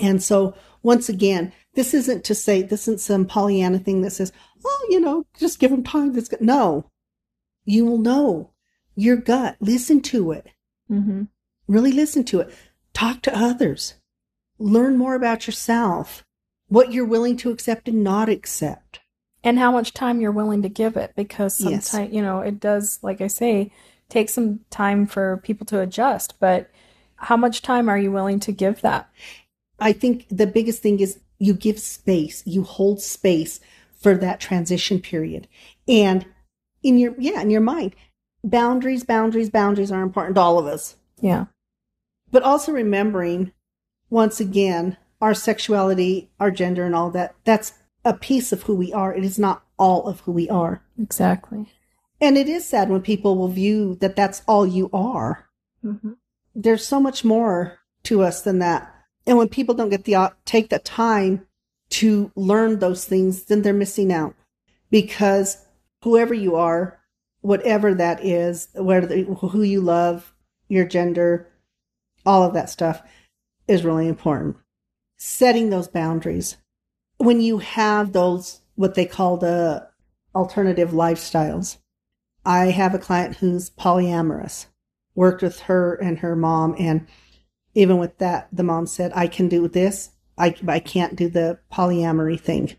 And 0.01 0.23
so, 0.23 0.55
once 0.83 1.09
again, 1.09 1.53
this 1.75 1.95
isn't 1.95 2.25
to 2.25 2.35
say 2.35 2.63
this 2.63 2.83
isn't 2.83 3.01
some 3.01 3.27
Pollyanna 3.27 3.79
thing 3.81 4.03
that 4.03 4.11
says, 4.13 4.33
"Oh, 4.65 4.87
you 4.91 5.01
know, 5.01 5.27
just 5.39 5.59
give 5.59 5.71
them 5.71 5.83
time." 5.83 6.13
That's 6.13 6.29
good. 6.29 6.41
No, 6.41 6.87
you 7.65 7.85
will 7.85 7.99
know 7.99 8.51
your 8.95 9.17
gut. 9.17 9.57
Listen 9.61 10.01
to 10.03 10.33
it. 10.33 10.47
Mm-hmm. 10.91 11.25
Really 11.67 11.93
listen 11.93 12.25
to 12.25 12.41
it. 12.41 12.55
Talk 12.93 13.23
to 13.23 13.37
others. 13.37 13.95
Learn 14.59 14.97
more 14.97 15.15
about 15.15 15.47
yourself. 15.47 16.25
What 16.69 16.93
you're 16.93 17.05
willing 17.07 17.37
to 17.39 17.51
accept 17.51 17.89
and 17.89 18.05
not 18.05 18.29
accept. 18.29 19.01
And 19.43 19.59
how 19.59 19.73
much 19.73 19.93
time 19.95 20.21
you're 20.21 20.31
willing 20.33 20.63
to 20.63 20.69
give 20.69 20.97
it 20.97 21.13
because 21.17 21.61
Yes. 21.61 21.89
sometimes, 21.89 22.15
you 22.15 22.21
know, 22.23 22.41
it 22.41 22.61
does, 22.61 22.99
like 23.03 23.21
I 23.21 23.27
say, 23.27 23.73
take 24.09 24.29
some 24.29 24.61
time 24.71 25.07
for 25.07 25.39
people 25.39 25.65
to 25.67 25.81
adjust. 25.81 26.39
But 26.39 26.71
how 27.21 27.37
much 27.37 27.63
time 27.63 27.89
are 27.89 27.99
you 27.99 28.11
willing 28.11 28.41
to 28.41 28.53
give 28.53 28.81
that? 28.81 29.09
I 29.79 29.93
think 29.93 30.27
the 30.29 30.47
biggest 30.47 30.83
thing 30.83 31.01
is 31.01 31.21
you 31.39 31.55
give 31.55 31.79
space, 31.79 32.43
you 32.47 32.63
hold 32.63 33.01
space 33.01 33.61
for 33.95 34.15
that 34.17 34.41
transition 34.41 35.01
period. 35.01 35.49
And 35.87 36.27
in 36.83 36.99
your, 36.99 37.15
yeah, 37.19 37.41
in 37.41 37.51
your 37.51 37.61
mind, 37.61 37.95
boundaries, 38.43 39.05
boundaries, 39.05 39.51
boundaries 39.51 39.93
are 39.93 40.03
important 40.03 40.37
to 40.37 40.41
all 40.41 40.59
of 40.59 40.67
us. 40.67 40.97
Yeah. 41.21 41.47
But 42.31 42.43
also 42.43 42.73
remembering, 42.73 43.53
once 44.09 44.41
again, 44.41 44.97
our 45.21 45.35
sexuality, 45.35 46.31
our 46.41 46.51
gender, 46.51 46.85
and 46.85 46.95
all 46.95 47.11
that, 47.11 47.35
that's 47.45 47.75
a 48.05 48.15
piece 48.15 48.53
of 48.53 48.63
who 48.63 48.75
we 48.75 48.93
are. 48.93 49.15
It 49.15 49.25
is 49.25 49.39
not 49.39 49.65
all 49.79 50.07
of 50.07 50.21
who 50.21 50.33
we 50.33 50.49
are. 50.49 50.83
Exactly. 50.99 51.67
And 52.21 52.37
it 52.39 52.49
is 52.49 52.67
sad 52.67 52.91
when 52.91 53.03
people 53.03 53.37
will 53.37 53.49
view 53.49 53.97
that 53.97 54.17
that's 54.17 54.43
all 54.47 54.67
you 54.67 54.89
are. 54.93 55.49
Mm-hmm. 55.85 56.13
There's 56.55 56.87
so 56.87 57.01
much 57.01 57.25
more 57.25 57.79
to 58.05 58.23
us 58.23 58.43
than 58.43 58.59
that. 58.59 58.93
And 59.27 59.39
when 59.39 59.49
people 59.49 59.75
don't 59.75 59.91
get 59.91 60.05
the 60.05 60.15
uh, 60.17 60.31
take 60.45 60.71
the 60.71 60.79
time 60.79 61.47
to 61.91 62.33
learn 62.35 62.79
those 62.79 63.05
things, 63.05 63.45
then 63.45 63.63
they're 63.63 63.73
missing 63.73 64.13
out. 64.13 64.35
Because 64.91 65.65
whoever 66.03 66.35
you 66.35 66.57
are, 66.57 66.99
whatever 67.41 67.95
that 67.95 68.25
is, 68.25 68.69
whether 68.75 69.23
who 69.23 69.63
you 69.63 69.81
love, 69.81 70.35
your 70.69 70.85
gender, 70.85 71.49
all 72.27 72.43
of 72.43 72.55
that 72.55 72.71
stuff 72.71 73.03
is 73.69 73.85
really 73.85 74.09
important. 74.09 74.57
Setting 75.17 75.71
those 75.71 75.89
boundaries. 75.89 76.57
When 77.19 77.41
you 77.41 77.59
have 77.59 78.13
those 78.13 78.61
what 78.81 78.95
they 78.95 79.05
call 79.05 79.37
the 79.37 79.91
alternative 80.35 80.91
lifestyles. 80.91 81.77
I 82.47 82.67
have 82.67 82.95
a 82.95 82.99
client 82.99 83.37
who's 83.37 83.69
polyamorous. 83.69 84.67
Worked 85.15 85.43
with 85.43 85.61
her 85.61 85.95
and 85.95 86.19
her 86.19 86.37
mom, 86.37 86.75
and 86.79 87.07
even 87.75 87.99
with 87.99 88.19
that, 88.19 88.49
the 88.53 88.63
mom 88.63 88.87
said, 88.87 89.13
"I 89.15 89.27
can 89.27 89.49
do 89.49 89.69
this. 89.69 90.11
I 90.39 90.55
I 90.67 90.79
can't 90.79 91.17
do 91.17 91.29
the 91.29 91.59
polyamory 91.73 92.41
thing." 92.41 92.77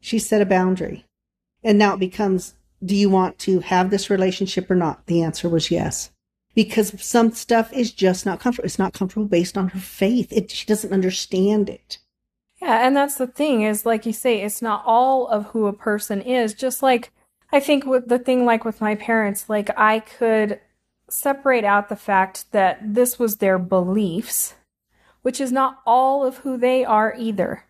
She 0.00 0.18
set 0.18 0.42
a 0.42 0.46
boundary, 0.46 1.06
and 1.62 1.78
now 1.78 1.94
it 1.94 2.00
becomes, 2.00 2.54
"Do 2.84 2.96
you 2.96 3.08
want 3.08 3.38
to 3.40 3.60
have 3.60 3.90
this 3.90 4.10
relationship 4.10 4.70
or 4.70 4.74
not?" 4.74 5.06
The 5.06 5.22
answer 5.22 5.48
was 5.48 5.70
yes, 5.70 6.10
because 6.54 7.00
some 7.02 7.32
stuff 7.32 7.72
is 7.72 7.92
just 7.92 8.26
not 8.26 8.40
comfortable. 8.40 8.66
It's 8.66 8.78
not 8.78 8.92
comfortable 8.92 9.26
based 9.26 9.56
on 9.56 9.68
her 9.68 9.78
faith. 9.80 10.32
It 10.32 10.50
she 10.50 10.66
doesn't 10.66 10.92
understand 10.92 11.68
it. 11.68 11.98
Yeah, 12.60 12.86
and 12.86 12.96
that's 12.96 13.14
the 13.14 13.26
thing 13.26 13.62
is 13.62 13.86
like 13.86 14.04
you 14.04 14.12
say, 14.12 14.42
it's 14.42 14.60
not 14.60 14.82
all 14.84 15.28
of 15.28 15.46
who 15.46 15.66
a 15.66 15.72
person 15.72 16.20
is. 16.20 16.52
Just 16.52 16.82
like 16.82 17.10
I 17.52 17.60
think 17.60 17.86
with 17.86 18.08
the 18.08 18.18
thing 18.18 18.44
like 18.44 18.64
with 18.64 18.80
my 18.80 18.94
parents, 18.94 19.48
like 19.48 19.70
I 19.78 20.00
could 20.00 20.60
separate 21.12 21.64
out 21.64 21.88
the 21.88 21.96
fact 21.96 22.50
that 22.52 22.94
this 22.94 23.18
was 23.18 23.36
their 23.36 23.58
beliefs, 23.58 24.54
which 25.22 25.40
is 25.40 25.52
not 25.52 25.80
all 25.86 26.24
of 26.24 26.38
who 26.38 26.56
they 26.56 26.84
are 26.84 27.14
either. 27.18 27.64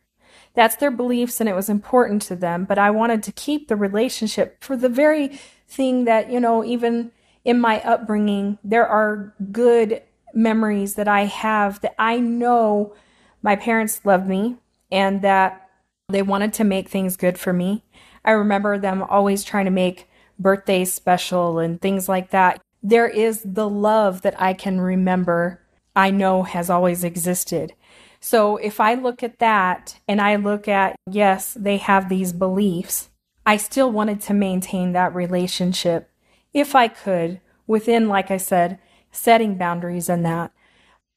That's 0.54 0.76
their 0.76 0.90
beliefs 0.90 1.40
and 1.40 1.48
it 1.48 1.54
was 1.54 1.68
important 1.68 2.22
to 2.22 2.36
them, 2.36 2.64
but 2.64 2.78
I 2.78 2.90
wanted 2.90 3.22
to 3.24 3.32
keep 3.32 3.68
the 3.68 3.76
relationship 3.76 4.62
for 4.62 4.76
the 4.76 4.88
very 4.88 5.38
thing 5.68 6.04
that, 6.04 6.30
you 6.30 6.40
know, 6.40 6.64
even 6.64 7.12
in 7.44 7.60
my 7.60 7.80
upbringing, 7.82 8.58
there 8.64 8.86
are 8.86 9.34
good 9.52 10.02
memories 10.34 10.94
that 10.94 11.08
I 11.08 11.24
have 11.24 11.80
that 11.80 11.94
I 11.98 12.18
know 12.18 12.94
my 13.42 13.56
parents 13.56 14.00
loved 14.04 14.28
me 14.28 14.56
and 14.90 15.22
that 15.22 15.68
they 16.08 16.22
wanted 16.22 16.52
to 16.54 16.64
make 16.64 16.88
things 16.88 17.16
good 17.16 17.38
for 17.38 17.52
me. 17.52 17.84
I 18.24 18.32
remember 18.32 18.78
them 18.78 19.02
always 19.02 19.44
trying 19.44 19.64
to 19.64 19.70
make 19.70 20.08
birthdays 20.38 20.92
special 20.92 21.58
and 21.58 21.80
things 21.80 22.08
like 22.08 22.30
that. 22.30 22.60
There 22.82 23.08
is 23.08 23.42
the 23.44 23.68
love 23.68 24.22
that 24.22 24.40
I 24.40 24.54
can 24.54 24.80
remember, 24.80 25.60
I 25.94 26.10
know 26.10 26.44
has 26.44 26.70
always 26.70 27.04
existed. 27.04 27.74
So 28.20 28.56
if 28.58 28.80
I 28.80 28.94
look 28.94 29.22
at 29.22 29.38
that 29.38 29.98
and 30.06 30.20
I 30.20 30.36
look 30.36 30.68
at, 30.68 30.96
yes, 31.10 31.54
they 31.58 31.78
have 31.78 32.08
these 32.08 32.32
beliefs, 32.32 33.10
I 33.46 33.56
still 33.56 33.90
wanted 33.90 34.20
to 34.22 34.34
maintain 34.34 34.92
that 34.92 35.14
relationship 35.14 36.10
if 36.52 36.74
I 36.74 36.88
could 36.88 37.40
within, 37.66 38.08
like 38.08 38.30
I 38.30 38.36
said, 38.36 38.78
setting 39.10 39.56
boundaries 39.56 40.08
and 40.08 40.24
that, 40.24 40.52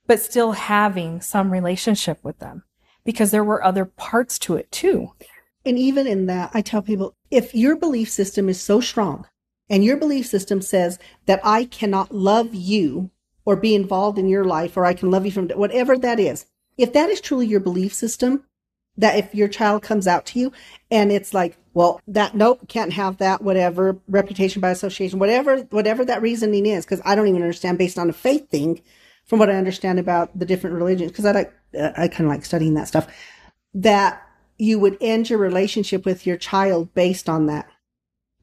but 0.08 0.22
still 0.22 0.54
having 0.54 1.22
some 1.22 1.52
relationship 1.52 2.20
with 2.24 2.40
them 2.40 2.64
because 3.04 3.32
there 3.32 3.44
were 3.44 3.64
other 3.64 3.86
parts 3.86 4.40
to 4.40 4.56
it 4.56 4.72
too. 4.72 5.12
And 5.66 5.78
even 5.78 6.08
in 6.08 6.26
that, 6.28 6.52
I 6.54 6.62
tell 6.62 6.82
people 6.82 7.14
if 7.32 7.56
your 7.56 7.76
belief 7.76 8.10
system 8.10 8.50
is 8.50 8.60
so 8.60 8.80
strong 8.80 9.28
and 9.74 9.84
your 9.84 9.98
belief 9.98 10.28
system 10.28 10.62
says 10.62 11.00
that 11.26 11.40
I 11.44 11.66
cannot 11.66 12.14
love 12.14 12.54
you 12.54 13.10
or 13.44 13.56
be 13.56 13.74
involved 13.74 14.20
in 14.20 14.30
your 14.30 14.46
life 14.46 14.78
or 14.78 14.86
I 14.86 14.94
can 14.94 15.10
love 15.10 15.26
you 15.26 15.32
from 15.32 15.50
whatever 15.50 15.98
that 15.98 16.20
is, 16.20 16.46
if 16.78 16.94
that 16.94 17.10
is 17.10 17.20
truly 17.20 17.48
your 17.48 17.60
belief 17.60 17.92
system, 17.92 18.44
that 18.98 19.18
if 19.18 19.34
your 19.34 19.48
child 19.48 19.82
comes 19.82 20.06
out 20.06 20.28
to 20.28 20.40
you 20.40 20.52
and 20.92 21.12
it's 21.12 21.34
like, 21.34 21.58
well, 21.74 22.00
that 22.08 22.36
nope, 22.36 22.68
can't 22.68 22.94
have 22.94 23.18
that, 23.18 23.42
whatever, 23.42 23.98
reputation 24.08 24.62
by 24.62 24.70
association, 24.70 25.18
whatever, 25.18 25.62
whatever 25.72 26.06
that 26.06 26.22
reasoning 26.22 26.68
is, 26.68 26.86
because 26.86 27.02
I 27.04 27.16
don't 27.16 27.28
even 27.28 27.42
understand 27.42 27.80
based 27.80 27.98
on 27.98 28.12
a 28.12 28.14
faith 28.14 28.52
thing, 28.52 28.80
from 29.26 29.40
what 29.40 29.50
I 29.50 29.56
understand 29.56 29.98
about 29.98 30.38
the 30.38 30.46
different 30.46 30.76
religions, 30.76 31.10
because 31.10 31.26
I 31.26 31.32
like, 31.32 31.54
I 31.74 32.10
kind 32.10 32.26
of 32.26 32.28
like 32.28 32.46
studying 32.46 32.76
that 32.76 32.90
stuff, 32.90 33.08
that 33.74 34.22
you 34.60 34.78
would 34.78 35.00
end 35.02 35.32
your 35.32 35.40
relationship 35.40 36.06
with 36.06 36.28
your 36.28 36.38
child 36.38 36.94
based 36.94 37.28
on 37.28 37.48
that. 37.48 37.68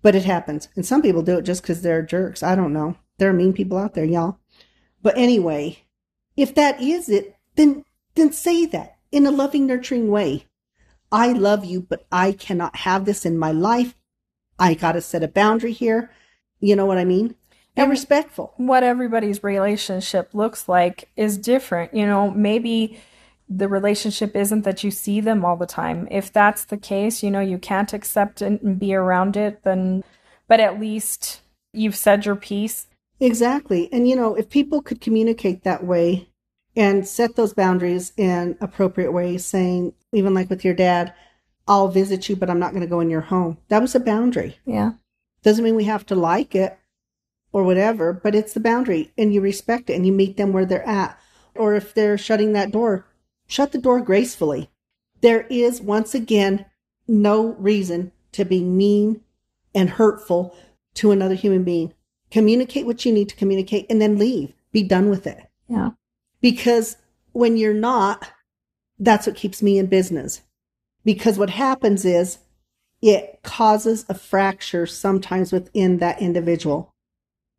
But 0.02 0.14
it 0.14 0.24
happens. 0.24 0.68
And 0.76 0.84
some 0.86 1.02
people 1.02 1.22
do 1.22 1.38
it 1.38 1.42
just 1.42 1.62
because 1.62 1.82
they're 1.82 2.02
jerks. 2.02 2.42
I 2.42 2.54
don't 2.54 2.72
know. 2.72 2.96
There 3.18 3.28
are 3.28 3.34
mean 3.34 3.52
people 3.52 3.78
out 3.78 3.94
there, 3.94 4.04
y'all. 4.04 4.38
But 5.02 5.16
anyway, 5.16 5.84
if 6.36 6.54
that 6.54 6.80
is 6.80 7.08
it, 7.08 7.36
then, 7.56 7.84
then 8.14 8.32
say 8.32 8.66
that 8.66 8.96
in 9.12 9.26
a 9.26 9.30
loving, 9.30 9.66
nurturing 9.66 10.10
way. 10.10 10.46
I 11.12 11.32
love 11.32 11.64
you, 11.64 11.80
but 11.82 12.06
I 12.10 12.32
cannot 12.32 12.76
have 12.76 13.04
this 13.04 13.26
in 13.26 13.36
my 13.36 13.52
life. 13.52 13.94
I 14.58 14.74
got 14.74 14.92
to 14.92 15.00
set 15.00 15.22
a 15.22 15.28
boundary 15.28 15.72
here. 15.72 16.10
You 16.60 16.76
know 16.76 16.86
what 16.86 16.98
I 16.98 17.04
mean? 17.04 17.34
And, 17.76 17.84
and 17.84 17.90
respectful. 17.90 18.54
What 18.56 18.82
everybody's 18.82 19.42
relationship 19.42 20.34
looks 20.34 20.68
like 20.68 21.08
is 21.16 21.38
different. 21.38 21.94
You 21.94 22.06
know, 22.06 22.30
maybe 22.30 23.00
the 23.52 23.68
relationship 23.68 24.36
isn't 24.36 24.62
that 24.62 24.84
you 24.84 24.92
see 24.92 25.20
them 25.20 25.44
all 25.44 25.56
the 25.56 25.66
time. 25.66 26.06
If 26.08 26.32
that's 26.32 26.64
the 26.64 26.76
case, 26.76 27.20
you 27.22 27.32
know, 27.32 27.40
you 27.40 27.58
can't 27.58 27.92
accept 27.92 28.40
it 28.40 28.62
and 28.62 28.78
be 28.78 28.94
around 28.94 29.36
it, 29.36 29.64
then, 29.64 30.04
but 30.46 30.60
at 30.60 30.78
least 30.78 31.40
you've 31.72 31.96
said 31.96 32.24
your 32.24 32.36
piece. 32.36 32.86
Exactly. 33.18 33.88
And, 33.92 34.08
you 34.08 34.14
know, 34.14 34.36
if 34.36 34.48
people 34.48 34.80
could 34.80 35.00
communicate 35.00 35.64
that 35.64 35.84
way 35.84 36.28
and 36.76 37.06
set 37.06 37.34
those 37.34 37.52
boundaries 37.52 38.12
in 38.16 38.56
appropriate 38.60 39.10
ways, 39.10 39.44
saying, 39.44 39.94
even 40.12 40.32
like 40.32 40.48
with 40.48 40.64
your 40.64 40.74
dad, 40.74 41.12
I'll 41.66 41.88
visit 41.88 42.28
you, 42.28 42.36
but 42.36 42.48
I'm 42.48 42.60
not 42.60 42.70
going 42.70 42.82
to 42.82 42.86
go 42.86 43.00
in 43.00 43.10
your 43.10 43.20
home. 43.20 43.58
That 43.68 43.82
was 43.82 43.96
a 43.96 44.00
boundary. 44.00 44.58
Yeah. 44.64 44.92
Doesn't 45.42 45.64
mean 45.64 45.74
we 45.74 45.84
have 45.84 46.06
to 46.06 46.14
like 46.14 46.54
it 46.54 46.78
or 47.52 47.64
whatever, 47.64 48.12
but 48.12 48.36
it's 48.36 48.52
the 48.52 48.60
boundary 48.60 49.12
and 49.18 49.34
you 49.34 49.40
respect 49.40 49.90
it 49.90 49.94
and 49.94 50.06
you 50.06 50.12
meet 50.12 50.36
them 50.36 50.52
where 50.52 50.66
they're 50.66 50.86
at. 50.86 51.18
Or 51.56 51.74
if 51.74 51.94
they're 51.94 52.16
shutting 52.16 52.52
that 52.52 52.70
door, 52.70 53.06
shut 53.50 53.72
the 53.72 53.78
door 53.78 54.00
gracefully. 54.00 54.70
There 55.20 55.42
is, 55.50 55.82
once 55.82 56.14
again, 56.14 56.66
no 57.08 57.54
reason 57.54 58.12
to 58.32 58.44
be 58.44 58.62
mean 58.62 59.22
and 59.74 59.90
hurtful 59.90 60.56
to 60.94 61.10
another 61.10 61.34
human 61.34 61.64
being. 61.64 61.92
Communicate 62.30 62.86
what 62.86 63.04
you 63.04 63.12
need 63.12 63.28
to 63.28 63.36
communicate 63.36 63.86
and 63.90 64.00
then 64.00 64.18
leave. 64.18 64.54
Be 64.70 64.84
done 64.84 65.10
with 65.10 65.26
it. 65.26 65.38
Yeah. 65.68 65.90
Because 66.40 66.96
when 67.32 67.56
you're 67.56 67.74
not, 67.74 68.30
that's 68.98 69.26
what 69.26 69.36
keeps 69.36 69.62
me 69.62 69.78
in 69.78 69.86
business. 69.86 70.42
Because 71.04 71.36
what 71.36 71.50
happens 71.50 72.04
is 72.04 72.38
it 73.02 73.40
causes 73.42 74.04
a 74.08 74.14
fracture 74.14 74.86
sometimes 74.86 75.52
within 75.52 75.98
that 75.98 76.22
individual. 76.22 76.94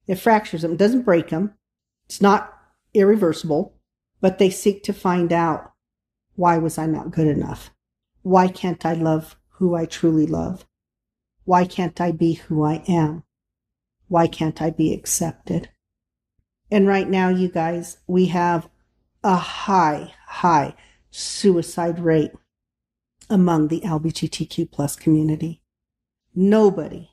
It 0.08 0.16
fractures 0.16 0.62
them, 0.62 0.74
it 0.74 0.78
doesn't 0.78 1.04
break 1.04 1.30
them. 1.30 1.54
It's 2.06 2.22
not 2.22 2.54
irreversible, 2.94 3.74
but 4.22 4.38
they 4.38 4.50
seek 4.50 4.84
to 4.84 4.94
find 4.94 5.34
out 5.34 5.71
why 6.42 6.58
was 6.58 6.80
I 6.80 6.88
not 6.88 7.12
good 7.12 7.28
enough? 7.28 7.70
Why 8.24 8.48
can't 8.48 8.84
I 8.84 8.94
love 8.94 9.38
who 9.58 9.76
I 9.76 9.86
truly 9.86 10.26
love? 10.26 10.66
Why 11.46 11.66
can't 11.66 12.02
I 12.02 12.12
be 12.12 12.34
who 12.34 12.64
I 12.64 12.84
am? 12.88 13.26
Why 14.08 14.26
can't 14.26 14.60
I 14.60 14.72
be 14.72 14.92
accepted? 14.92 15.70
And 16.72 16.88
right 16.88 17.08
now, 17.08 17.30
you 17.30 17.48
guys, 17.48 17.98
we 18.08 18.26
have 18.28 18.68
a 19.24 19.36
high, 19.36 20.16
high 20.26 20.74
suicide 21.12 22.00
rate 22.00 22.32
among 23.30 23.68
the 23.68 23.82
LGBTQ 23.82 24.72
plus 24.72 24.96
community. 24.96 25.62
Nobody 26.34 27.12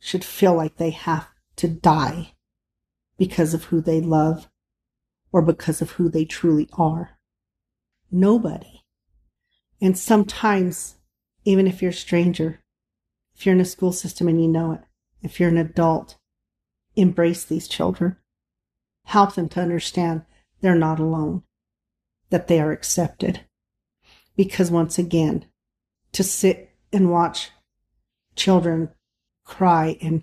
should 0.00 0.22
feel 0.22 0.54
like 0.54 0.76
they 0.76 0.90
have 0.90 1.28
to 1.56 1.66
die 1.66 2.34
because 3.16 3.54
of 3.54 3.64
who 3.64 3.80
they 3.80 4.02
love 4.02 4.50
or 5.32 5.40
because 5.40 5.80
of 5.80 5.92
who 5.92 6.10
they 6.10 6.26
truly 6.26 6.68
are. 6.74 7.15
Nobody. 8.10 8.82
And 9.80 9.96
sometimes, 9.98 10.96
even 11.44 11.66
if 11.66 11.82
you're 11.82 11.90
a 11.90 11.94
stranger, 11.94 12.60
if 13.34 13.44
you're 13.44 13.54
in 13.54 13.60
a 13.60 13.64
school 13.64 13.92
system 13.92 14.28
and 14.28 14.40
you 14.40 14.48
know 14.48 14.72
it, 14.72 14.80
if 15.22 15.38
you're 15.38 15.48
an 15.48 15.58
adult, 15.58 16.16
embrace 16.94 17.44
these 17.44 17.68
children. 17.68 18.16
Help 19.04 19.34
them 19.34 19.48
to 19.50 19.60
understand 19.60 20.22
they're 20.60 20.74
not 20.74 20.98
alone, 20.98 21.42
that 22.30 22.48
they 22.48 22.60
are 22.60 22.72
accepted. 22.72 23.40
Because 24.36 24.70
once 24.70 24.98
again, 24.98 25.46
to 26.12 26.24
sit 26.24 26.70
and 26.92 27.10
watch 27.10 27.50
children 28.34 28.90
cry 29.44 29.96
and 30.00 30.22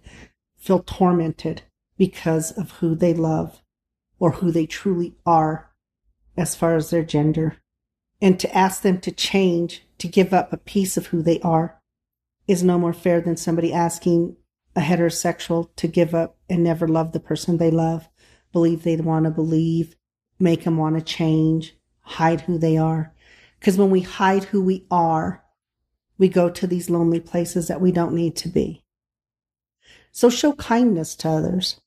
feel 0.57 0.79
tormented 0.79 1.61
because 1.97 2.51
of 2.51 2.71
who 2.71 2.95
they 2.95 3.13
love 3.13 3.61
or 4.19 4.31
who 4.31 4.51
they 4.51 4.65
truly 4.65 5.15
are 5.25 5.71
as 6.35 6.55
far 6.55 6.75
as 6.75 6.89
their 6.89 7.03
gender, 7.03 7.57
and 8.23 8.39
to 8.39 8.57
ask 8.57 8.83
them 8.83 9.01
to 9.01 9.11
change, 9.11 9.85
to 9.97 10.07
give 10.07 10.33
up 10.33 10.53
a 10.53 10.57
piece 10.57 10.95
of 10.95 11.07
who 11.07 11.21
they 11.21 11.41
are, 11.41 11.77
is 12.47 12.63
no 12.63 12.79
more 12.79 12.93
fair 12.93 13.19
than 13.19 13.35
somebody 13.35 13.73
asking 13.73 14.37
a 14.77 14.79
heterosexual 14.79 15.67
to 15.75 15.89
give 15.89 16.15
up 16.15 16.37
and 16.49 16.63
never 16.63 16.87
love 16.87 17.11
the 17.11 17.19
person 17.19 17.57
they 17.57 17.69
love, 17.69 18.07
believe 18.53 18.83
they 18.83 18.95
want 18.95 19.25
to 19.25 19.29
believe, 19.29 19.97
make 20.39 20.63
them 20.63 20.77
want 20.77 20.95
to 20.95 21.01
change, 21.01 21.75
hide 21.99 22.39
who 22.39 22.57
they 22.57 22.77
are. 22.77 23.13
Because 23.59 23.77
when 23.77 23.89
we 23.89 23.99
hide 23.99 24.45
who 24.45 24.63
we 24.63 24.85
are, 24.89 25.43
we 26.17 26.29
go 26.29 26.49
to 26.49 26.65
these 26.65 26.89
lonely 26.89 27.19
places 27.19 27.67
that 27.67 27.81
we 27.81 27.91
don't 27.91 28.15
need 28.15 28.37
to 28.37 28.47
be. 28.47 28.85
So 30.13 30.29
show 30.29 30.53
kindness 30.53 31.13
to 31.17 31.29
others. 31.29 31.81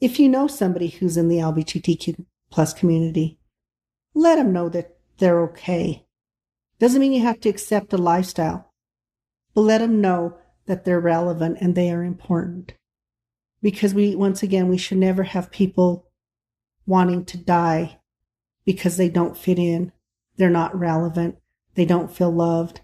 If 0.00 0.18
you 0.18 0.30
know 0.30 0.46
somebody 0.46 0.88
who's 0.88 1.18
in 1.18 1.28
the 1.28 1.36
LGBTQ 1.36 2.24
plus 2.50 2.72
community, 2.72 3.38
let 4.14 4.36
them 4.36 4.54
know 4.54 4.70
that 4.70 4.91
they're 5.22 5.42
okay. 5.42 6.04
Doesn't 6.80 7.00
mean 7.00 7.12
you 7.12 7.22
have 7.22 7.38
to 7.42 7.48
accept 7.48 7.92
a 7.92 7.96
lifestyle, 7.96 8.72
but 9.54 9.60
let 9.60 9.78
them 9.78 10.00
know 10.00 10.36
that 10.66 10.84
they're 10.84 10.98
relevant 10.98 11.58
and 11.60 11.76
they 11.76 11.92
are 11.92 12.02
important. 12.02 12.72
Because 13.62 13.94
we, 13.94 14.16
once 14.16 14.42
again, 14.42 14.68
we 14.68 14.76
should 14.76 14.98
never 14.98 15.22
have 15.22 15.52
people 15.52 16.08
wanting 16.86 17.24
to 17.26 17.38
die 17.38 18.00
because 18.64 18.96
they 18.96 19.08
don't 19.08 19.38
fit 19.38 19.60
in. 19.60 19.92
They're 20.38 20.50
not 20.50 20.76
relevant. 20.76 21.38
They 21.76 21.84
don't 21.84 22.10
feel 22.10 22.32
loved. 22.32 22.80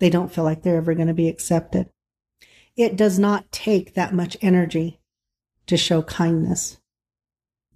They 0.00 0.10
don't 0.10 0.30
feel 0.30 0.44
like 0.44 0.62
they're 0.62 0.76
ever 0.76 0.92
going 0.92 1.08
to 1.08 1.14
be 1.14 1.28
accepted. 1.30 1.88
It 2.76 2.94
does 2.94 3.18
not 3.18 3.50
take 3.50 3.94
that 3.94 4.12
much 4.12 4.36
energy 4.42 5.00
to 5.66 5.78
show 5.78 6.02
kindness. 6.02 6.76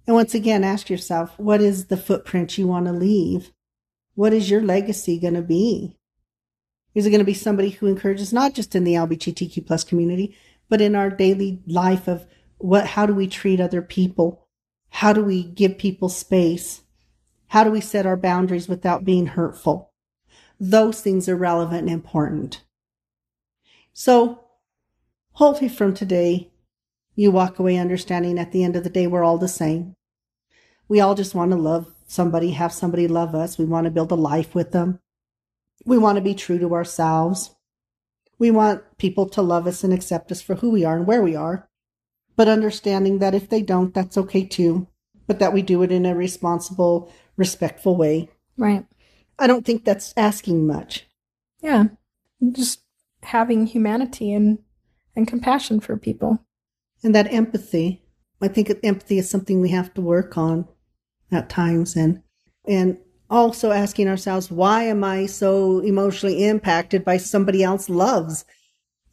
And 0.05 0.15
once 0.15 0.35
again, 0.35 0.63
ask 0.63 0.91
yourself, 0.91 1.33
what 1.39 1.59
is 1.59 1.87
the 1.87 1.97
footprint 1.97 2.59
you 2.59 2.67
want 2.67 2.85
to 2.85 2.91
leave? 2.91 3.51
What 4.19 4.33
is 4.33 4.49
your 4.49 4.61
legacy 4.61 5.17
going 5.17 5.35
to 5.35 5.41
be? 5.41 5.95
Is 6.93 7.05
it 7.05 7.09
going 7.09 7.19
to 7.19 7.25
be 7.25 7.33
somebody 7.33 7.69
who 7.69 7.87
encourages 7.87 8.33
not 8.33 8.53
just 8.53 8.75
in 8.75 8.83
the 8.83 8.95
LGBTQ 8.95 9.65
plus 9.65 9.85
community, 9.85 10.35
but 10.67 10.81
in 10.81 10.93
our 10.93 11.09
daily 11.09 11.61
life 11.65 12.05
of 12.05 12.27
what, 12.57 12.85
how 12.85 13.05
do 13.05 13.15
we 13.15 13.27
treat 13.27 13.61
other 13.61 13.81
people? 13.81 14.45
How 14.89 15.13
do 15.13 15.23
we 15.23 15.43
give 15.43 15.77
people 15.77 16.09
space? 16.09 16.81
How 17.47 17.63
do 17.63 17.71
we 17.71 17.79
set 17.79 18.05
our 18.05 18.17
boundaries 18.17 18.67
without 18.67 19.05
being 19.05 19.25
hurtful? 19.27 19.93
Those 20.59 20.99
things 20.99 21.29
are 21.29 21.37
relevant 21.37 21.83
and 21.83 21.89
important. 21.89 22.65
So 23.93 24.43
hopefully 25.31 25.69
from 25.69 25.93
today, 25.93 26.51
you 27.15 27.31
walk 27.31 27.57
away 27.57 27.77
understanding 27.77 28.37
at 28.37 28.51
the 28.51 28.65
end 28.65 28.75
of 28.75 28.83
the 28.83 28.89
day 28.89 29.07
we're 29.07 29.23
all 29.23 29.37
the 29.37 29.47
same. 29.47 29.95
We 30.89 30.99
all 30.99 31.15
just 31.15 31.33
want 31.33 31.51
to 31.51 31.57
love 31.57 31.93
somebody, 32.09 32.51
have 32.51 32.73
somebody 32.73 33.07
love 33.07 33.35
us. 33.35 33.57
We 33.57 33.65
want 33.65 33.85
to 33.85 33.91
build 33.91 34.11
a 34.11 34.15
life 34.15 34.55
with 34.55 34.71
them. 34.71 34.99
We 35.85 35.99
want 35.99 36.15
to 36.15 36.23
be 36.23 36.33
true 36.33 36.57
to 36.57 36.73
ourselves. 36.73 37.55
We 38.39 38.49
want 38.49 38.81
people 38.97 39.29
to 39.29 39.43
love 39.43 39.67
us 39.67 39.83
and 39.83 39.93
accept 39.93 40.31
us 40.31 40.41
for 40.41 40.55
who 40.55 40.71
we 40.71 40.83
are 40.83 40.97
and 40.97 41.05
where 41.05 41.21
we 41.21 41.35
are, 41.35 41.69
but 42.35 42.47
understanding 42.47 43.19
that 43.19 43.35
if 43.35 43.49
they 43.49 43.61
don't, 43.61 43.93
that's 43.93 44.17
okay 44.17 44.43
too, 44.43 44.87
but 45.27 45.37
that 45.39 45.53
we 45.53 45.61
do 45.61 45.83
it 45.83 45.91
in 45.91 46.05
a 46.05 46.15
responsible, 46.15 47.13
respectful 47.37 47.95
way. 47.95 48.29
Right. 48.57 48.85
I 49.37 49.45
don't 49.45 49.65
think 49.65 49.85
that's 49.85 50.13
asking 50.17 50.65
much. 50.65 51.05
Yeah. 51.61 51.85
Just 52.51 52.81
having 53.21 53.67
humanity 53.67 54.33
and 54.33 54.59
and 55.15 55.27
compassion 55.27 55.79
for 55.79 55.97
people. 55.97 56.39
And 57.03 57.13
that 57.13 57.31
empathy. 57.31 58.01
I 58.41 58.47
think 58.47 58.71
empathy 58.83 59.19
is 59.19 59.29
something 59.29 59.59
we 59.59 59.69
have 59.69 59.93
to 59.93 60.01
work 60.01 60.37
on 60.37 60.67
at 61.31 61.49
times 61.49 61.95
and 61.95 62.21
and 62.67 62.97
also 63.29 63.71
asking 63.71 64.07
ourselves 64.07 64.51
why 64.51 64.83
am 64.83 65.03
I 65.03 65.25
so 65.25 65.79
emotionally 65.79 66.45
impacted 66.45 67.05
by 67.05 67.17
somebody 67.17 67.63
else 67.63 67.89
loves? 67.89 68.45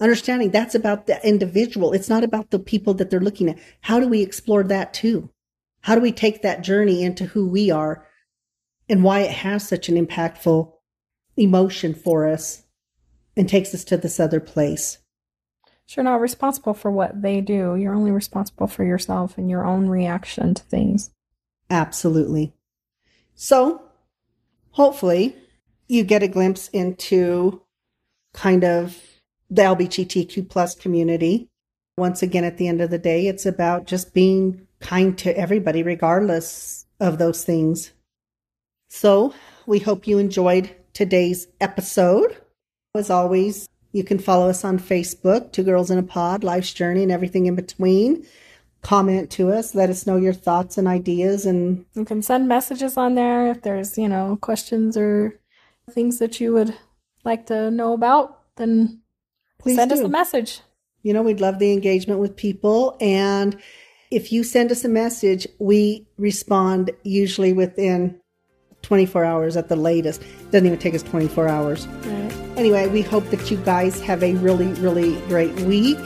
Understanding 0.00 0.50
that's 0.50 0.74
about 0.74 1.06
the 1.06 1.26
individual. 1.26 1.92
It's 1.92 2.08
not 2.08 2.24
about 2.24 2.50
the 2.50 2.58
people 2.58 2.94
that 2.94 3.10
they're 3.10 3.20
looking 3.20 3.48
at. 3.48 3.58
How 3.80 3.98
do 3.98 4.08
we 4.08 4.22
explore 4.22 4.62
that 4.64 4.92
too? 4.92 5.30
How 5.80 5.94
do 5.94 6.00
we 6.00 6.12
take 6.12 6.42
that 6.42 6.62
journey 6.62 7.02
into 7.02 7.26
who 7.26 7.46
we 7.48 7.70
are 7.70 8.06
and 8.88 9.04
why 9.04 9.20
it 9.20 9.30
has 9.30 9.66
such 9.66 9.88
an 9.88 9.94
impactful 10.04 10.72
emotion 11.36 11.94
for 11.94 12.26
us 12.28 12.64
and 13.36 13.48
takes 13.48 13.74
us 13.74 13.84
to 13.84 13.96
this 13.96 14.18
other 14.18 14.40
place? 14.40 14.98
You're 15.88 16.04
not 16.04 16.20
responsible 16.20 16.74
for 16.74 16.90
what 16.90 17.22
they 17.22 17.40
do. 17.40 17.76
You're 17.76 17.94
only 17.94 18.10
responsible 18.10 18.66
for 18.66 18.84
yourself 18.84 19.38
and 19.38 19.48
your 19.48 19.64
own 19.64 19.88
reaction 19.88 20.54
to 20.54 20.62
things. 20.64 21.10
Absolutely. 21.70 22.52
So, 23.34 23.82
hopefully, 24.70 25.36
you 25.88 26.04
get 26.04 26.22
a 26.22 26.28
glimpse 26.28 26.68
into 26.68 27.62
kind 28.32 28.64
of 28.64 28.96
the 29.50 29.62
LBGTQ 29.62 30.48
plus 30.48 30.74
community. 30.74 31.48
Once 31.96 32.22
again, 32.22 32.44
at 32.44 32.58
the 32.58 32.68
end 32.68 32.80
of 32.80 32.90
the 32.90 32.98
day, 32.98 33.26
it's 33.26 33.46
about 33.46 33.86
just 33.86 34.14
being 34.14 34.66
kind 34.80 35.16
to 35.18 35.36
everybody, 35.36 35.82
regardless 35.82 36.86
of 37.00 37.18
those 37.18 37.44
things. 37.44 37.92
So, 38.88 39.34
we 39.66 39.80
hope 39.80 40.06
you 40.06 40.18
enjoyed 40.18 40.70
today's 40.92 41.48
episode. 41.60 42.36
As 42.94 43.10
always, 43.10 43.68
you 43.92 44.04
can 44.04 44.18
follow 44.18 44.48
us 44.48 44.64
on 44.64 44.78
Facebook, 44.78 45.52
Two 45.52 45.62
Girls 45.62 45.90
in 45.90 45.98
a 45.98 46.02
Pod, 46.02 46.44
Life's 46.44 46.72
Journey, 46.72 47.02
and 47.02 47.12
everything 47.12 47.46
in 47.46 47.54
between. 47.54 48.26
Comment 48.86 49.28
to 49.32 49.50
us, 49.50 49.74
let 49.74 49.90
us 49.90 50.06
know 50.06 50.16
your 50.16 50.32
thoughts 50.32 50.78
and 50.78 50.86
ideas, 50.86 51.44
and 51.44 51.84
You 51.94 52.04
can 52.04 52.22
send 52.22 52.46
messages 52.46 52.96
on 52.96 53.16
there 53.16 53.50
if 53.50 53.62
there's, 53.62 53.98
you 53.98 54.08
know, 54.08 54.38
questions 54.40 54.96
or 54.96 55.40
things 55.90 56.20
that 56.20 56.40
you 56.40 56.52
would 56.52 56.72
like 57.24 57.46
to 57.46 57.68
know 57.72 57.94
about, 57.94 58.38
then 58.54 59.02
please 59.58 59.74
send 59.74 59.90
do. 59.90 59.96
us 59.96 60.04
a 60.04 60.08
message. 60.08 60.60
You 61.02 61.12
know, 61.12 61.22
we'd 61.22 61.40
love 61.40 61.58
the 61.58 61.72
engagement 61.72 62.20
with 62.20 62.36
people. 62.36 62.96
And 63.00 63.60
if 64.12 64.30
you 64.30 64.44
send 64.44 64.70
us 64.70 64.84
a 64.84 64.88
message, 64.88 65.48
we 65.58 66.06
respond 66.16 66.92
usually 67.02 67.52
within 67.52 68.20
24 68.82 69.24
hours 69.24 69.56
at 69.56 69.68
the 69.68 69.74
latest. 69.74 70.22
Doesn't 70.52 70.64
even 70.64 70.78
take 70.78 70.94
us 70.94 71.02
24 71.02 71.48
hours. 71.48 71.88
Right. 71.88 72.32
Anyway, 72.56 72.86
we 72.86 73.02
hope 73.02 73.24
that 73.30 73.50
you 73.50 73.56
guys 73.58 74.00
have 74.02 74.22
a 74.22 74.34
really, 74.34 74.68
really 74.74 75.16
great 75.26 75.52
week. 75.62 75.98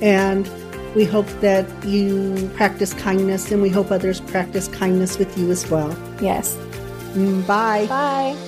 And 0.00 0.48
we 0.94 1.04
hope 1.04 1.26
that 1.40 1.66
you 1.84 2.50
practice 2.54 2.94
kindness 2.94 3.50
and 3.52 3.62
we 3.62 3.68
hope 3.68 3.90
others 3.90 4.20
practice 4.20 4.68
kindness 4.68 5.18
with 5.18 5.36
you 5.38 5.50
as 5.50 5.68
well. 5.70 5.96
Yes. 6.20 6.56
Mm, 7.14 7.46
Bye. 7.46 7.86
Bye. 7.86 8.47